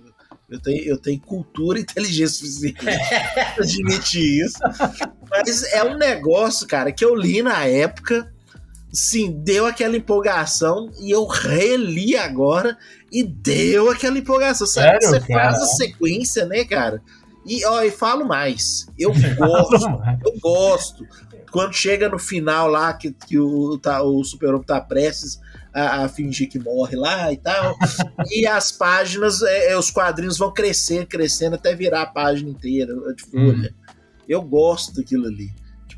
Eu 0.48 0.60
tenho, 0.60 0.84
eu 0.84 0.98
tenho 0.98 1.20
cultura 1.20 1.78
e 1.78 1.82
inteligência 1.82 2.46
suficiente 2.46 2.78
pra 2.84 2.92
admitir 3.58 4.44
isso. 4.44 4.58
Mas 5.30 5.62
é 5.72 5.82
um 5.82 5.96
negócio, 5.96 6.66
cara, 6.66 6.92
que 6.92 7.04
eu 7.04 7.14
li 7.16 7.42
na 7.42 7.64
época 7.64 8.31
sim, 8.92 9.32
deu 9.42 9.64
aquela 9.64 9.96
empolgação 9.96 10.90
e 11.00 11.10
eu 11.10 11.26
reli 11.26 12.14
agora 12.14 12.76
e 13.10 13.24
deu 13.24 13.90
aquela 13.90 14.18
empolgação. 14.18 14.66
Sério, 14.66 15.00
Você 15.00 15.20
faz 15.20 15.56
a 15.56 15.66
sequência, 15.66 16.44
né, 16.44 16.64
cara? 16.64 17.02
E, 17.46 17.64
ó, 17.64 17.82
e 17.82 17.90
falo 17.90 18.26
mais. 18.26 18.86
Eu 18.98 19.12
gosto, 19.36 20.02
eu 20.24 20.38
gosto. 20.40 21.06
Quando 21.50 21.72
chega 21.72 22.08
no 22.08 22.18
final 22.18 22.68
lá, 22.68 22.92
que, 22.92 23.12
que 23.12 23.38
o, 23.38 23.78
tá, 23.78 24.02
o 24.02 24.22
super-homem 24.24 24.62
tá 24.62 24.80
prestes 24.80 25.40
a, 25.72 26.04
a, 26.04 26.08
fingir 26.08 26.48
que 26.48 26.58
morre 26.58 26.96
lá 26.96 27.32
e 27.32 27.36
tal. 27.36 27.76
e 28.30 28.46
as 28.46 28.72
páginas, 28.72 29.42
é, 29.42 29.72
é, 29.72 29.78
os 29.78 29.90
quadrinhos 29.90 30.38
vão 30.38 30.52
crescendo, 30.52 31.06
crescendo 31.06 31.56
até 31.56 31.74
virar 31.74 32.02
a 32.02 32.06
página 32.06 32.50
inteira 32.50 32.94
de 33.14 33.22
folha. 33.24 33.74
Hum. 33.74 33.94
Eu 34.28 34.42
gosto 34.42 34.94
daquilo 34.94 35.26
ali 35.26 35.50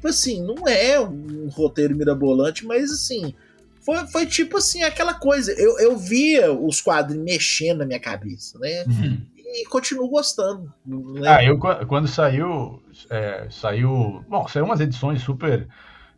tipo 0.04 0.08
assim, 0.08 0.42
não 0.42 0.68
é 0.68 1.00
um 1.00 1.48
roteiro 1.48 1.96
mirabolante, 1.96 2.66
mas 2.66 2.90
assim, 2.90 3.34
foi, 3.80 4.06
foi 4.08 4.26
tipo 4.26 4.58
assim, 4.58 4.82
aquela 4.82 5.14
coisa. 5.14 5.52
Eu, 5.52 5.78
eu 5.78 5.96
via 5.96 6.52
os 6.52 6.80
quadrinhos 6.82 7.24
mexendo 7.24 7.78
na 7.78 7.86
minha 7.86 8.00
cabeça, 8.00 8.58
né? 8.58 8.84
Uhum. 8.86 9.22
E 9.36 9.66
continuo 9.66 10.08
gostando. 10.08 10.72
Né? 10.84 11.28
Ah, 11.28 11.44
eu 11.44 11.58
quando 11.86 12.06
saiu. 12.06 12.82
É, 13.08 13.46
saiu. 13.50 14.22
Bom, 14.28 14.46
saiu 14.48 14.64
umas 14.64 14.80
edições 14.80 15.22
super 15.22 15.66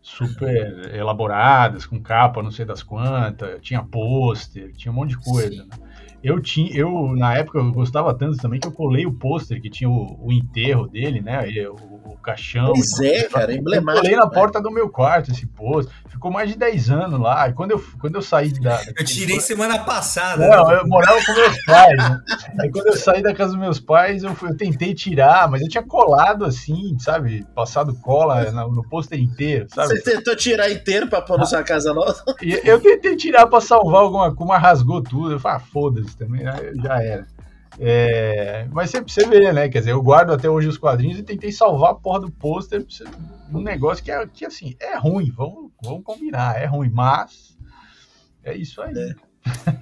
super 0.00 0.94
elaboradas, 0.94 1.84
com 1.84 2.00
capa, 2.00 2.40
não 2.40 2.50
sei 2.52 2.64
das 2.64 2.80
quantas, 2.80 3.60
tinha 3.60 3.82
pôster, 3.82 4.72
tinha 4.76 4.92
um 4.92 4.94
monte 4.94 5.10
de 5.10 5.18
coisa. 5.18 5.64
Né? 5.64 5.76
Eu 6.22 6.40
tinha, 6.40 6.72
eu 6.76 7.14
na 7.16 7.36
época 7.36 7.58
eu 7.58 7.72
gostava 7.72 8.14
tanto 8.14 8.36
também 8.36 8.60
que 8.60 8.68
eu 8.68 8.72
colei 8.72 9.04
o 9.04 9.12
pôster 9.12 9.60
que 9.60 9.68
tinha 9.68 9.90
o, 9.90 10.26
o 10.26 10.32
enterro 10.32 10.86
dele, 10.86 11.20
né? 11.20 11.48
O 12.06 12.16
caixão. 12.18 12.72
Pois 12.72 12.98
é, 13.00 13.24
cara, 13.24 13.52
emblemático. 13.52 14.06
Eu 14.06 14.10
colei 14.10 14.16
na 14.16 14.26
né? 14.26 14.30
porta 14.32 14.60
do 14.60 14.70
meu 14.70 14.88
quarto 14.88 15.30
esse 15.30 15.46
pôster. 15.46 15.94
Ficou 16.08 16.30
mais 16.30 16.48
de 16.48 16.56
10 16.56 16.90
anos 16.90 17.20
lá. 17.20 17.48
E 17.48 17.52
quando 17.52 17.72
eu, 17.72 17.84
quando 18.00 18.14
eu 18.14 18.22
saí 18.22 18.50
da. 18.60 18.80
Eu 18.96 19.04
tirei 19.04 19.38
semana 19.40 19.78
passada. 19.80 20.48
Não, 20.48 20.66
né? 20.66 20.78
eu 20.80 20.88
morava 20.88 21.22
com 21.24 21.32
meus 21.32 21.64
pais. 21.64 21.96
Né? 21.96 22.20
Aí 22.60 22.70
quando 22.70 22.86
eu 22.86 22.96
saí 22.96 23.22
da 23.22 23.34
casa 23.34 23.52
dos 23.52 23.60
meus 23.60 23.78
pais, 23.78 24.22
eu, 24.22 24.34
fui, 24.34 24.50
eu 24.50 24.56
tentei 24.56 24.94
tirar, 24.94 25.48
mas 25.50 25.60
eu 25.60 25.68
tinha 25.68 25.82
colado 25.82 26.44
assim, 26.44 26.96
sabe? 26.98 27.44
Passado 27.54 27.94
cola 27.96 28.50
no, 28.50 28.72
no 28.72 28.88
pôster 28.88 29.20
inteiro, 29.20 29.66
sabe? 29.68 29.88
Você 29.88 30.00
tentou 30.00 30.34
tirar 30.34 30.70
inteiro 30.70 31.06
pra 31.08 31.20
pôr 31.20 31.38
na 31.38 31.44
sua 31.44 31.62
casa 31.62 31.92
nova? 31.92 32.16
eu 32.64 32.80
tentei 32.80 33.16
tirar 33.16 33.46
pra 33.46 33.60
salvar 33.60 34.02
alguma 34.02 34.34
coisa, 34.34 34.52
mas 34.52 34.62
rasgou 34.62 35.02
tudo. 35.02 35.32
Eu 35.32 35.40
falei, 35.40 35.58
ah, 35.58 35.60
foda-se 35.60 36.16
também, 36.16 36.44
já 36.44 37.02
era. 37.02 37.35
É, 37.78 38.66
mas 38.72 38.90
sempre 38.90 39.12
você 39.12 39.26
vê, 39.26 39.52
né? 39.52 39.68
Quer 39.68 39.80
dizer, 39.80 39.92
eu 39.92 40.02
guardo 40.02 40.32
até 40.32 40.48
hoje 40.48 40.68
os 40.68 40.78
quadrinhos 40.78 41.18
e 41.18 41.22
tentei 41.22 41.52
salvar 41.52 41.90
a 41.90 41.94
porra 41.94 42.20
do 42.20 42.30
pôster 42.30 42.84
um 43.52 43.60
negócio 43.60 44.02
que 44.02 44.10
é 44.10 44.26
que 44.26 44.44
assim, 44.44 44.74
é 44.80 44.96
ruim, 44.96 45.30
vamos, 45.30 45.70
vamos 45.82 46.02
combinar, 46.02 46.60
é 46.60 46.66
ruim, 46.66 46.90
mas 46.90 47.56
é 48.42 48.56
isso 48.56 48.80
aí. 48.80 48.92
É. 48.96 49.14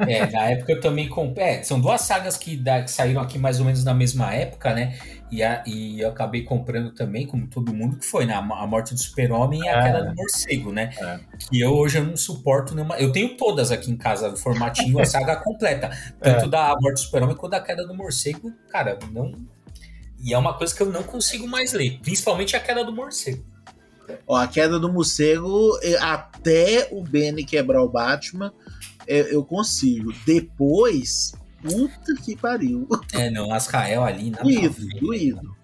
É, 0.07 0.31
na 0.31 0.51
época 0.51 0.73
eu 0.73 0.81
também 0.81 1.09
comprei. 1.09 1.47
É, 1.47 1.63
são 1.63 1.81
duas 1.81 2.03
sagas 2.03 2.37
que, 2.37 2.57
da, 2.57 2.83
que, 2.83 2.91
saíram 2.91 3.21
aqui 3.21 3.39
mais 3.39 3.59
ou 3.61 3.65
menos 3.65 3.85
na 3.85 3.95
mesma 3.95 4.35
época, 4.35 4.75
né? 4.75 4.99
E, 5.35 5.43
a, 5.43 5.65
e 5.67 6.01
eu 6.01 6.11
acabei 6.11 6.45
comprando 6.45 6.93
também, 6.93 7.27
como 7.27 7.49
todo 7.49 7.75
mundo, 7.75 7.97
que 7.97 8.07
foi 8.07 8.25
né? 8.25 8.35
A 8.35 8.67
Morte 8.69 8.95
do 8.95 9.01
Super-Homem 9.01 9.63
e 9.63 9.69
a 9.69 9.83
Queda 9.83 10.05
do 10.05 10.15
Morcego, 10.15 10.71
né? 10.71 10.91
É. 10.97 11.19
Que 11.51 11.61
eu 11.61 11.73
hoje 11.73 11.99
eu 11.99 12.05
não 12.05 12.17
suporto 12.17 12.73
nenhuma. 12.73 12.97
Eu 12.99 13.11
tenho 13.11 13.37
todas 13.37 13.73
aqui 13.73 13.91
em 13.91 13.97
casa, 13.97 14.31
no 14.31 14.37
formatinho, 14.37 15.01
a 15.01 15.05
saga 15.05 15.35
completa. 15.43 15.91
Tanto 16.21 16.45
é. 16.45 16.49
da 16.49 16.77
Morte 16.81 16.95
do 16.95 17.01
Super-Homem 17.01 17.35
quanto 17.35 17.51
da 17.51 17.61
Queda 17.61 17.85
do 17.85 17.93
Morcego, 17.97 18.53
cara, 18.69 18.97
não. 19.11 19.33
E 20.23 20.33
é 20.33 20.39
uma 20.39 20.55
coisa 20.55 20.73
que 20.73 20.81
eu 20.85 20.93
não 20.93 21.03
consigo 21.03 21.49
mais 21.49 21.73
ler, 21.73 21.99
principalmente 22.01 22.55
a 22.55 22.61
Queda 22.61 22.85
do 22.85 22.93
Morcego. 22.93 23.45
Ó, 24.29 24.37
a 24.37 24.47
queda 24.47 24.79
do 24.79 24.93
morcego, 24.93 25.79
até 25.99 26.89
o 26.93 27.03
Benny 27.03 27.43
quebrar 27.43 27.83
o 27.83 27.89
Batman, 27.89 28.53
eh, 29.09 29.35
eu 29.35 29.43
consigo. 29.43 30.13
Depois, 30.27 31.33
puta 31.65 32.15
que 32.23 32.37
pariu. 32.37 32.87
É, 33.13 33.31
não, 33.31 33.53
Asrael 33.53 34.05
ali. 34.05 34.31
nada 34.31 34.43
a 34.43 34.45
Doído, 34.45 34.87
doído. 35.01 35.55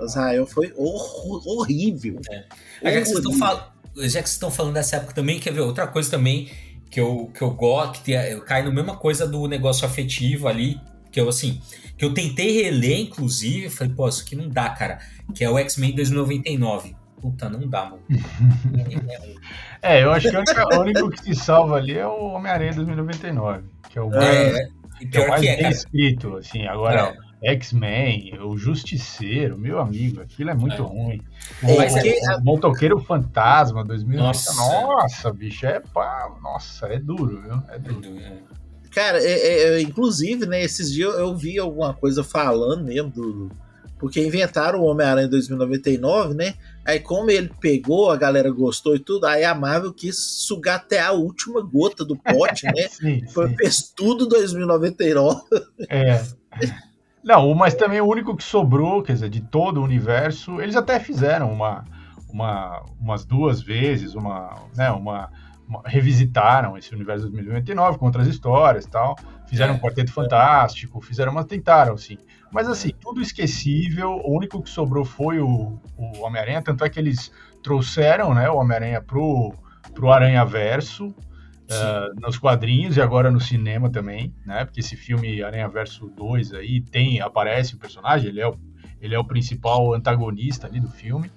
Israel 0.00 0.46
foi 0.46 0.72
hor- 0.76 1.42
horrível. 1.46 2.20
É. 2.30 2.44
Aí, 2.84 2.94
já 2.94 3.00
que 3.02 3.08
vocês 3.08 3.38
fal- 3.38 3.74
já 3.96 4.02
que 4.02 4.10
vocês 4.10 4.30
estão 4.30 4.50
falando 4.50 4.74
dessa 4.74 4.96
época 4.96 5.12
também, 5.12 5.40
quer 5.40 5.52
ver 5.52 5.60
outra 5.60 5.86
coisa 5.88 6.08
também 6.10 6.48
que 6.90 7.00
eu, 7.00 7.30
que 7.34 7.42
eu 7.42 7.50
gosto, 7.50 8.02
que 8.02 8.12
eu 8.12 8.40
cai 8.42 8.62
na 8.62 8.70
mesma 8.70 8.96
coisa 8.96 9.26
do 9.26 9.46
negócio 9.48 9.84
afetivo 9.86 10.46
ali, 10.46 10.80
que 11.10 11.20
eu 11.20 11.28
assim, 11.28 11.60
que 11.96 12.04
eu 12.04 12.14
tentei 12.14 12.62
reler, 12.62 13.00
inclusive, 13.00 13.68
falei, 13.70 13.92
pô, 13.92 14.08
isso 14.08 14.22
aqui 14.22 14.36
não 14.36 14.48
dá, 14.48 14.70
cara. 14.70 14.98
Que 15.34 15.42
é 15.44 15.50
o 15.50 15.58
X-Men 15.58 15.94
2099. 15.94 16.94
Puta, 17.20 17.48
não 17.48 17.66
dá, 17.68 17.84
mano. 17.86 18.02
É, 19.80 20.02
eu 20.02 20.10
acho 20.10 20.28
que 20.28 20.36
o 20.36 20.40
único, 20.40 20.74
o 20.74 20.80
único 20.80 21.10
que 21.10 21.22
se 21.22 21.34
salva 21.36 21.76
ali 21.76 21.96
é 21.96 22.06
o 22.06 22.32
Homem-Aranha 22.32 22.72
2099, 22.74 23.62
que 23.88 23.98
é 23.98 24.02
o 24.02 24.10
mais, 24.10 24.56
É, 24.56 24.68
e 25.00 25.06
que 25.06 25.18
é 25.18 25.24
o 25.24 25.28
mais 25.28 25.42
é, 25.44 25.56
bem 25.56 25.70
escrito, 25.70 26.36
assim. 26.36 26.66
Agora, 26.66 27.16
X-Men, 27.44 28.38
o 28.42 28.56
Justiceiro, 28.58 29.56
meu 29.56 29.78
amigo, 29.78 30.20
aquilo 30.20 30.50
é 30.50 30.54
muito 30.54 30.82
É. 30.82 30.84
ruim. 30.84 31.22
É, 31.62 31.72
O, 31.72 31.76
mas 31.76 31.94
é- 31.96 32.36
o 32.36 32.42
Motoqueiro 32.42 32.98
Fantasma 32.98 33.84
2090, 33.84 34.26
Nossa. 34.26 34.52
nossa, 34.56 35.32
bicho, 35.32 35.64
é 35.64 35.78
pá, 35.78 36.28
nossa, 36.42 36.86
é 36.88 36.98
duro, 36.98 37.40
viu? 37.40 37.62
É 37.68 37.78
duro. 37.78 38.02
Cara, 38.92 39.18
é- 39.22 39.30
é- 39.30 39.62
é, 39.76 39.80
inclusive, 39.80 40.44
né, 40.44 40.60
esses 40.60 40.92
dias 40.92 41.14
eu 41.14 41.36
vi 41.36 41.56
alguma 41.58 41.94
coisa 41.94 42.24
falando 42.24 42.84
mesmo 42.84 43.10
do. 43.10 43.50
Porque 43.96 44.24
inventaram 44.24 44.80
o 44.80 44.84
Homem-Aranha 44.84 45.26
em 45.26 45.30
2099, 45.30 46.32
né? 46.34 46.54
Aí, 46.88 46.98
como 47.00 47.30
ele 47.30 47.50
pegou, 47.60 48.10
a 48.10 48.16
galera 48.16 48.50
gostou 48.50 48.96
e 48.96 48.98
tudo, 48.98 49.26
aí 49.26 49.44
a 49.44 49.54
Marvel 49.54 49.92
quis 49.92 50.16
sugar 50.16 50.76
até 50.76 50.98
a 51.00 51.12
última 51.12 51.60
gota 51.60 52.02
do 52.02 52.16
pote, 52.16 52.64
né? 52.64 52.88
Sim, 52.88 53.26
Foi, 53.28 53.48
sim. 53.48 53.56
fez 53.56 53.92
tudo 53.94 54.26
2099. 54.26 55.42
É. 55.90 56.24
Não, 57.22 57.52
mas 57.54 57.74
também 57.74 58.00
o 58.00 58.06
único 58.06 58.34
que 58.34 58.42
sobrou, 58.42 59.02
quer 59.02 59.12
dizer, 59.12 59.28
de 59.28 59.40
todo 59.42 59.80
o 59.80 59.84
universo, 59.84 60.60
eles 60.62 60.76
até 60.76 60.98
fizeram 60.98 61.52
uma, 61.52 61.84
uma, 62.32 62.82
umas 62.98 63.24
duas 63.24 63.60
vezes, 63.60 64.14
uma, 64.14 64.54
né, 64.74 64.90
uma, 64.90 65.30
uma- 65.68 65.82
revisitaram 65.84 66.78
esse 66.78 66.94
universo 66.94 67.24
2099 67.28 67.98
com 67.98 68.06
outras 68.06 68.26
histórias 68.26 68.86
e 68.86 68.88
tal, 68.88 69.14
fizeram 69.46 69.74
É. 69.74 69.76
um 69.76 69.80
Quarteto 69.80 70.10
Fantástico, 70.12 71.02
fizeram, 71.02 71.32
mas 71.34 71.44
tentaram, 71.44 71.98
sim. 71.98 72.16
Mas 72.50 72.68
assim, 72.68 72.90
tudo 73.00 73.20
esquecível, 73.20 74.20
o 74.24 74.36
único 74.36 74.62
que 74.62 74.70
sobrou 74.70 75.04
foi 75.04 75.38
o, 75.38 75.78
o 75.96 76.20
Homem-Aranha, 76.20 76.62
tanto 76.62 76.84
é 76.84 76.88
que 76.88 76.98
eles 76.98 77.30
trouxeram, 77.62 78.34
né, 78.34 78.48
o 78.48 78.56
Homem-Aranha 78.56 79.02
pro, 79.02 79.52
pro 79.94 80.10
Aranha 80.10 80.44
Verso, 80.44 81.14
ah, 81.70 82.08
nos 82.18 82.38
quadrinhos 82.38 82.96
e 82.96 83.00
agora 83.00 83.30
no 83.30 83.40
cinema 83.40 83.90
também, 83.90 84.34
né? 84.46 84.64
Porque 84.64 84.80
esse 84.80 84.96
filme 84.96 85.42
Aranha 85.42 85.68
Verso 85.68 86.08
2 86.08 86.54
aí 86.54 86.80
tem, 86.80 87.20
aparece 87.20 87.74
o 87.74 87.78
personagem, 87.78 88.30
ele 88.30 88.40
é 88.40 88.48
o, 88.48 88.54
ele 89.00 89.14
é 89.14 89.18
o 89.18 89.24
principal 89.24 89.92
antagonista 89.92 90.66
ali 90.66 90.80
do 90.80 90.88
filme. 90.88 91.30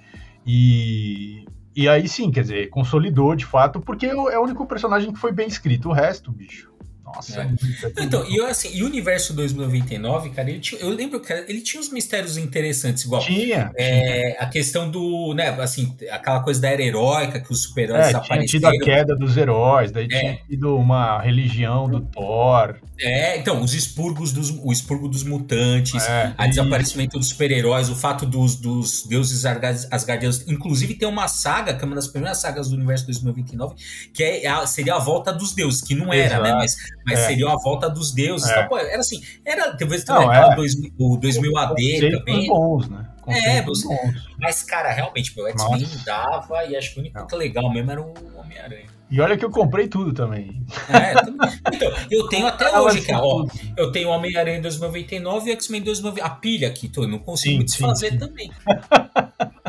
E, 0.45 1.45
e 1.75 1.87
aí 1.89 2.07
sim, 2.07 2.31
quer 2.31 2.41
dizer, 2.41 2.69
consolidou 2.69 3.35
de 3.35 3.45
fato, 3.45 3.81
porque 3.81 4.05
é 4.05 4.15
o 4.15 4.43
único 4.43 4.65
personagem 4.65 5.11
que 5.11 5.19
foi 5.19 5.33
bem 5.33 5.47
escrito. 5.47 5.89
O 5.89 5.93
resto, 5.93 6.31
bicho. 6.31 6.70
Nossa, 7.15 7.41
É. 7.41 8.03
Então, 8.03 8.25
e 8.29 8.37
eu 8.37 8.45
assim, 8.47 8.69
e 8.73 8.83
o 8.83 8.85
universo 8.85 9.33
2099, 9.33 10.29
cara, 10.31 10.49
ele 10.49 10.59
tinha, 10.59 10.79
eu 10.81 10.89
lembro 10.89 11.19
que 11.19 11.31
ele 11.33 11.61
tinha 11.61 11.79
uns 11.81 11.91
mistérios 11.91 12.37
interessantes, 12.37 13.03
igual 13.05 13.21
tinha. 13.21 13.71
é, 13.75 14.35
a 14.39 14.45
questão 14.45 14.89
do, 14.89 15.33
né, 15.33 15.49
assim, 15.59 15.95
aquela 16.11 16.41
coisa 16.41 16.61
da 16.61 16.69
era 16.69 16.81
heróica 16.81 17.39
que 17.39 17.51
os 17.51 17.63
super-heróis 17.63 18.07
É, 18.07 18.19
tinha 18.19 18.45
tido 18.45 18.65
a 18.65 18.69
apareceram. 18.69 18.85
queda 18.85 19.15
dos 19.15 19.37
heróis, 19.37 19.91
daí 19.91 20.05
É. 20.05 20.19
tinha 20.19 20.39
tido 20.49 20.75
uma 20.77 21.19
religião 21.21 21.89
do 21.89 22.01
Thor. 22.01 22.75
É, 23.01 23.37
então, 23.37 23.61
os 23.63 23.73
expurgos 23.73 24.31
dos, 24.31 24.49
o 24.51 24.71
expurgo 24.71 25.07
dos 25.07 25.23
mutantes, 25.23 26.03
É, 26.05 26.33
a 26.37 26.47
desaparecimento 26.47 27.17
dos 27.17 27.29
super-heróis, 27.29 27.89
o 27.89 27.95
fato 27.95 28.25
dos, 28.25 28.55
dos 28.55 29.03
deuses 29.07 29.43
asgard- 29.45 29.87
asgardianos. 29.89 30.47
Inclusive, 30.47 30.93
tem 30.95 31.07
uma 31.07 31.27
saga, 31.27 31.73
que 31.73 31.83
é 31.83 31.85
uma 31.87 31.95
das 31.95 32.07
primeiras 32.07 32.37
sagas 32.39 32.69
do 32.69 32.75
universo 32.75 33.05
2029, 33.07 33.75
que 34.13 34.23
é 34.23 34.47
a- 34.47 34.67
seria 34.67 34.95
a 34.95 34.99
volta 34.99 35.33
dos 35.33 35.53
deuses, 35.53 35.81
que 35.81 35.95
não 35.95 36.13
era, 36.13 36.35
Exato. 36.35 36.43
né? 36.43 36.53
Mas, 36.53 36.75
mas 37.05 37.19
É. 37.19 37.27
seria 37.27 37.49
a 37.49 37.55
volta 37.55 37.89
dos 37.89 38.11
deuses. 38.13 38.47
É. 38.49 38.53
Então, 38.53 38.67
pô, 38.69 38.77
era 38.77 38.99
assim, 38.99 39.21
era, 39.45 39.75
talvez 39.75 40.03
também 40.03 40.27
aquela 40.29 40.53
é. 40.53 40.55
2000, 40.55 40.91
o 40.99 41.17
2000 41.17 41.57
AD 41.57 42.11
também. 42.19 42.47
bons, 42.47 42.87
né? 42.89 43.07
É, 43.27 43.61
você-. 43.61 43.87
Mas, 44.39 44.63
cara, 44.63 44.91
realmente, 44.91 45.35
meu, 45.35 45.45
o 45.45 45.49
X-Men 45.49 45.87
dava, 46.05 46.65
e 46.65 46.75
acho 46.75 46.93
que 46.93 46.97
o 46.97 47.01
único 47.01 47.27
que 47.27 47.35
é 47.35 47.37
legal 47.37 47.71
mesmo 47.71 47.91
era 47.91 48.01
o 48.01 48.13
Homem-Aranha. 48.37 48.87
E 49.09 49.19
olha 49.19 49.37
que 49.37 49.43
eu 49.43 49.51
comprei 49.51 49.89
tudo 49.89 50.13
também. 50.13 50.65
É, 50.89 51.13
também. 51.15 51.49
então, 51.73 51.91
eu 52.09 52.27
tenho 52.29 52.47
até 52.47 52.79
hoje, 52.79 53.01
cara, 53.01 53.21
ó, 53.21 53.45
eu 53.75 53.91
tenho 53.91 54.09
Homem-Aranha 54.09 54.61
2099 54.61 55.49
e 55.49 55.53
X-Men 55.53 55.81
2099. 55.81 56.21
A 56.21 56.35
pilha 56.35 56.69
aqui, 56.69 56.87
tô, 56.87 57.03
eu 57.03 57.09
não 57.09 57.19
consigo 57.19 57.53
Sim, 57.53 57.57
me 57.59 57.65
desfazer 57.65 58.11
sim, 58.11 58.19
sim. 58.19 58.19
também. 58.19 58.51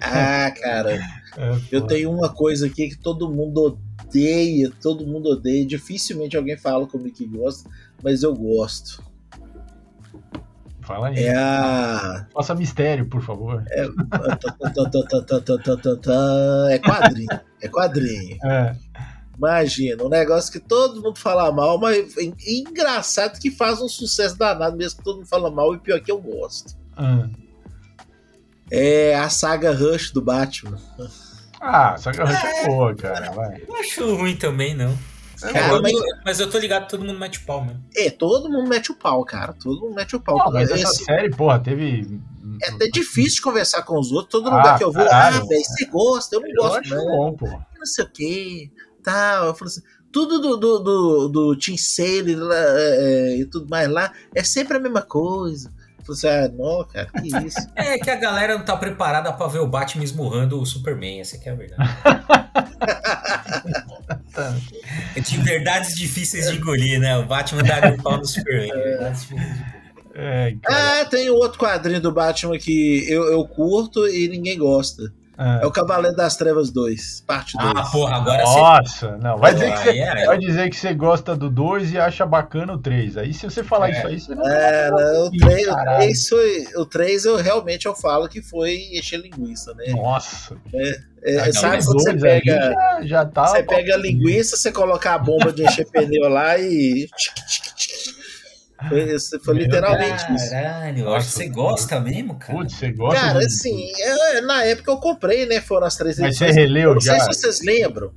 Ah, 0.00 0.50
cara, 0.50 1.00
É, 1.36 1.58
eu 1.70 1.86
tenho 1.86 2.10
uma 2.10 2.28
coisa 2.28 2.66
aqui 2.66 2.88
que 2.90 2.98
todo 2.98 3.30
mundo 3.30 3.78
odeia, 4.04 4.70
todo 4.82 5.06
mundo 5.06 5.30
odeia. 5.30 5.64
Dificilmente 5.64 6.36
alguém 6.36 6.56
fala 6.56 6.86
comigo 6.86 7.14
que 7.14 7.26
gosta, 7.26 7.68
mas 8.02 8.22
eu 8.22 8.34
gosto. 8.34 9.02
Fala 10.84 11.08
aí. 11.08 11.24
É 11.24 11.34
a. 11.34 12.26
Faça 12.32 12.54
mistério, 12.54 13.06
por 13.06 13.22
favor. 13.22 13.64
É 16.70 16.78
quadrinho. 16.78 17.40
É 17.60 17.68
quadrinho. 17.68 18.38
É. 18.44 18.76
Imagina, 19.36 20.04
um 20.04 20.08
negócio 20.08 20.52
que 20.52 20.60
todo 20.60 21.02
mundo 21.02 21.18
fala 21.18 21.50
mal, 21.50 21.76
mas 21.78 22.16
é 22.16 22.30
engraçado 22.48 23.40
que 23.40 23.50
faz 23.50 23.80
um 23.80 23.88
sucesso 23.88 24.38
danado, 24.38 24.76
mesmo 24.76 24.98
que 24.98 25.04
todo 25.04 25.16
mundo 25.16 25.26
fala 25.26 25.50
mal, 25.50 25.74
e 25.74 25.78
pior 25.78 26.00
que 26.00 26.12
eu 26.12 26.20
gosto. 26.20 26.76
Ah, 26.96 27.26
É 28.70 29.16
a 29.16 29.28
saga 29.28 29.72
Rush 29.72 30.12
do 30.12 30.22
Batman. 30.22 30.78
Ah, 31.60 31.94
a 31.94 31.96
Rush 31.96 32.44
é 32.44 32.66
boa, 32.66 32.94
cara. 32.94 33.32
Vai. 33.32 33.62
Não 33.66 33.80
acho 33.80 34.14
ruim 34.14 34.36
também, 34.36 34.74
não. 34.74 34.96
Cara, 35.52 35.76
É, 35.76 35.80
mas- 35.80 35.92
mas 36.24 36.40
eu 36.40 36.48
tô 36.50 36.58
ligado 36.58 36.88
todo 36.88 37.04
mundo 37.04 37.18
mete 37.18 37.40
pau 37.40 37.64
mesmo. 37.64 37.82
É, 37.96 38.10
todo 38.10 38.48
mundo 38.50 38.68
mete 38.68 38.90
o 38.92 38.94
pau, 38.94 39.24
cara. 39.24 39.52
Todo 39.52 39.80
mundo 39.80 39.94
mete 39.94 40.16
o 40.16 40.20
pau. 40.20 40.38
Não, 40.38 40.52
mas 40.52 40.70
essa 40.70 40.82
Esse- 40.92 41.04
série, 41.04 41.30
porra, 41.30 41.58
teve. 41.60 42.20
é 42.62 42.70
até 42.70 42.86
difícil 42.88 43.36
de 43.36 43.42
conversar 43.42 43.82
com 43.82 43.98
os 43.98 44.10
outros. 44.12 44.30
Todo 44.30 44.48
Ah, 44.50 44.56
lugar 44.56 44.78
que 44.78 44.84
eu 44.84 44.92
vou, 44.92 45.04
caralho. 45.04 45.36
ah, 45.42 45.46
velho, 45.46 45.64
você 45.64 45.84
gosta, 45.86 46.36
eu 46.36 46.40
não 46.40 46.48
Eu 46.48 46.54
gosto, 46.56 46.78
acho 46.78 46.94
não. 46.94 47.04
bom, 47.06 47.32
pô. 47.36 47.46
Não 47.46 47.86
sei 47.86 48.04
o 48.04 48.08
que, 48.10 48.72
tal. 49.02 49.46
Eu 49.46 49.54
falo 49.54 49.68
assim, 49.70 49.82
tudo 50.10 50.38
do, 50.40 50.56
do, 50.56 50.78
do, 50.78 51.28
do 51.28 51.56
Team 51.58 51.76
Sale 51.76 52.36
lá, 52.36 52.54
é, 52.56 53.36
e 53.40 53.44
tudo 53.46 53.68
mais 53.68 53.88
lá 53.90 54.12
é 54.34 54.42
sempre 54.44 54.76
a 54.76 54.80
mesma 54.80 55.02
coisa. 55.02 55.72
Falei 56.04 56.18
assim, 56.18 56.28
ah, 56.28 56.48
não, 56.56 56.84
cara, 56.84 57.06
que 57.06 57.28
isso. 57.46 57.58
É 57.74 57.98
que 57.98 58.10
a 58.10 58.16
galera 58.16 58.58
não 58.58 58.64
tá 58.64 58.76
preparada 58.76 59.32
pra 59.32 59.46
ver 59.46 59.60
o 59.60 59.66
Batman 59.66 60.04
esmurrando 60.04 60.60
o 60.60 60.66
Superman, 60.66 61.20
essa 61.20 61.38
que 61.38 61.48
é 61.48 61.52
a 61.52 61.54
verdade. 61.54 61.90
É 65.16 65.20
de 65.20 65.38
verdades 65.38 65.94
difíceis 65.94 66.50
de 66.50 66.56
engolir, 66.56 67.00
né? 67.00 67.16
O 67.16 67.24
Batman 67.24 67.62
daria 67.62 67.92
um 67.92 67.96
pau 67.96 68.18
no 68.18 68.26
Superman. 68.26 68.70
É, 70.16 70.54
ah, 70.66 71.04
tem 71.06 71.28
outro 71.30 71.58
quadrinho 71.58 72.00
do 72.00 72.12
Batman 72.12 72.58
que 72.58 73.04
eu, 73.10 73.24
eu 73.32 73.44
curto 73.48 74.06
e 74.06 74.28
ninguém 74.28 74.58
gosta. 74.58 75.02
É 75.36 75.62
É. 75.62 75.66
o 75.66 75.70
Cavaleiro 75.70 76.16
das 76.16 76.36
Trevas 76.36 76.70
2, 76.70 77.22
parte 77.26 77.56
2. 77.58 77.72
Ah, 77.76 77.82
porra, 77.90 78.16
agora 78.16 78.46
você. 78.46 78.58
Nossa, 78.60 79.16
não. 79.18 79.36
Vai 79.38 79.52
dizer, 79.54 79.72
que 79.72 79.78
você, 79.78 79.98
é- 79.98 80.26
vai 80.26 80.38
dizer 80.38 80.70
que 80.70 80.76
você 80.76 80.94
gosta 80.94 81.34
do 81.36 81.50
2 81.50 81.92
e 81.92 81.98
acha 81.98 82.24
bacana 82.24 82.72
o 82.74 82.78
3. 82.78 83.16
Aí 83.16 83.34
se 83.34 83.44
você 83.44 83.64
falar 83.64 83.88
É. 83.90 83.92
isso 83.98 84.06
aí, 84.06 84.20
você 84.20 84.34
não 84.34 84.48
É, 84.48 84.90
não, 84.90 85.28
o 85.28 85.34
Ih, 85.34 85.38
3, 85.38 85.66
o 85.66 85.70
caralho. 85.74 85.96
3 85.98 86.28
foi. 86.28 86.64
O 86.76 86.86
3 86.86 87.24
eu 87.24 87.36
realmente 87.36 87.86
eu 87.86 87.94
falo 87.94 88.28
que 88.28 88.40
foi 88.40 88.74
encher 88.92 89.20
linguiça, 89.20 89.74
né? 89.74 89.86
Nossa. 89.88 90.56
É, 90.72 91.14
Ah, 91.40 91.46
não, 91.46 91.52
sabe 91.54 91.84
quando 91.84 92.02
você 92.02 92.14
pega. 92.18 92.52
já, 92.54 93.00
já 93.02 93.24
tá. 93.24 93.46
Você 93.46 93.62
pega 93.62 93.94
a 93.94 93.96
linguiça, 93.96 94.56
você 94.58 94.70
coloca 94.70 95.10
a 95.10 95.18
bomba 95.18 95.50
de 95.52 95.64
encher 95.64 95.86
pneu 95.90 96.28
lá 96.28 96.58
e. 96.58 97.08
foi 99.44 99.54
literalmente 99.54 100.32
isso. 100.32 100.50
Caralho, 100.50 100.98
eu 100.98 101.04
Nossa, 101.04 101.16
acho 101.18 101.26
que 101.28 101.32
você 101.34 101.48
gosta 101.48 102.00
mesmo, 102.00 102.36
cara. 102.38 102.58
Putz, 102.58 102.74
você 102.76 102.92
gosta 102.92 103.20
Cara, 103.20 103.38
do- 103.40 103.46
assim, 103.46 103.90
eu- 104.36 104.46
na 104.46 104.64
época 104.64 104.90
eu 104.90 104.96
comprei, 104.98 105.46
né? 105.46 105.60
Foram 105.60 105.86
as 105.86 105.96
três 105.96 106.18
Mas 106.18 106.36
você 106.36 106.44
edições. 106.44 106.56
releu 106.66 106.88
Eu 106.90 106.94
não 106.94 107.00
sei 107.00 107.14
já? 107.14 107.20
se 107.20 107.26
vocês 107.40 107.60
lembram, 107.62 108.12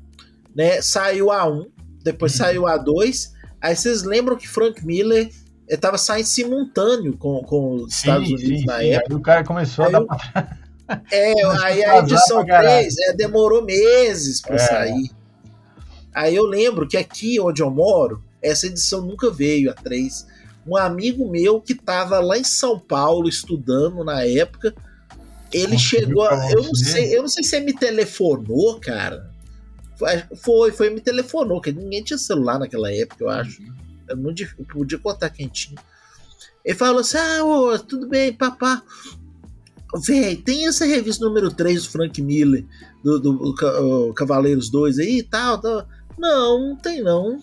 né? 0.55 0.81
Saiu 0.81 1.31
a 1.31 1.45
1, 1.49 1.65
depois 2.03 2.33
Hum. 2.33 2.37
saiu 2.37 2.67
a 2.67 2.77
2. 2.77 3.33
Aí 3.61 3.75
vocês 3.75 4.03
lembram 4.03 4.35
que 4.37 4.47
Frank 4.47 4.85
Miller 4.85 5.29
estava 5.67 5.97
saindo 5.97 6.25
simultâneo 6.27 7.17
com, 7.17 7.41
com 7.43 7.75
os 7.75 7.93
Estados 7.95 8.27
Sim, 8.27 8.35
Unidos 8.35 8.59
sim, 8.61 8.65
na 8.65 8.79
sim. 8.79 8.89
época. 8.91 9.13
Aí 9.13 9.17
o 9.17 9.21
cara 9.21 9.43
começou 9.43 9.85
Aí 9.87 9.89
a 9.89 9.91
dar 9.91 9.99
eu- 9.99 10.07
pra 10.07 10.57
É, 11.11 11.33
aí 11.63 11.83
a 11.83 11.97
edição 11.99 12.37
pra 12.45 12.55
caralho. 12.55 12.79
3 12.79 12.97
é, 12.99 13.13
demorou 13.13 13.61
meses 13.63 14.41
pra 14.41 14.55
É. 14.55 14.59
sair. 14.59 15.11
Aí 16.13 16.35
eu 16.35 16.45
lembro 16.45 16.87
que 16.87 16.97
aqui 16.97 17.39
onde 17.39 17.61
eu 17.61 17.69
moro, 17.69 18.23
essa 18.41 18.67
edição 18.67 19.01
nunca 19.01 19.29
veio, 19.29 19.69
a 19.69 19.73
3. 19.73 20.25
Um 20.67 20.75
amigo 20.75 21.29
meu 21.29 21.61
que 21.61 21.73
tava 21.73 22.19
lá 22.19 22.37
em 22.37 22.43
São 22.43 22.79
Paulo 22.79 23.29
estudando 23.29 24.03
na 24.03 24.23
época, 24.23 24.73
Ele 25.51 25.77
chegou. 25.77 26.23
A, 26.23 26.51
eu, 26.51 26.63
não 26.63 26.75
sei, 26.75 27.15
eu 27.15 27.21
não 27.21 27.29
sei 27.29 27.43
se 27.43 27.55
ele 27.55 27.67
me 27.67 27.73
telefonou, 27.73 28.79
cara. 28.79 29.31
Foi, 30.35 30.71
foi, 30.71 30.89
me 30.89 31.01
telefonou, 31.01 31.59
que 31.59 31.71
ninguém 31.71 32.03
tinha 32.03 32.17
celular 32.17 32.59
naquela 32.59 32.91
época, 32.91 33.23
eu 33.23 33.29
acho. 33.29 33.61
Uhum. 33.61 33.73
Eu 34.09 34.15
não 34.15 34.33
podia 34.65 34.99
contar 34.99 35.29
quem 35.29 35.47
tinha. 35.47 35.79
Ele 36.63 36.77
falou 36.77 37.01
assim: 37.01 37.17
ah, 37.17 37.43
ô, 37.43 37.79
tudo 37.79 38.07
bem, 38.07 38.33
papá. 38.33 38.83
Véi, 40.05 40.35
tem 40.35 40.67
essa 40.67 40.85
revista 40.85 41.25
número 41.25 41.49
3 41.49 41.83
do 41.83 41.89
Frank 41.89 42.21
Miller, 42.21 42.65
do, 43.03 43.19
do, 43.19 43.53
do 43.53 44.13
Cavaleiros 44.13 44.69
2 44.69 44.99
aí 44.99 45.19
e 45.19 45.23
tal, 45.23 45.59
tal. 45.59 45.87
Não, 46.17 46.69
não 46.69 46.75
tem 46.75 47.01
não. 47.01 47.39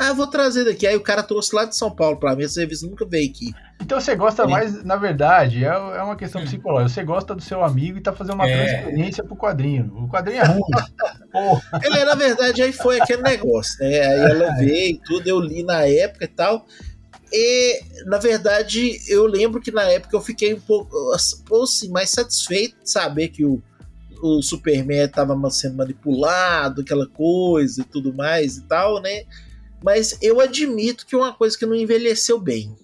Ah, 0.00 0.14
vou 0.14 0.26
trazer 0.26 0.64
daqui. 0.64 0.86
Aí 0.86 0.96
o 0.96 1.02
cara 1.02 1.22
trouxe 1.22 1.54
lá 1.54 1.66
de 1.66 1.76
São 1.76 1.90
Paulo 1.90 2.16
pra 2.16 2.34
mim, 2.34 2.44
essa 2.44 2.58
revista 2.58 2.86
nunca 2.86 3.04
veio 3.04 3.28
aqui. 3.28 3.52
Então 3.82 4.00
você 4.00 4.16
gosta 4.16 4.46
mais, 4.46 4.82
na 4.82 4.96
verdade, 4.96 5.62
é, 5.62 5.68
é 5.68 6.02
uma 6.02 6.16
questão 6.16 6.40
hum. 6.40 6.44
psicológica. 6.44 6.88
Você 6.88 7.04
gosta 7.04 7.34
do 7.34 7.42
seu 7.42 7.62
amigo 7.62 7.98
e 7.98 8.00
tá 8.00 8.10
fazendo 8.10 8.36
uma 8.36 8.48
é. 8.48 8.80
transferência 8.80 9.22
pro 9.22 9.36
quadrinho. 9.36 9.92
O 9.94 10.08
quadrinho 10.08 10.40
é 10.40 10.44
ruim. 10.46 10.62
Ele, 11.84 12.04
na 12.06 12.14
verdade, 12.14 12.62
aí 12.62 12.72
foi 12.72 12.98
aquele 12.98 13.20
negócio, 13.20 13.78
né? 13.78 14.00
Aí 14.00 14.30
ela 14.30 14.46
é. 14.46 14.54
veio 14.54 14.94
e 14.94 15.00
tudo, 15.04 15.28
eu 15.28 15.38
li 15.38 15.62
na 15.62 15.86
época 15.86 16.24
e 16.24 16.28
tal. 16.28 16.64
E, 17.30 17.82
na 18.06 18.16
verdade, 18.16 18.98
eu 19.06 19.26
lembro 19.26 19.60
que 19.60 19.70
na 19.70 19.82
época 19.82 20.16
eu 20.16 20.20
fiquei 20.22 20.54
um 20.54 20.60
pouco 20.60 20.96
assim, 21.62 21.90
mais 21.90 22.08
satisfeito 22.08 22.74
de 22.82 22.90
saber 22.90 23.28
que 23.28 23.44
o, 23.44 23.62
o 24.22 24.40
Superman 24.40 25.04
estava 25.04 25.36
sendo 25.50 25.76
manipulado, 25.76 26.80
aquela 26.80 27.06
coisa 27.06 27.82
e 27.82 27.84
tudo 27.84 28.14
mais 28.14 28.56
e 28.56 28.62
tal, 28.62 29.02
né? 29.02 29.24
Mas 29.82 30.18
eu 30.20 30.40
admito 30.40 31.06
que 31.06 31.14
é 31.14 31.18
uma 31.18 31.32
coisa 31.32 31.58
que 31.58 31.66
não 31.66 31.74
envelheceu 31.74 32.38
bem. 32.38 32.74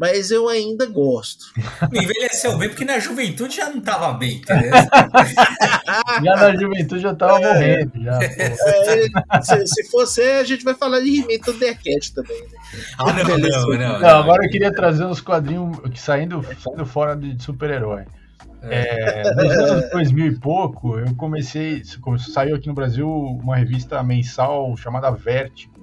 Mas 0.00 0.30
eu 0.30 0.48
ainda 0.48 0.86
gosto. 0.86 1.52
envelheceu 1.92 2.56
bem 2.56 2.70
porque 2.70 2.86
na 2.86 2.98
juventude 2.98 3.54
já 3.54 3.68
não 3.68 3.80
estava 3.80 4.14
bem, 4.14 4.36
entendeu? 4.40 4.70
já 6.24 6.36
na 6.36 6.56
juventude 6.56 7.02
já 7.02 7.12
estava 7.12 7.38
é, 7.38 7.52
morrendo. 7.52 8.02
Já, 8.02 8.18
é, 8.22 9.42
se, 9.42 9.66
se 9.66 9.90
fosse, 9.90 10.22
a 10.22 10.42
gente 10.44 10.64
vai 10.64 10.74
falar 10.74 11.00
de 11.00 11.20
He-Man 11.20 11.38
Thundercat 11.44 12.14
também. 12.14 12.40
Né? 12.40 12.48
Ah, 12.96 13.12
não, 13.12 13.24
não, 13.36 13.78
não, 13.78 14.00
não, 14.00 14.08
Agora 14.08 14.46
eu 14.46 14.50
queria 14.50 14.72
trazer 14.72 15.04
uns 15.04 15.20
quadrinhos 15.20 15.78
que 15.90 16.00
saindo, 16.00 16.42
saindo 16.58 16.86
fora 16.86 17.14
de 17.14 17.42
super-herói. 17.42 18.04
É. 18.62 19.22
é, 19.22 19.34
nos 19.34 19.52
anos 19.52 19.90
2000 19.90 20.26
e 20.26 20.38
pouco, 20.38 20.98
eu 20.98 21.14
comecei. 21.14 21.82
Saiu 22.32 22.56
aqui 22.56 22.68
no 22.68 22.74
Brasil 22.74 23.06
uma 23.06 23.56
revista 23.56 24.02
mensal 24.02 24.74
chamada 24.78 25.10
Vertigo 25.10 25.79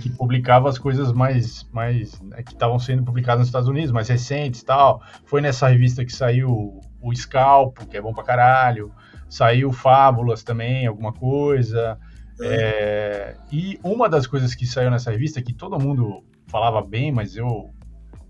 que 0.00 0.10
publicava 0.10 0.68
as 0.68 0.78
coisas 0.78 1.12
mais, 1.12 1.68
mais 1.72 2.20
né, 2.20 2.42
que 2.42 2.52
estavam 2.52 2.78
sendo 2.78 3.02
publicadas 3.02 3.40
nos 3.40 3.48
Estados 3.48 3.68
Unidos, 3.68 3.92
mais 3.92 4.08
recentes 4.08 4.62
tal. 4.62 5.02
Foi 5.24 5.40
nessa 5.40 5.68
revista 5.68 6.04
que 6.04 6.12
saiu 6.12 6.80
o 7.00 7.14
Scalpo, 7.14 7.86
que 7.86 7.96
é 7.96 8.00
bom 8.00 8.12
pra 8.12 8.22
caralho. 8.22 8.92
Saiu 9.28 9.72
Fábulas 9.72 10.42
também, 10.42 10.86
alguma 10.86 11.12
coisa. 11.12 11.98
É, 12.42 13.36
e 13.52 13.78
uma 13.84 14.08
das 14.08 14.26
coisas 14.26 14.54
que 14.54 14.66
saiu 14.66 14.90
nessa 14.90 15.10
revista, 15.10 15.42
que 15.42 15.52
todo 15.52 15.78
mundo 15.78 16.24
falava 16.46 16.80
bem, 16.80 17.12
mas 17.12 17.36
eu, 17.36 17.70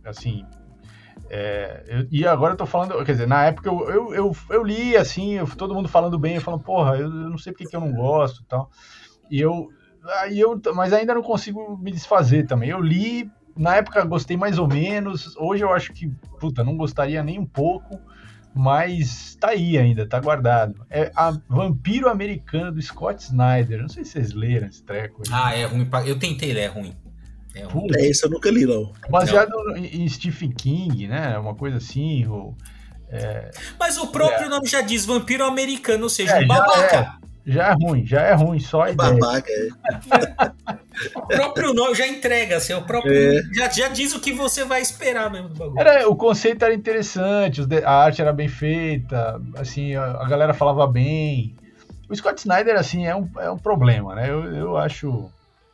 assim, 0.05 0.45
é, 1.29 1.85
eu, 1.87 2.07
e 2.11 2.27
agora 2.27 2.55
eu 2.55 2.57
tô 2.57 2.67
falando, 2.67 3.05
quer 3.05 3.13
dizer, 3.13 3.29
na 3.29 3.45
época 3.45 3.69
eu, 3.69 3.89
eu, 3.89 4.15
eu, 4.15 4.37
eu 4.51 4.65
li 4.65 4.97
assim, 4.97 5.39
todo 5.57 5.75
mundo 5.75 5.89
falando 5.89 6.19
bem, 6.19 6.35
eu 6.35 6.41
falando, 6.41 6.63
porra, 6.63 6.97
eu, 6.97 7.03
eu 7.03 7.31
não 7.31 7.39
sei 7.39 7.53
porque 7.53 7.67
que 7.67 7.77
eu 7.77 7.81
não 7.81 7.93
gosto 7.93 8.45
tal. 8.45 8.69
E 9.31 9.41
eu, 9.41 9.69
aí 10.19 10.39
eu, 10.39 10.61
mas 10.75 10.93
ainda 10.93 11.15
não 11.15 11.23
consigo 11.23 11.79
me 11.79 11.91
desfazer 11.91 12.47
também. 12.47 12.71
Eu 12.71 12.81
li, 12.81 13.31
na 13.57 13.77
época 13.77 14.05
gostei 14.05 14.37
mais 14.37 14.59
ou 14.59 14.67
menos, 14.67 15.37
hoje 15.37 15.63
eu 15.63 15.73
acho 15.73 15.93
que, 15.93 16.09
puta, 16.39 16.65
não 16.65 16.77
gostaria 16.77 17.23
nem 17.23 17.39
um 17.39 17.47
pouco, 17.47 18.01
mas 18.55 19.37
tá 19.41 19.51
aí 19.51 19.79
ainda, 19.79 20.07
tá 20.07 20.19
guardado. 20.19 20.85
É 20.91 21.13
a 21.15 21.31
Vampiro 21.49 22.09
Americano 22.09 22.73
do 22.73 22.83
Scott 22.83 23.23
Snyder. 23.23 23.81
Não 23.81 23.89
sei 23.89 24.05
se 24.05 24.13
vocês 24.13 24.33
leram 24.33 24.67
esse 24.67 24.83
treco. 24.83 25.23
Aí. 25.29 25.33
Ah, 25.33 25.55
é 25.57 25.65
ruim. 25.65 25.89
Eu 26.07 26.19
tentei 26.19 26.53
ler, 26.53 26.63
é 26.63 26.67
ruim. 26.67 26.95
É, 27.55 27.65
ruim. 27.65 27.89
é 27.97 28.09
isso 28.09 28.27
eu 28.27 28.31
nunca 28.31 28.51
li, 28.51 28.67
não. 28.67 28.93
Baseado 29.09 29.51
não. 29.51 29.77
em 29.77 30.09
Stephen 30.09 30.51
King, 30.51 31.07
né? 31.07 31.39
Uma 31.39 31.55
coisa 31.55 31.77
assim. 31.77 32.27
Ou, 32.27 32.57
é... 33.09 33.51
Mas 33.79 33.99
o 33.99 34.09
próprio 34.09 34.47
é. 34.47 34.49
nome 34.49 34.69
já 34.69 34.81
diz 34.81 35.05
Vampiro 35.05 35.45
Americano, 35.45 36.05
ou 36.05 36.11
seja, 36.11 36.33
é, 36.33 36.45
um 36.45 36.47
babaca. 36.47 37.21
Já 37.47 37.69
é 37.69 37.73
ruim, 37.73 38.07
já 38.07 38.21
é 38.23 38.35
ruim, 38.35 38.61
só 38.61 38.83
a 38.83 38.91
ideia. 38.91 39.13
Babaca, 39.15 39.51
é. 39.51 39.69
o 41.17 41.27
próprio 41.27 41.73
nome 41.73 41.95
já 41.95 42.07
entrega, 42.07 42.57
assim, 42.57 42.75
o 42.75 42.83
próprio 42.83 43.13
é. 43.13 43.43
já, 43.55 43.69
já 43.69 43.89
diz 43.89 44.15
o 44.15 44.21
que 44.21 44.33
você 44.33 44.65
vai 44.65 44.83
esperar 44.83 45.31
mesmo 45.31 45.49
do 45.49 45.55
bagulho. 45.55 45.81
Era, 45.81 46.09
o 46.09 46.15
conceito 46.15 46.65
era 46.65 46.75
interessante, 46.75 47.63
a 47.85 47.93
arte 47.93 48.21
era 48.21 48.33
bem 48.33 48.49
feita, 48.49 49.41
assim, 49.57 49.95
a, 49.95 50.05
a, 50.05 50.29
galera 50.29 50.53
falava 50.53 50.87
bem. 50.87 51.57
O 52.09 52.15
Scott 52.15 52.41
Snyder, 52.41 52.77
assim, 52.77 53.07
é 53.07 53.17
um, 53.17 53.29
é 53.39 53.51
um 53.51 53.59
problema, 53.59 54.15
né? 54.15 54.29
Eu, 54.29 54.45
eu 54.55 54.77
acho. 54.77 55.31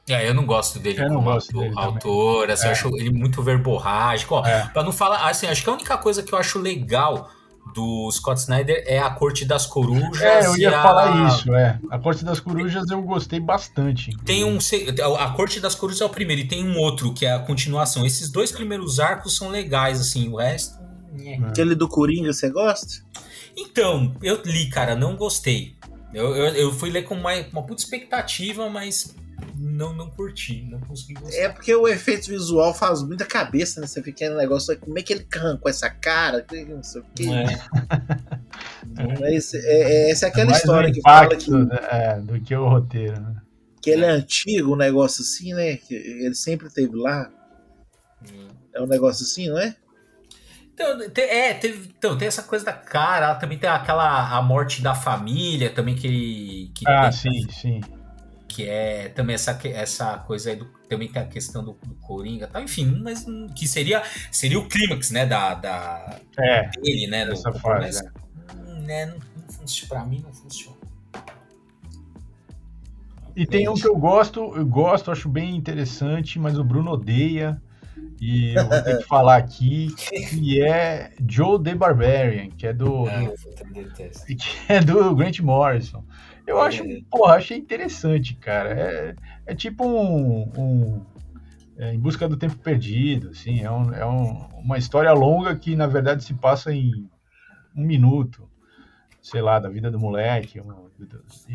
É, 0.09 0.29
eu 0.29 0.35
não 0.35 0.47
gosto 0.47 0.79
dele 0.79 1.03
eu 1.03 1.09
como 1.09 1.23
gosto 1.23 1.53
dele 1.59 1.75
autor, 1.77 2.49
assim, 2.51 2.67
é. 2.67 2.69
eu 2.69 2.73
acho 2.73 2.89
ele 2.97 3.11
muito 3.11 3.43
verborrágico. 3.43 4.37
Ó, 4.37 4.47
é. 4.47 4.69
Pra 4.73 4.85
não 4.85 4.93
falar, 4.93 5.29
assim, 5.29 5.49
acho 5.49 5.65
que 5.65 5.71
a 5.71 5.73
única 5.73 5.99
coisa 5.99 6.23
que 6.23 6.33
eu 6.33 6.39
acho 6.39 6.61
legal 6.61 7.29
do 7.77 8.11
Scott 8.11 8.41
Snyder 8.41 8.83
é 8.87 8.99
a 8.99 9.11
Corte 9.11 9.45
das 9.45 9.67
Corujas. 9.67 10.23
É, 10.23 10.47
eu 10.47 10.57
ia 10.57 10.73
falar 10.73 11.13
a... 11.13 11.29
isso, 11.29 11.55
é. 11.55 11.79
A 11.91 11.99
Corte 11.99 12.25
das 12.25 12.41
Corujas 12.41 12.91
eu 12.91 13.03
gostei 13.03 13.39
bastante. 13.39 14.17
Tem 14.25 14.43
um. 14.43 14.59
A 15.19 15.31
Corte 15.33 15.61
das 15.61 15.75
Corujas 15.75 16.01
é 16.01 16.07
o 16.07 16.09
primeiro, 16.09 16.41
e 16.41 16.49
tem 16.49 16.65
um 16.65 16.79
outro, 16.79 17.13
que 17.13 17.27
é 17.27 17.35
a 17.35 17.39
continuação. 17.39 18.07
Esses 18.07 18.31
dois 18.31 18.51
primeiros 18.51 18.99
arcos 18.99 19.37
são 19.37 19.51
legais, 19.51 20.01
assim, 20.01 20.29
o 20.31 20.37
resto. 20.37 20.79
É. 21.21 21.35
Aquele 21.45 21.75
do 21.75 21.87
Coringa, 21.87 22.33
você 22.33 22.49
gosta? 22.49 23.05
Então, 23.55 24.15
eu 24.23 24.41
li, 24.45 24.71
cara, 24.71 24.97
não 24.97 25.15
gostei. 25.15 25.77
Eu, 26.15 26.35
eu, 26.35 26.47
eu 26.55 26.73
fui 26.73 26.89
ler 26.91 27.03
com 27.03 27.15
uma, 27.15 27.33
uma 27.53 27.63
puta 27.63 27.83
expectativa, 27.83 28.71
mas 28.71 29.15
não, 29.59 29.93
não 29.93 30.11
curti, 30.11 30.63
não 30.63 30.81
consegui 30.81 31.15
gostar. 31.15 31.39
É 31.39 31.49
porque 31.49 31.75
o 31.75 31.89
efeito 31.89 32.29
visual 32.29 32.75
faz 32.75 33.03
muita 33.03 33.25
cabeça, 33.25 33.81
né? 33.81 33.87
Você 33.87 34.03
fica 34.03 34.29
no 34.29 34.37
negócio, 34.37 34.77
como 34.79 34.99
é 34.99 35.03
que 35.03 35.13
ele 35.13 35.27
arrancou 35.35 35.71
essa 35.71 35.89
cara, 35.89 36.45
não 36.69 36.83
sei 36.83 37.01
o 37.01 37.05
quê. 37.15 37.27
É. 38.99 39.35
Esse, 39.35 39.59
é, 39.59 40.11
essa 40.11 40.27
é 40.27 40.29
aquela 40.29 40.53
é 40.53 40.57
história 40.57 40.93
que 40.93 41.01
fala 41.01 41.37
que. 41.37 41.51
É, 41.91 42.21
do 42.21 42.41
que 42.41 42.55
o 42.55 42.69
roteiro, 42.69 43.21
né? 43.21 43.37
Que 43.81 43.91
ele 43.91 44.05
é 44.05 44.11
antigo, 44.11 44.73
um 44.73 44.77
negócio 44.77 45.23
assim, 45.23 45.53
né? 45.55 45.77
Que 45.77 45.95
ele 45.95 46.35
sempre 46.35 46.71
teve 46.71 46.97
lá. 46.97 47.31
É 48.75 48.81
um 48.81 48.87
negócio 48.87 49.25
assim, 49.25 49.49
não 49.49 49.59
é? 49.59 49.75
Então, 50.73 51.01
é, 51.17 51.55
teve, 51.55 51.91
então, 51.97 52.19
tem 52.19 52.29
essa 52.29 52.43
coisa 52.43 52.65
da 52.65 52.73
cara, 52.73 53.35
também 53.35 53.59
tem 53.59 53.69
aquela 53.69 54.37
a 54.37 54.43
morte 54.43 54.83
da 54.83 54.95
família 54.95 55.71
também 55.71 55.95
que, 55.95 56.71
que 56.75 56.87
Ah, 56.87 57.11
tem, 57.11 57.13
sim, 57.13 57.51
sim 57.51 57.81
que 58.49 58.69
é 58.69 59.09
também 59.09 59.35
essa, 59.35 59.59
essa 59.65 60.19
coisa 60.19 60.51
aí 60.51 60.57
do, 60.57 60.67
também 60.89 61.09
tem 61.09 61.21
a 61.21 61.27
questão 61.27 61.65
do, 61.65 61.77
do 61.85 61.95
Coringa 61.97 62.47
tal, 62.47 62.63
enfim, 62.63 63.01
mas 63.03 63.27
que 63.55 63.67
seria 63.67 64.03
seria 64.31 64.59
o 64.59 64.69
clímax, 64.69 65.11
né, 65.11 65.27
da, 65.27 65.55
da 65.55 66.21
é, 66.39 66.69
dele, 66.71 67.07
né, 67.07 67.27
do, 67.27 67.37
fase, 67.37 67.61
mas, 67.63 68.01
é. 68.01 68.11
hum, 68.55 68.81
né, 68.83 69.07
não, 69.07 69.17
não 69.17 69.49
funciona, 69.49 69.89
pra 69.89 70.05
mim 70.05 70.23
não 70.25 70.33
funciona. 70.33 70.77
E 73.35 73.45
tem 73.45 73.69
um 73.69 73.75
que 73.75 73.87
eu 73.87 73.97
gosto, 73.97 74.57
eu 74.57 74.65
gosto, 74.65 75.11
acho 75.11 75.29
bem 75.29 75.55
interessante, 75.55 76.39
mas 76.39 76.59
o 76.59 76.65
Bruno 76.65 76.93
odeia, 76.93 77.61
e 78.19 78.55
eu 78.55 78.67
vou 78.67 78.83
ter 78.83 78.99
que 78.99 79.05
falar 79.07 79.37
aqui, 79.37 79.95
que 80.31 80.63
é 80.63 81.13
Joe 81.29 81.63
the 81.63 81.75
Barbarian, 81.75 82.49
que 82.49 82.67
é 82.67 82.73
do, 82.73 83.05
do 83.05 84.37
que 84.37 84.73
é 84.73 84.81
do 84.81 85.15
Grant 85.15 85.41
Morrison. 85.41 86.03
Eu 86.47 86.61
acho, 86.61 86.85
é. 86.85 87.01
porra, 87.11 87.35
achei 87.35 87.59
interessante, 87.59 88.35
cara. 88.35 88.71
É, 88.71 89.15
é 89.47 89.55
tipo 89.55 89.85
um, 89.85 90.53
um 90.57 91.03
é, 91.79 91.93
Em 91.93 91.99
Busca 91.99 92.29
do 92.29 92.37
Tempo 92.37 92.57
Perdido, 92.57 93.31
assim. 93.31 93.63
É, 93.63 93.71
um, 93.71 93.93
é 93.93 94.07
um, 94.07 94.49
uma 94.57 94.79
história 94.79 95.13
longa 95.13 95.55
que, 95.57 95.75
na 95.75 95.87
verdade, 95.87 96.25
se 96.25 96.35
passa 96.35 96.73
em 96.73 97.09
um 97.77 97.85
minuto, 97.85 98.49
sei 99.21 99.43
lá, 99.43 99.59
da 99.59 99.69
vida 99.69 99.91
do 99.91 99.99
moleque. 99.99 100.61
Uma, 100.61 100.77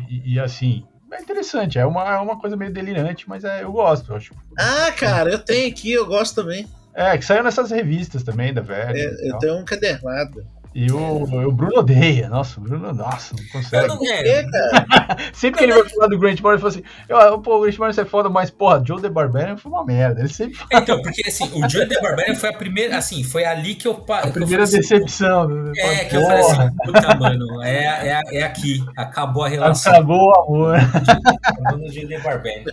e, 0.08 0.34
e, 0.34 0.40
assim, 0.40 0.86
é 1.10 1.20
interessante. 1.20 1.78
É 1.78 1.86
uma, 1.86 2.14
é 2.14 2.18
uma 2.18 2.38
coisa 2.38 2.56
meio 2.56 2.72
delirante, 2.72 3.28
mas 3.28 3.44
é, 3.44 3.64
eu 3.64 3.72
gosto. 3.72 4.12
Eu 4.12 4.16
acho. 4.16 4.34
Ah, 4.58 4.92
cara, 4.92 5.30
eu 5.30 5.38
tenho 5.38 5.68
aqui, 5.70 5.92
eu 5.92 6.06
gosto 6.06 6.42
também. 6.42 6.68
É, 6.94 7.16
que 7.16 7.24
saiu 7.24 7.42
nessas 7.42 7.70
revistas 7.70 8.22
também, 8.22 8.52
da 8.52 8.60
velha. 8.60 8.96
É, 8.96 9.30
eu 9.30 9.38
tenho 9.38 9.56
um 9.56 9.64
cadernado. 9.64 10.46
E 10.74 10.90
o, 10.90 11.22
o 11.22 11.52
Bruno 11.52 11.80
odeia. 11.80 12.28
Nossa, 12.28 12.58
o 12.58 12.62
Bruno, 12.62 12.92
nossa, 12.94 13.34
não 13.36 13.44
consegue. 13.48 13.88
Não 13.88 13.98
é, 14.06 14.46
sempre 15.34 15.58
que 15.58 15.64
ele 15.64 15.74
vai 15.74 15.88
falar 15.88 16.06
do 16.06 16.18
Grant 16.18 16.40
Morrison, 16.40 16.66
ele 16.66 16.72
fala 16.72 17.36
assim: 17.36 17.42
pô, 17.42 17.58
o 17.58 17.60
Grant 17.60 17.78
Morrison 17.78 18.00
é 18.00 18.04
foda, 18.04 18.28
mas, 18.30 18.50
porra, 18.50 18.82
Joe 18.84 19.00
The 19.00 19.10
Barbarian 19.10 19.56
foi 19.56 19.70
uma 19.70 19.84
merda. 19.84 20.20
Ele 20.20 20.28
sempre 20.28 20.54
fala. 20.54 20.82
Então, 20.82 21.02
porque 21.02 21.28
assim, 21.28 21.44
o 21.62 21.68
Joe 21.68 21.86
The 21.86 22.00
Barbarian 22.00 22.34
foi 22.36 22.48
a 22.48 22.52
primeira, 22.54 22.96
assim, 22.96 23.22
foi 23.22 23.44
ali 23.44 23.74
que 23.74 23.86
eu. 23.86 24.04
A 24.08 24.28
primeira 24.28 24.62
assim, 24.62 24.78
decepção. 24.78 25.42
Assim, 25.42 25.80
é, 25.80 26.04
que 26.06 26.16
eu 26.16 26.22
falei 26.22 26.40
assim: 26.40 26.76
puta, 26.84 27.14
mano, 27.16 27.62
é, 27.62 28.08
é, 28.08 28.22
é 28.38 28.42
aqui, 28.42 28.84
acabou 28.96 29.44
a 29.44 29.48
relação. 29.48 29.92
Acabou 29.92 30.18
o 30.18 30.40
amor. 30.40 30.76
Acabou 31.44 31.78
no 31.78 31.92
Joe 31.92 32.06
The 32.06 32.18
Barbarian. 32.18 32.64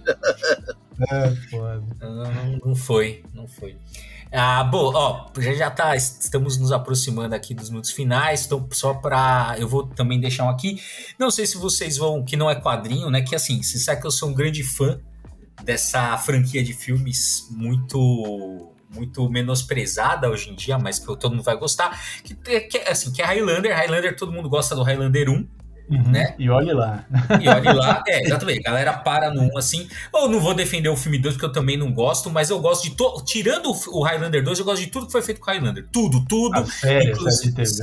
É. 1.11 1.33
Não, 2.01 2.59
não, 2.65 2.75
foi, 2.75 3.23
não 3.33 3.47
foi. 3.47 3.77
Ah, 4.31 4.63
bom, 4.63 4.91
ó, 4.93 5.27
já 5.39 5.53
já 5.53 5.71
tá, 5.71 5.95
estamos 5.95 6.57
nos 6.57 6.71
aproximando 6.71 7.33
aqui 7.33 7.53
dos 7.53 7.69
minutos 7.69 7.91
finais, 7.91 8.45
então 8.45 8.67
só 8.71 8.93
para 8.93 9.55
eu 9.57 9.67
vou 9.67 9.87
também 9.87 10.19
deixar 10.19 10.45
um 10.45 10.49
aqui. 10.49 10.81
Não 11.17 11.31
sei 11.31 11.47
se 11.47 11.57
vocês 11.57 11.97
vão, 11.97 12.23
que 12.23 12.35
não 12.35 12.49
é 12.49 12.55
quadrinho, 12.55 13.09
né? 13.09 13.21
Que 13.21 13.35
assim, 13.35 13.63
você 13.63 13.79
sabe 13.79 14.01
que 14.01 14.07
eu 14.07 14.11
sou 14.11 14.29
um 14.29 14.33
grande 14.33 14.61
fã 14.63 14.99
dessa 15.63 16.17
franquia 16.17 16.63
de 16.63 16.73
filmes 16.73 17.47
muito 17.49 18.69
muito 18.91 19.29
menosprezada 19.29 20.29
hoje 20.29 20.49
em 20.49 20.55
dia, 20.55 20.79
mas 20.79 20.97
que 20.97 21.05
todo 21.05 21.29
mundo 21.29 21.43
vai 21.43 21.55
gostar, 21.55 21.99
que, 22.23 22.33
que 22.33 22.77
assim, 22.79 23.11
que 23.11 23.21
é 23.21 23.25
Highlander, 23.25 23.75
Highlander 23.75 24.15
todo 24.15 24.31
mundo 24.31 24.49
gosta 24.49 24.75
do 24.75 24.81
Highlander 24.81 25.29
1, 25.29 25.47
Uhum, 25.89 26.11
né? 26.11 26.35
E 26.37 26.49
olhe 26.49 26.71
lá. 26.71 27.03
E 27.41 27.49
olhe 27.49 27.73
lá, 27.73 28.03
é, 28.07 28.23
exatamente. 28.23 28.59
A 28.59 28.71
galera 28.71 28.93
para 28.93 29.33
no 29.33 29.41
1 29.53 29.57
assim. 29.57 29.87
Eu 30.13 30.27
não 30.29 30.39
vou 30.39 30.53
defender 30.53 30.89
o 30.89 30.95
filme 30.95 31.17
2, 31.17 31.33
porque 31.35 31.45
eu 31.45 31.51
também 31.51 31.77
não 31.77 31.91
gosto, 31.91 32.29
mas 32.29 32.49
eu 32.49 32.59
gosto 32.59 32.83
de. 32.83 32.95
To... 32.95 33.23
Tirando 33.25 33.71
o 33.71 34.03
Highlander 34.03 34.43
2, 34.43 34.59
eu 34.59 34.65
gosto 34.65 34.81
de 34.81 34.87
tudo 34.87 35.07
que 35.07 35.11
foi 35.11 35.23
feito 35.23 35.41
com 35.41 35.49
o 35.49 35.53
Highlander. 35.53 35.87
Tudo, 35.91 36.23
tudo. 36.25 36.59
A 36.59 36.65
série, 36.65 37.13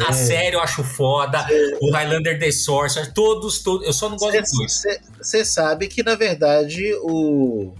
a 0.06 0.12
série 0.12 0.56
eu 0.56 0.60
acho 0.60 0.84
foda. 0.84 1.44
O 1.80 1.90
Highlander 1.90 2.38
The 2.38 2.52
Source, 2.52 3.12
todos, 3.12 3.58
todos. 3.58 3.84
Eu 3.84 3.92
só 3.92 4.08
não 4.08 4.16
gosto 4.16 4.32
cê, 4.32 4.40
dos 4.40 4.52
dois. 4.52 4.82
Você 5.20 5.44
sabe 5.44 5.88
que, 5.88 6.02
na 6.02 6.14
verdade, 6.14 6.94
o. 7.02 7.74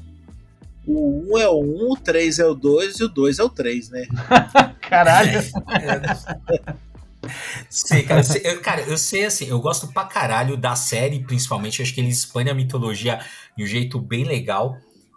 O 0.88 1.34
1 1.34 1.38
é 1.38 1.48
o 1.48 1.60
1, 1.60 1.92
o 1.92 1.96
3 1.96 2.38
é 2.38 2.46
o 2.46 2.54
2 2.54 3.00
e 3.00 3.04
o 3.04 3.08
2 3.08 3.40
é 3.40 3.42
o 3.42 3.48
3, 3.48 3.90
né? 3.90 4.06
Caralho! 4.88 5.40
É. 5.40 6.85
Sei, 7.68 8.02
cara, 8.02 8.20
eu 8.20 8.24
sei, 8.24 8.40
eu, 8.44 8.60
cara, 8.60 8.80
eu 8.82 8.98
sei 8.98 9.24
assim, 9.24 9.46
eu 9.46 9.60
gosto 9.60 9.88
pra 9.88 10.04
caralho 10.04 10.56
da 10.56 10.76
série, 10.76 11.20
principalmente. 11.20 11.80
Eu 11.80 11.84
acho 11.84 11.94
que 11.94 12.00
eles 12.00 12.18
expandem 12.18 12.52
a 12.52 12.54
mitologia 12.54 13.20
de 13.56 13.64
um 13.64 13.66
jeito 13.66 14.00
bem 14.00 14.24
legal. 14.24 14.76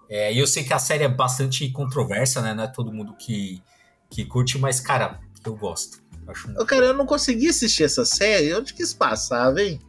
É, 0.09 0.33
e 0.33 0.39
eu 0.39 0.47
sei 0.47 0.63
que 0.63 0.73
a 0.73 0.79
série 0.79 1.03
é 1.03 1.07
bastante 1.07 1.69
controversa, 1.69 2.41
né? 2.41 2.53
Não 2.53 2.63
é 2.63 2.67
todo 2.67 2.91
mundo 2.91 3.15
que, 3.17 3.61
que 4.09 4.25
curte, 4.25 4.57
mas, 4.57 4.79
cara, 4.79 5.19
eu 5.45 5.55
gosto. 5.55 6.01
Acho 6.27 6.47
muito... 6.47 6.65
Cara, 6.65 6.87
eu 6.87 6.93
não 6.93 7.05
consegui 7.05 7.49
assistir 7.49 7.83
essa 7.83 8.03
série. 8.05 8.53
Onde 8.53 8.73
que 8.73 8.81
isso 8.81 8.97
passava, 8.97 9.61
hein? 9.61 9.79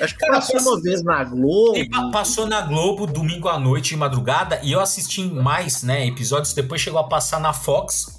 Acho 0.00 0.14
que 0.14 0.20
cara, 0.20 0.34
passou 0.34 0.60
uma 0.60 0.80
vez 0.80 1.02
na 1.02 1.24
Globo. 1.24 2.10
Passou 2.10 2.46
na 2.46 2.62
Globo 2.62 3.06
domingo 3.06 3.48
à 3.48 3.58
noite 3.58 3.90
de 3.90 3.96
madrugada 3.96 4.60
e 4.62 4.72
eu 4.72 4.80
assisti 4.80 5.22
mais, 5.22 5.82
né, 5.82 6.06
episódios. 6.06 6.54
Depois 6.54 6.80
chegou 6.80 6.98
a 6.98 7.04
passar 7.04 7.40
na 7.40 7.52
Fox 7.52 8.11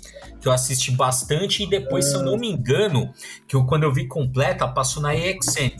que 0.43 0.49
eu 0.49 0.51
assisti 0.51 0.91
bastante, 0.91 1.63
e 1.63 1.69
depois, 1.69 2.03
se 2.03 2.15
eu 2.15 2.21
não 2.21 2.37
me 2.37 2.51
engano, 2.51 3.13
que 3.47 3.55
eu, 3.55 3.65
quando 3.65 3.83
eu 3.83 3.93
vi 3.93 4.05
completa, 4.07 4.67
passou 4.67 5.01
na 5.01 5.15
EXN. 5.15 5.71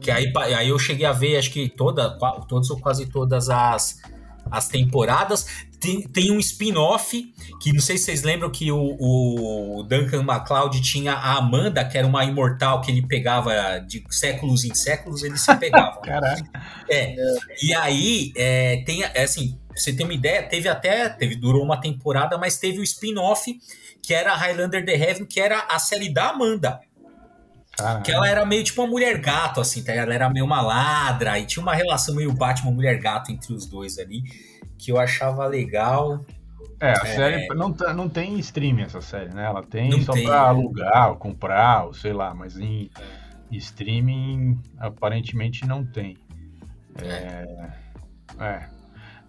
Que 0.00 0.12
aí, 0.12 0.32
aí 0.36 0.68
eu 0.68 0.78
cheguei 0.78 1.04
a 1.04 1.10
ver, 1.10 1.36
acho 1.36 1.50
que 1.50 1.68
toda, 1.68 2.16
todas 2.46 2.70
ou 2.70 2.78
quase 2.78 3.06
todas 3.06 3.50
as, 3.50 4.00
as 4.48 4.68
temporadas. 4.68 5.66
Tem, 5.80 6.02
tem 6.02 6.30
um 6.30 6.38
spin-off, 6.38 7.34
que 7.60 7.72
não 7.72 7.80
sei 7.80 7.98
se 7.98 8.04
vocês 8.04 8.22
lembram 8.22 8.48
que 8.48 8.70
o, 8.70 8.78
o 8.78 9.82
Duncan 9.82 10.22
MacLeod 10.22 10.80
tinha 10.80 11.14
a 11.14 11.36
Amanda, 11.36 11.84
que 11.84 11.98
era 11.98 12.06
uma 12.06 12.24
imortal 12.24 12.80
que 12.80 12.92
ele 12.92 13.02
pegava 13.02 13.80
de 13.80 14.04
séculos 14.08 14.64
em 14.64 14.72
séculos, 14.72 15.24
eles 15.24 15.40
se 15.40 15.52
pegavam. 15.58 16.00
Caraca. 16.02 16.44
É. 16.88 17.16
E 17.60 17.74
aí, 17.74 18.32
é, 18.36 18.84
tem, 18.86 19.02
é 19.02 19.24
assim, 19.24 19.58
Pra 19.78 19.84
você 19.84 19.92
ter 19.92 20.02
uma 20.02 20.12
ideia, 20.12 20.42
teve 20.42 20.68
até, 20.68 21.08
teve, 21.08 21.36
durou 21.36 21.62
uma 21.62 21.80
temporada, 21.80 22.36
mas 22.36 22.58
teve 22.58 22.80
o 22.80 22.82
spin-off, 22.82 23.56
que 24.02 24.12
era 24.12 24.34
Highlander 24.34 24.84
The 24.84 24.92
Heaven, 24.92 25.24
que 25.24 25.38
era 25.38 25.66
a 25.70 25.78
série 25.78 26.12
da 26.12 26.30
Amanda. 26.30 26.80
Ah, 27.80 28.00
que 28.04 28.10
ela 28.10 28.28
era 28.28 28.44
meio 28.44 28.64
tipo 28.64 28.82
uma 28.82 28.90
mulher 28.90 29.20
gato, 29.20 29.60
assim, 29.60 29.84
tá? 29.84 29.92
Ela 29.92 30.12
era 30.12 30.28
meio 30.28 30.44
uma 30.44 30.60
ladra, 30.60 31.38
e 31.38 31.46
tinha 31.46 31.62
uma 31.62 31.76
relação 31.76 32.16
meio 32.16 32.32
Batman 32.32 32.72
mulher 32.72 32.98
gato 32.98 33.30
entre 33.30 33.52
os 33.52 33.66
dois 33.66 34.00
ali, 34.00 34.24
que 34.76 34.90
eu 34.90 34.98
achava 34.98 35.46
legal. 35.46 36.26
É, 36.80 36.90
a 36.90 37.02
é... 37.04 37.14
série 37.14 37.46
não, 37.54 37.68
não 37.94 38.08
tem 38.08 38.36
streaming 38.40 38.82
essa 38.82 39.00
série, 39.00 39.32
né? 39.32 39.44
Ela 39.44 39.62
tem 39.62 39.90
não 39.90 40.00
só 40.00 40.12
tem. 40.12 40.24
pra 40.24 40.40
alugar, 40.40 41.10
ou 41.10 41.16
comprar, 41.16 41.84
ou 41.84 41.94
sei 41.94 42.12
lá, 42.12 42.34
mas 42.34 42.58
em 42.58 42.90
streaming 43.52 44.60
aparentemente 44.76 45.64
não 45.64 45.86
tem. 45.86 46.18
É. 47.00 47.70
é. 48.40 48.77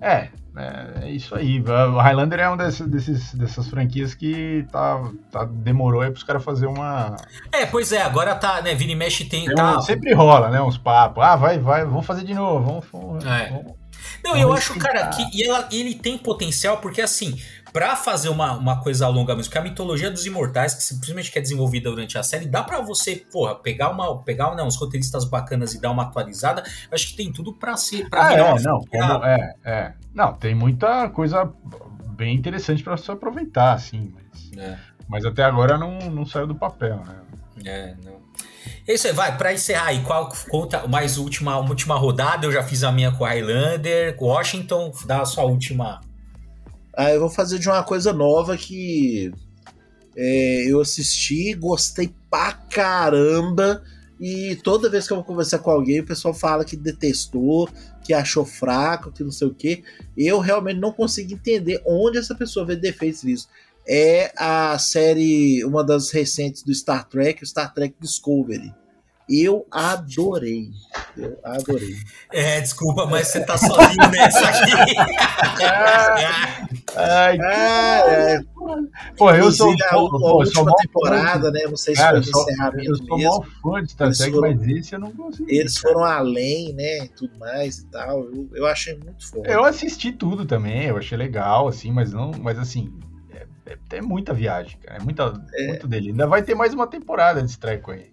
É. 0.02 0.30
É, 0.58 1.06
é, 1.06 1.12
isso 1.12 1.36
aí. 1.36 1.62
O 1.62 1.98
Highlander 2.00 2.40
é 2.40 2.50
um 2.50 2.58
desses, 2.58 2.86
desses, 2.88 3.34
dessas 3.34 3.68
franquias 3.68 4.14
que 4.14 4.66
tá, 4.72 5.10
tá 5.32 5.46
demorou 5.46 6.02
aí 6.02 6.10
pros 6.10 6.24
caras 6.24 6.44
fazer 6.44 6.66
uma. 6.66 7.16
É, 7.52 7.66
pois 7.66 7.92
é, 7.92 8.02
agora 8.02 8.36
tá, 8.36 8.62
né? 8.62 8.76
Vini 8.76 8.96
mexe 8.96 9.24
tem. 9.26 9.46
tem 9.46 9.56
tá... 9.56 9.78
um, 9.78 9.82
sempre 9.82 10.14
rola, 10.14 10.50
né? 10.50 10.62
Uns 10.62 10.78
papos. 10.78 11.24
Ah, 11.24 11.36
vai, 11.36 11.60
vai, 11.60 11.86
vamos 11.86 12.06
fazer 12.06 12.26
de 12.26 12.34
novo. 12.34 12.66
Vamos, 12.66 12.86
vamos, 12.92 13.26
é. 13.26 13.50
vamos 13.50 13.76
Não, 14.24 14.32
vamos 14.32 14.42
eu 14.42 14.54
acho, 14.54 14.78
cara, 14.80 15.08
que 15.08 15.24
e 15.34 15.44
ela, 15.44 15.68
ele 15.72 15.94
tem 15.94 16.18
potencial, 16.18 16.78
porque 16.78 17.02
assim, 17.02 17.40
para 17.72 17.96
fazer 17.96 18.30
uma, 18.30 18.54
uma 18.54 18.82
coisa 18.82 19.08
longa 19.08 19.36
mesmo, 19.36 19.52
que 19.52 19.58
a 19.58 19.62
mitologia 19.62 20.10
dos 20.10 20.26
imortais, 20.26 20.74
que 20.74 20.84
simplesmente 20.84 21.32
é 21.38 21.42
desenvolvida 21.42 21.90
durante 21.90 22.18
a 22.18 22.24
série, 22.24 22.46
dá 22.46 22.64
para 22.64 22.82
você, 22.82 23.16
porra, 23.32 23.56
pegar 23.56 23.90
uma 23.90 24.22
pegar 24.24 24.54
né, 24.56 24.64
uns 24.64 24.76
roteiristas 24.76 25.26
bacanas 25.26 25.74
e 25.74 25.82
dar 25.82 25.92
uma 25.92 26.04
atualizada. 26.04 26.64
Acho 26.92 27.10
que 27.10 27.16
tem 27.16 27.32
tudo 27.32 27.54
para 27.54 27.76
ser 27.78 28.10
para 28.10 28.28
ah, 28.28 28.34
é, 28.34 28.60
não, 28.60 28.82
como, 28.86 29.26
é, 29.26 29.54
é. 29.64 29.94
Não, 30.14 30.34
tem 30.34 30.56
muita 30.56 31.10
coisa 31.10 31.52
bem 32.12 32.36
interessante 32.36 32.84
para 32.84 32.98
você 32.98 33.12
aproveitar, 33.12 33.74
assim, 33.74 34.14
mas, 34.14 34.58
é. 34.58 34.78
mas 35.08 35.26
até 35.26 35.44
agora 35.44 35.78
não, 35.78 35.98
não 36.10 36.26
saiu 36.26 36.48
do 36.48 36.56
papel, 36.56 36.98
né? 37.06 37.16
É, 37.66 37.96
não. 38.04 38.20
É 38.88 38.94
isso 38.94 39.08
aí, 39.08 39.14
vai, 39.14 39.38
pra 39.38 39.54
encerrar 39.54 39.88
aí, 39.88 40.02
qual 40.02 40.32
conta 40.50 40.88
mais 40.88 41.18
última, 41.18 41.58
última 41.58 41.96
rodada? 41.96 42.46
Eu 42.46 42.52
já 42.52 42.64
fiz 42.64 42.84
a 42.84 42.92
minha 42.92 43.12
com 43.12 43.24
o 43.24 43.28
Highlander, 43.28 44.16
Washington, 44.20 44.92
dá 45.06 45.22
a 45.22 45.26
sua 45.26 45.44
última 45.44 46.02
ah, 47.00 47.14
eu 47.14 47.22
vou 47.22 47.30
fazer 47.30 47.60
de 47.60 47.70
uma 47.70 47.82
coisa 47.82 48.12
nova 48.12 48.58
que 48.58 49.32
é, 50.18 50.66
eu 50.70 50.82
assisti, 50.82 51.54
gostei 51.54 52.14
pra 52.30 52.52
caramba. 52.52 53.82
E 54.20 54.58
toda 54.66 54.90
vez 54.90 55.08
que 55.08 55.14
eu 55.14 55.18
vou 55.18 55.24
conversar 55.24 55.60
com 55.60 55.72
alguém, 55.72 56.02
o 56.02 56.06
pessoal 56.06 56.34
fala 56.34 56.66
que 56.66 56.76
detestou, 56.76 57.70
que 58.04 58.14
achou 58.14 58.44
fraco, 58.44 59.14
que 59.14 59.24
não 59.24 59.32
sei 59.32 59.48
o 59.48 59.56
que. 59.56 59.82
Eu 60.18 60.40
realmente 60.40 60.82
não 60.82 60.92
consigo 60.92 61.32
entender 61.32 61.82
onde 61.86 62.18
essa 62.18 62.36
pessoa 62.36 62.66
vê 62.66 62.76
defeitos 62.76 63.24
nisso. 63.24 63.48
É 63.88 64.34
a 64.36 64.78
série, 64.78 65.64
uma 65.64 65.86
das 65.86 66.12
recentes 66.12 66.64
do 66.64 66.76
Star 66.76 67.08
Trek, 67.08 67.48
Star 67.48 67.74
Trek 67.74 67.96
Discovery. 67.98 68.74
Eu 69.30 69.68
adorei. 69.70 70.72
Eu 71.16 71.38
adorei. 71.44 71.96
É, 72.34 72.60
desculpa, 72.62 73.06
mas 73.06 73.28
você 73.28 73.46
tá 73.46 73.56
sozinho 73.58 74.10
nessa 74.12 74.50
aqui. 74.50 74.72
Ai, 76.98 77.38
ah, 77.40 78.04
é. 78.08 78.42
Pô, 79.16 79.32
eu 79.32 79.52
sou 79.52 79.72
a, 79.72 79.96
a 79.96 80.00
última 80.00 80.74
temporada, 80.76 81.52
né? 81.52 81.62
Não 81.68 81.78
sei 81.78 81.96
se 81.96 82.02
cara, 82.02 82.22
foi 82.22 82.32
o 82.34 82.42
encerramento 82.42 82.90
eu 82.90 82.96
sou 82.96 83.18
mesmo. 83.18 83.46
fã 83.62 83.84
de 83.84 83.92
Star 83.92 84.16
Trek, 84.16 84.40
mas 84.40 84.68
esse 84.68 84.96
eu 84.96 85.00
não 85.00 85.12
consegui. 85.12 85.56
Eles 85.56 85.80
cara. 85.80 85.94
foram 85.94 86.06
além, 86.06 86.74
né? 86.74 87.08
Tudo 87.16 87.38
mais 87.38 87.80
e 87.80 87.86
tal. 87.86 88.24
Eu, 88.24 88.50
eu 88.54 88.66
achei 88.66 88.96
muito 88.96 89.28
foda. 89.28 89.48
Eu 89.48 89.64
assisti 89.64 90.12
tudo 90.12 90.46
também, 90.46 90.88
eu 90.88 90.98
achei 90.98 91.18
legal, 91.18 91.68
assim, 91.68 91.92
mas 91.92 92.12
não, 92.12 92.32
mas 92.40 92.58
assim, 92.58 92.92
é, 93.32 93.46
é, 93.68 93.98
é 93.98 94.02
muita 94.02 94.34
viagem, 94.34 94.80
cara. 94.80 95.00
É 95.00 95.04
muita, 95.04 95.40
é. 95.54 95.68
muito 95.68 95.88
dele. 95.88 96.10
Ainda 96.10 96.26
vai 96.26 96.42
ter 96.42 96.56
mais 96.56 96.74
uma 96.74 96.88
temporada 96.88 97.44
de 97.44 97.58
treco 97.58 97.92
aí. 97.92 98.12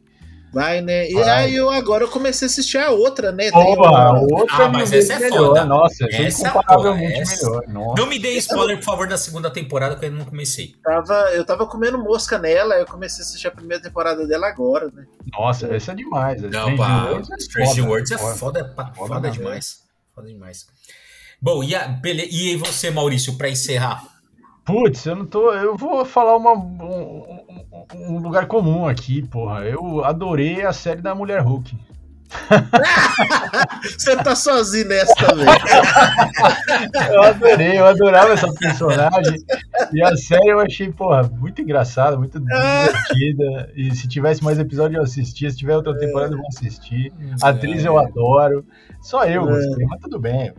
Vai, 0.56 0.80
né? 0.80 1.10
E 1.10 1.12
Vai. 1.12 1.28
aí 1.28 1.54
eu 1.54 1.68
agora 1.68 2.04
eu 2.04 2.08
comecei 2.08 2.46
a 2.46 2.48
assistir 2.48 2.78
a 2.78 2.90
outra, 2.90 3.30
né? 3.30 3.50
Opa, 3.52 3.90
a 3.90 4.12
outra 4.18 4.64
ah, 4.64 4.68
mas 4.70 4.90
essa 4.90 5.12
é 5.12 5.18
melhor. 5.18 5.48
foda. 5.48 5.66
Nossa, 5.66 6.06
essa 6.10 6.46
é 6.46 6.50
incomparavelmente 6.50 7.20
essa... 7.20 7.46
melhor. 7.46 7.68
Nossa. 7.68 8.00
Não 8.00 8.08
me 8.08 8.18
dê 8.18 8.30
spoiler, 8.38 8.78
por 8.78 8.84
favor, 8.84 9.06
da 9.06 9.18
segunda 9.18 9.50
temporada, 9.50 9.96
que 9.96 10.06
eu 10.06 10.10
não 10.10 10.24
comecei. 10.24 10.74
Tava, 10.82 11.12
eu 11.34 11.44
tava 11.44 11.66
comendo 11.66 11.98
mosca 11.98 12.38
nela, 12.38 12.74
eu 12.76 12.86
comecei 12.86 13.22
a 13.22 13.26
assistir 13.26 13.48
a 13.48 13.50
primeira 13.50 13.82
temporada 13.82 14.26
dela 14.26 14.46
agora, 14.46 14.90
né? 14.94 15.04
Nossa, 15.30 15.66
essa 15.66 15.92
é 15.92 15.94
demais. 15.94 16.40
Não, 16.40 16.48
Strange 16.48 16.76
pá, 16.78 17.04
Worlds 17.04 17.30
é 17.30 17.36
Strange 17.36 17.82
foda, 17.82 18.14
é 18.14 18.18
foda, 18.18 18.38
foda, 18.38 18.74
foda, 18.74 19.08
foda 19.08 19.30
demais. 19.30 19.80
Foda 20.14 20.26
demais. 20.26 20.66
Bom, 21.38 21.62
e, 21.62 21.74
a, 21.74 22.00
e 22.02 22.56
você, 22.56 22.90
Maurício, 22.90 23.36
pra 23.36 23.50
encerrar? 23.50 24.02
Putz, 24.66 25.06
eu 25.06 25.14
não 25.14 25.24
tô. 25.24 25.52
Eu 25.52 25.76
vou 25.76 26.04
falar 26.04 26.36
uma, 26.36 26.52
um, 26.52 27.24
um, 27.94 28.18
lugar 28.18 28.48
comum 28.48 28.88
aqui, 28.88 29.22
porra. 29.22 29.64
Eu 29.64 30.04
adorei 30.04 30.64
a 30.64 30.72
série 30.72 31.00
da 31.00 31.14
Mulher 31.14 31.40
Hulk. 31.40 31.72
Você 33.98 34.16
tá 34.16 34.34
sozinho 34.34 34.88
nessa 34.88 35.14
também. 35.14 35.46
eu 37.12 37.22
adorei, 37.22 37.78
eu 37.78 37.86
adorava 37.86 38.32
essa 38.32 38.52
personagem. 38.52 39.44
E 39.92 40.02
a 40.02 40.16
série 40.16 40.48
eu 40.48 40.60
achei, 40.60 40.90
porra, 40.90 41.22
muito 41.24 41.62
engraçada, 41.62 42.16
muito 42.16 42.40
divertida. 42.40 43.72
E 43.74 43.94
se 43.94 44.08
tivesse 44.08 44.42
mais 44.42 44.58
episódio 44.58 44.98
eu 44.98 45.02
assistia, 45.02 45.50
se 45.50 45.56
tiver 45.56 45.76
outra 45.76 45.96
temporada 45.96 46.34
eu 46.34 46.38
vou 46.38 46.48
assistir. 46.48 47.12
A 47.42 47.50
atriz 47.50 47.84
eu 47.84 47.98
adoro. 47.98 48.64
Só 49.00 49.24
eu 49.24 49.46
gostei, 49.46 49.86
mas 49.86 50.00
tudo 50.00 50.18
bem. 50.18 50.52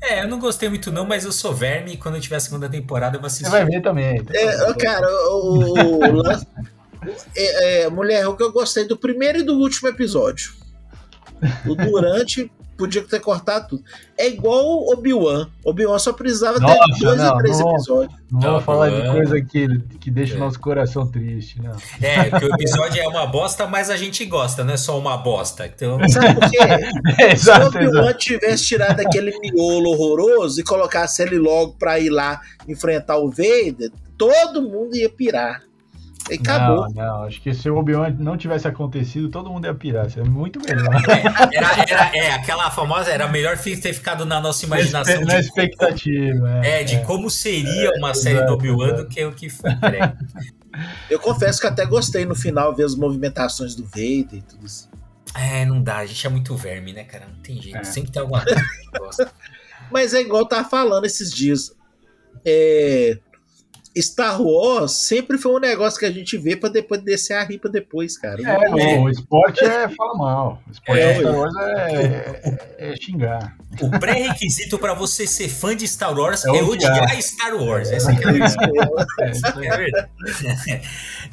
É, 0.00 0.22
eu 0.22 0.28
não 0.28 0.38
gostei 0.38 0.68
muito 0.68 0.90
não, 0.90 1.04
mas 1.04 1.24
eu 1.24 1.32
sou 1.32 1.54
verme 1.54 1.92
e 1.92 1.96
quando 1.96 2.14
eu 2.14 2.20
tiver 2.20 2.36
a 2.36 2.40
segunda 2.40 2.68
temporada 2.68 3.16
eu 3.16 3.20
vou 3.20 3.26
assistir. 3.26 3.44
Você 3.44 3.50
vai 3.50 3.64
ver 3.64 3.82
também. 3.82 4.18
Então, 4.18 4.34
é, 4.34 4.74
cara, 4.74 5.06
o, 5.30 5.92
o, 5.92 6.30
é, 7.36 7.82
é, 7.82 7.90
Mulher 7.90 8.24
Hulk 8.26 8.42
eu 8.42 8.52
gostei 8.52 8.86
do 8.86 8.96
primeiro 8.96 9.38
e 9.38 9.42
do 9.42 9.58
último 9.58 9.88
episódio. 9.88 10.65
O 11.66 11.74
durante 11.74 12.50
podia 12.76 13.02
ter 13.02 13.20
cortado 13.20 13.68
tudo. 13.68 13.84
É 14.18 14.28
igual 14.28 14.86
Obi-Wan. 14.92 15.48
Obi-Wan 15.64 15.98
só 15.98 16.12
precisava 16.12 16.58
Nossa, 16.58 16.74
ter 16.74 17.00
dois 17.04 17.18
não, 17.18 17.32
ou 17.32 17.38
três 17.38 17.58
não. 17.58 17.70
episódios. 17.72 18.20
Não 18.30 18.40
vamos 18.40 18.64
falar 18.64 18.90
de 18.90 19.10
coisa 19.10 19.40
que, 19.40 19.78
que 19.98 20.10
deixa 20.10 20.34
É. 20.34 20.36
o 20.36 20.40
nosso 20.40 20.60
coração 20.60 21.06
triste, 21.06 21.60
não. 21.62 21.74
É, 22.02 22.28
que 22.38 22.44
o 22.44 22.54
episódio 22.54 23.00
é 23.02 23.08
uma 23.08 23.26
bosta, 23.26 23.66
mas 23.66 23.88
a 23.88 23.96
gente 23.96 24.24
gosta, 24.26 24.62
não 24.62 24.74
é 24.74 24.76
só 24.76 24.98
uma 24.98 25.16
bosta. 25.16 25.66
Então, 25.66 25.98
Sabe 26.08 26.34
por 26.34 26.50
quê? 26.50 26.58
Se 27.36 27.50
o 27.50 27.66
Obi-Wan 27.66 28.12
tivesse 28.12 28.64
tirado 28.66 29.00
aquele 29.00 29.38
miolo 29.38 29.90
horroroso 29.92 30.60
e 30.60 30.64
colocasse 30.64 31.22
ele 31.22 31.38
logo 31.38 31.76
pra 31.78 31.98
ir 31.98 32.10
lá 32.10 32.40
enfrentar 32.68 33.16
o 33.16 33.30
Vader, 33.30 33.90
todo 34.18 34.60
mundo 34.60 34.94
ia 34.96 35.08
pirar. 35.08 35.62
E 36.30 36.34
acabou. 36.34 36.86
Não, 36.92 37.04
não, 37.04 37.22
acho 37.24 37.40
que 37.40 37.54
se 37.54 37.68
o 37.70 37.76
Obi-Wan 37.76 38.10
não 38.18 38.36
tivesse 38.36 38.66
acontecido, 38.66 39.28
todo 39.28 39.50
mundo 39.50 39.66
ia 39.66 39.74
pirar. 39.74 40.06
Isso 40.06 40.18
é 40.20 40.24
muito 40.24 40.58
melhor. 40.60 40.86
era, 41.52 41.82
era- 41.88 42.16
é, 42.16 42.30
aquela 42.32 42.70
famosa, 42.70 43.10
era 43.10 43.28
melhor 43.28 43.56
ter 43.58 43.92
ficado 43.92 44.24
na 44.26 44.40
nossa 44.40 44.64
imaginação 44.66 45.20
Na 45.22 45.34
de, 45.34 45.40
expectativa. 45.46 46.60
é, 46.64 46.82
de 46.84 47.00
como 47.04 47.30
seria 47.30 47.90
uma 47.96 48.12
série 48.14 48.44
do 48.44 48.52
Obi-Wan 48.54 48.94
do 48.94 49.06
que 49.06 49.24
o 49.24 49.32
que 49.32 49.48
foi. 49.48 49.70
Eu 51.08 51.18
confesso 51.20 51.60
que 51.60 51.66
até 51.66 51.86
gostei 51.86 52.24
no 52.24 52.34
final 52.34 52.74
ver 52.74 52.84
as 52.84 52.94
movimentações 52.94 53.74
do 53.74 53.84
Vader 53.84 54.34
e 54.34 54.42
tudo 54.42 54.66
isso. 54.66 54.90
É, 55.34 55.64
não 55.64 55.82
dá, 55.82 55.98
a 55.98 56.06
gente 56.06 56.26
é 56.26 56.30
muito 56.30 56.54
verme, 56.56 56.92
né, 56.92 57.04
cara? 57.04 57.26
Não 57.26 57.40
tem 57.42 57.60
jeito, 57.60 57.76
É. 57.78 57.84
sempre 57.84 58.10
tem 58.10 58.20
alguma 58.22 58.42
coisa 58.42 58.58
que 58.60 58.66
a 58.66 58.72
gente 58.74 58.98
gosta. 58.98 59.32
Mas 59.90 60.14
é 60.14 60.20
igual 60.20 60.42
eu 60.42 60.48
tava 60.48 60.68
falando 60.68 61.04
esses 61.04 61.30
dias. 61.32 61.72
É, 62.44 63.18
Star 64.02 64.40
Wars 64.42 64.92
sempre 64.92 65.38
foi 65.38 65.52
um 65.52 65.58
negócio 65.58 65.98
que 65.98 66.04
a 66.06 66.10
gente 66.10 66.36
vê 66.36 66.54
pra 66.56 66.68
depois 66.68 67.00
descer 67.02 67.34
a 67.34 67.42
ripa 67.44 67.68
depois, 67.68 68.18
cara. 68.18 68.40
É, 68.42 68.98
o, 68.98 69.02
o 69.04 69.08
esporte 69.10 69.64
é 69.64 69.88
fala 69.88 70.14
mal. 70.16 70.62
O 70.66 70.70
esporte 70.70 71.00
É. 71.00 71.14
Star 71.18 71.34
Wars 71.36 71.54
é, 71.56 72.40
é- 72.78 72.92
é 72.92 72.96
xingar. 72.96 73.56
O 73.80 73.90
pré-requisito 73.98 74.78
pra 74.78 74.94
você 74.94 75.26
ser 75.26 75.48
fã 75.48 75.74
de 75.76 75.86
Star 75.88 76.16
Wars 76.18 76.44
É 76.44 76.50
é, 76.56 76.62
odiar. 76.62 77.22
Star 77.22 77.54
Wars. 77.56 77.90
Essa 77.90 78.10
é. 78.12 78.14
É, 78.14 79.30
isso 79.30 79.46
aí. 79.58 79.66
É 79.66 79.76
verdade. 79.76 80.08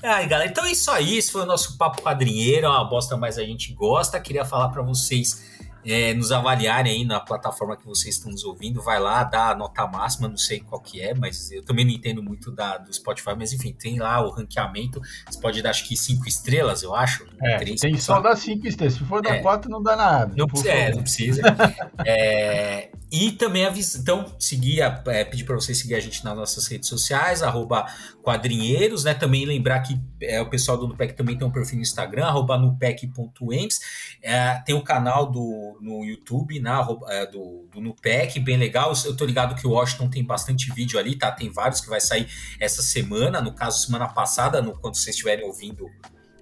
Ai, 0.03 0.28
galera, 0.28 0.49
então 0.49 0.66
é 0.66 0.72
isso 0.72 0.89
aí. 0.91 1.18
Esse 1.18 1.32
foi 1.32 1.41
o 1.41 1.45
nosso 1.45 1.78
papo 1.78 2.01
quadrinheiro. 2.01 2.66
É 2.66 2.70
uma 2.70 2.84
bosta, 2.86 3.16
mas 3.18 3.38
a 3.38 3.43
gente 3.43 3.74
gosta. 3.74 4.20
Queria 4.20 4.45
falar 4.45 4.70
pra 4.70 4.82
vocês 4.82 5.43
é, 5.86 6.14
nos 6.14 6.32
avaliarem 6.32 6.94
aí 6.94 7.06
na 7.06 7.20
plataforma 7.20 7.76
que 7.76 7.86
vocês 7.86 8.16
estão 8.16 8.32
nos 8.32 8.44
ouvindo. 8.44 8.82
Vai 8.82 9.00
lá, 9.00 9.24
dá 9.24 9.50
a 9.50 9.56
nota 9.56 9.86
máxima, 9.88 10.28
não 10.28 10.38
sei 10.38 10.60
qual 10.60 10.82
que 10.82 11.02
é, 11.02 11.14
mas 11.14 11.52
eu 11.52 11.64
também 11.64 11.84
não 11.86 11.92
entendo 11.92 12.24
muito 12.24 12.52
da, 12.52 12.78
do 12.78 12.94
Spotify, 12.94 13.36
mas 13.38 13.52
enfim, 13.54 13.74
tem 13.74 14.00
lá 14.00 14.26
o 14.26 14.30
ranqueamento. 14.30 15.02
Você 15.30 15.40
pode 15.40 15.62
dar 15.62 15.74
acho 15.74 15.88
que 15.88 15.98
cinco 15.98 16.28
estrelas, 16.28 16.84
eu 16.84 16.94
acho. 16.96 17.26
É, 17.42 17.58
Três, 17.58 17.82
tem 17.82 17.98
só 17.98 18.20
dar 18.20 18.36
5 18.36 18.68
estrelas. 18.68 18.94
Se 18.94 19.04
for 19.04 19.22
dar 19.22 19.36
É. 19.36 19.42
4, 19.42 19.70
não 19.70 19.82
dá 19.82 19.96
nada. 19.96 20.34
Não, 20.36 20.48
é, 20.66 20.94
não 20.94 21.02
precisa. 21.02 21.42
É, 22.06 22.90
e 23.14 23.32
também 23.32 23.64
avis... 23.64 23.93
então 23.93 24.36
seguir 24.39 24.82
é, 24.82 25.24
pedir 25.24 25.43
para 25.43 25.53
vocês 25.53 25.78
seguir 25.78 25.93
a 25.93 25.99
gente 25.99 26.26
nas 26.26 26.36
nossas 26.36 26.66
redes 26.66 26.89
sociais, 26.89 27.43
arroba 27.43 27.86
quadrinheiros, 28.24 29.03
né? 29.03 29.14
Também 29.14 29.45
lembrar 29.45 29.82
que 29.82 30.01
é, 30.20 30.41
o 30.41 30.49
pessoal 30.49 30.80
do 30.80 30.88
Nupec 30.88 31.14
também 31.14 31.38
tem 31.38 31.47
um 31.47 31.51
perfil 31.51 31.76
no 31.76 31.84
Instagram, 31.84 32.26
arroba. 32.26 32.59
É, 34.20 34.55
tem 34.66 34.74
o 34.74 34.82
canal 34.82 35.32
do, 35.32 35.78
no 35.80 36.03
YouTube, 36.03 36.59
né, 36.59 36.72
é, 37.09 37.28
do, 37.28 37.68
do 37.72 37.80
Nupec, 37.80 38.39
bem 38.39 38.57
legal. 38.57 38.91
Eu 39.05 39.16
tô 39.16 39.26
ligado 39.26 39.53
que 39.53 39.68
o 39.68 39.72
Washington 39.72 40.09
tem 40.09 40.24
bastante 40.24 40.72
vídeo 40.74 40.97
ali, 40.97 41.16
tá? 41.16 41.32
Tem 41.32 41.51
vários 41.51 41.82
que 41.82 41.89
vai 41.89 42.01
sair 42.01 42.28
essa 42.59 42.82
semana, 42.82 43.39
no 43.39 43.53
caso, 43.53 43.86
semana 43.86 44.07
passada, 44.07 44.59
no, 44.59 44.74
quando 44.80 44.95
vocês 44.95 45.16
estiverem 45.16 45.45
ouvindo 45.45 45.86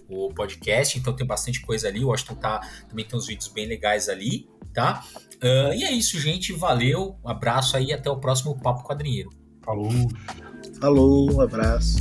o 0.07 0.33
podcast, 0.33 0.97
então 0.97 1.13
tem 1.13 1.27
bastante 1.27 1.59
coisa 1.59 1.89
ali. 1.89 2.01
O 2.01 2.07
Washington 2.07 2.35
tá, 2.35 2.61
também 2.87 3.03
tem 3.03 3.19
uns 3.19 3.27
vídeos 3.27 3.49
bem 3.49 3.65
legais 3.65 4.07
ali, 4.07 4.47
tá? 4.73 5.03
Ah, 5.41 5.75
e 5.75 5.83
é 5.83 5.91
isso, 5.91 6.19
gente. 6.19 6.53
Valeu, 6.53 7.17
um 7.23 7.29
abraço 7.29 7.75
aí 7.75 7.91
até 7.91 8.09
o 8.09 8.17
próximo 8.17 8.59
Papo 8.59 8.83
Quadrinheiro. 8.83 9.29
Falou. 9.63 9.89
Falou, 10.79 11.33
um 11.33 11.41
abraço. 11.41 11.97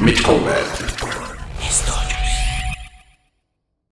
Mythical 0.00 0.38
Man. 0.38 0.65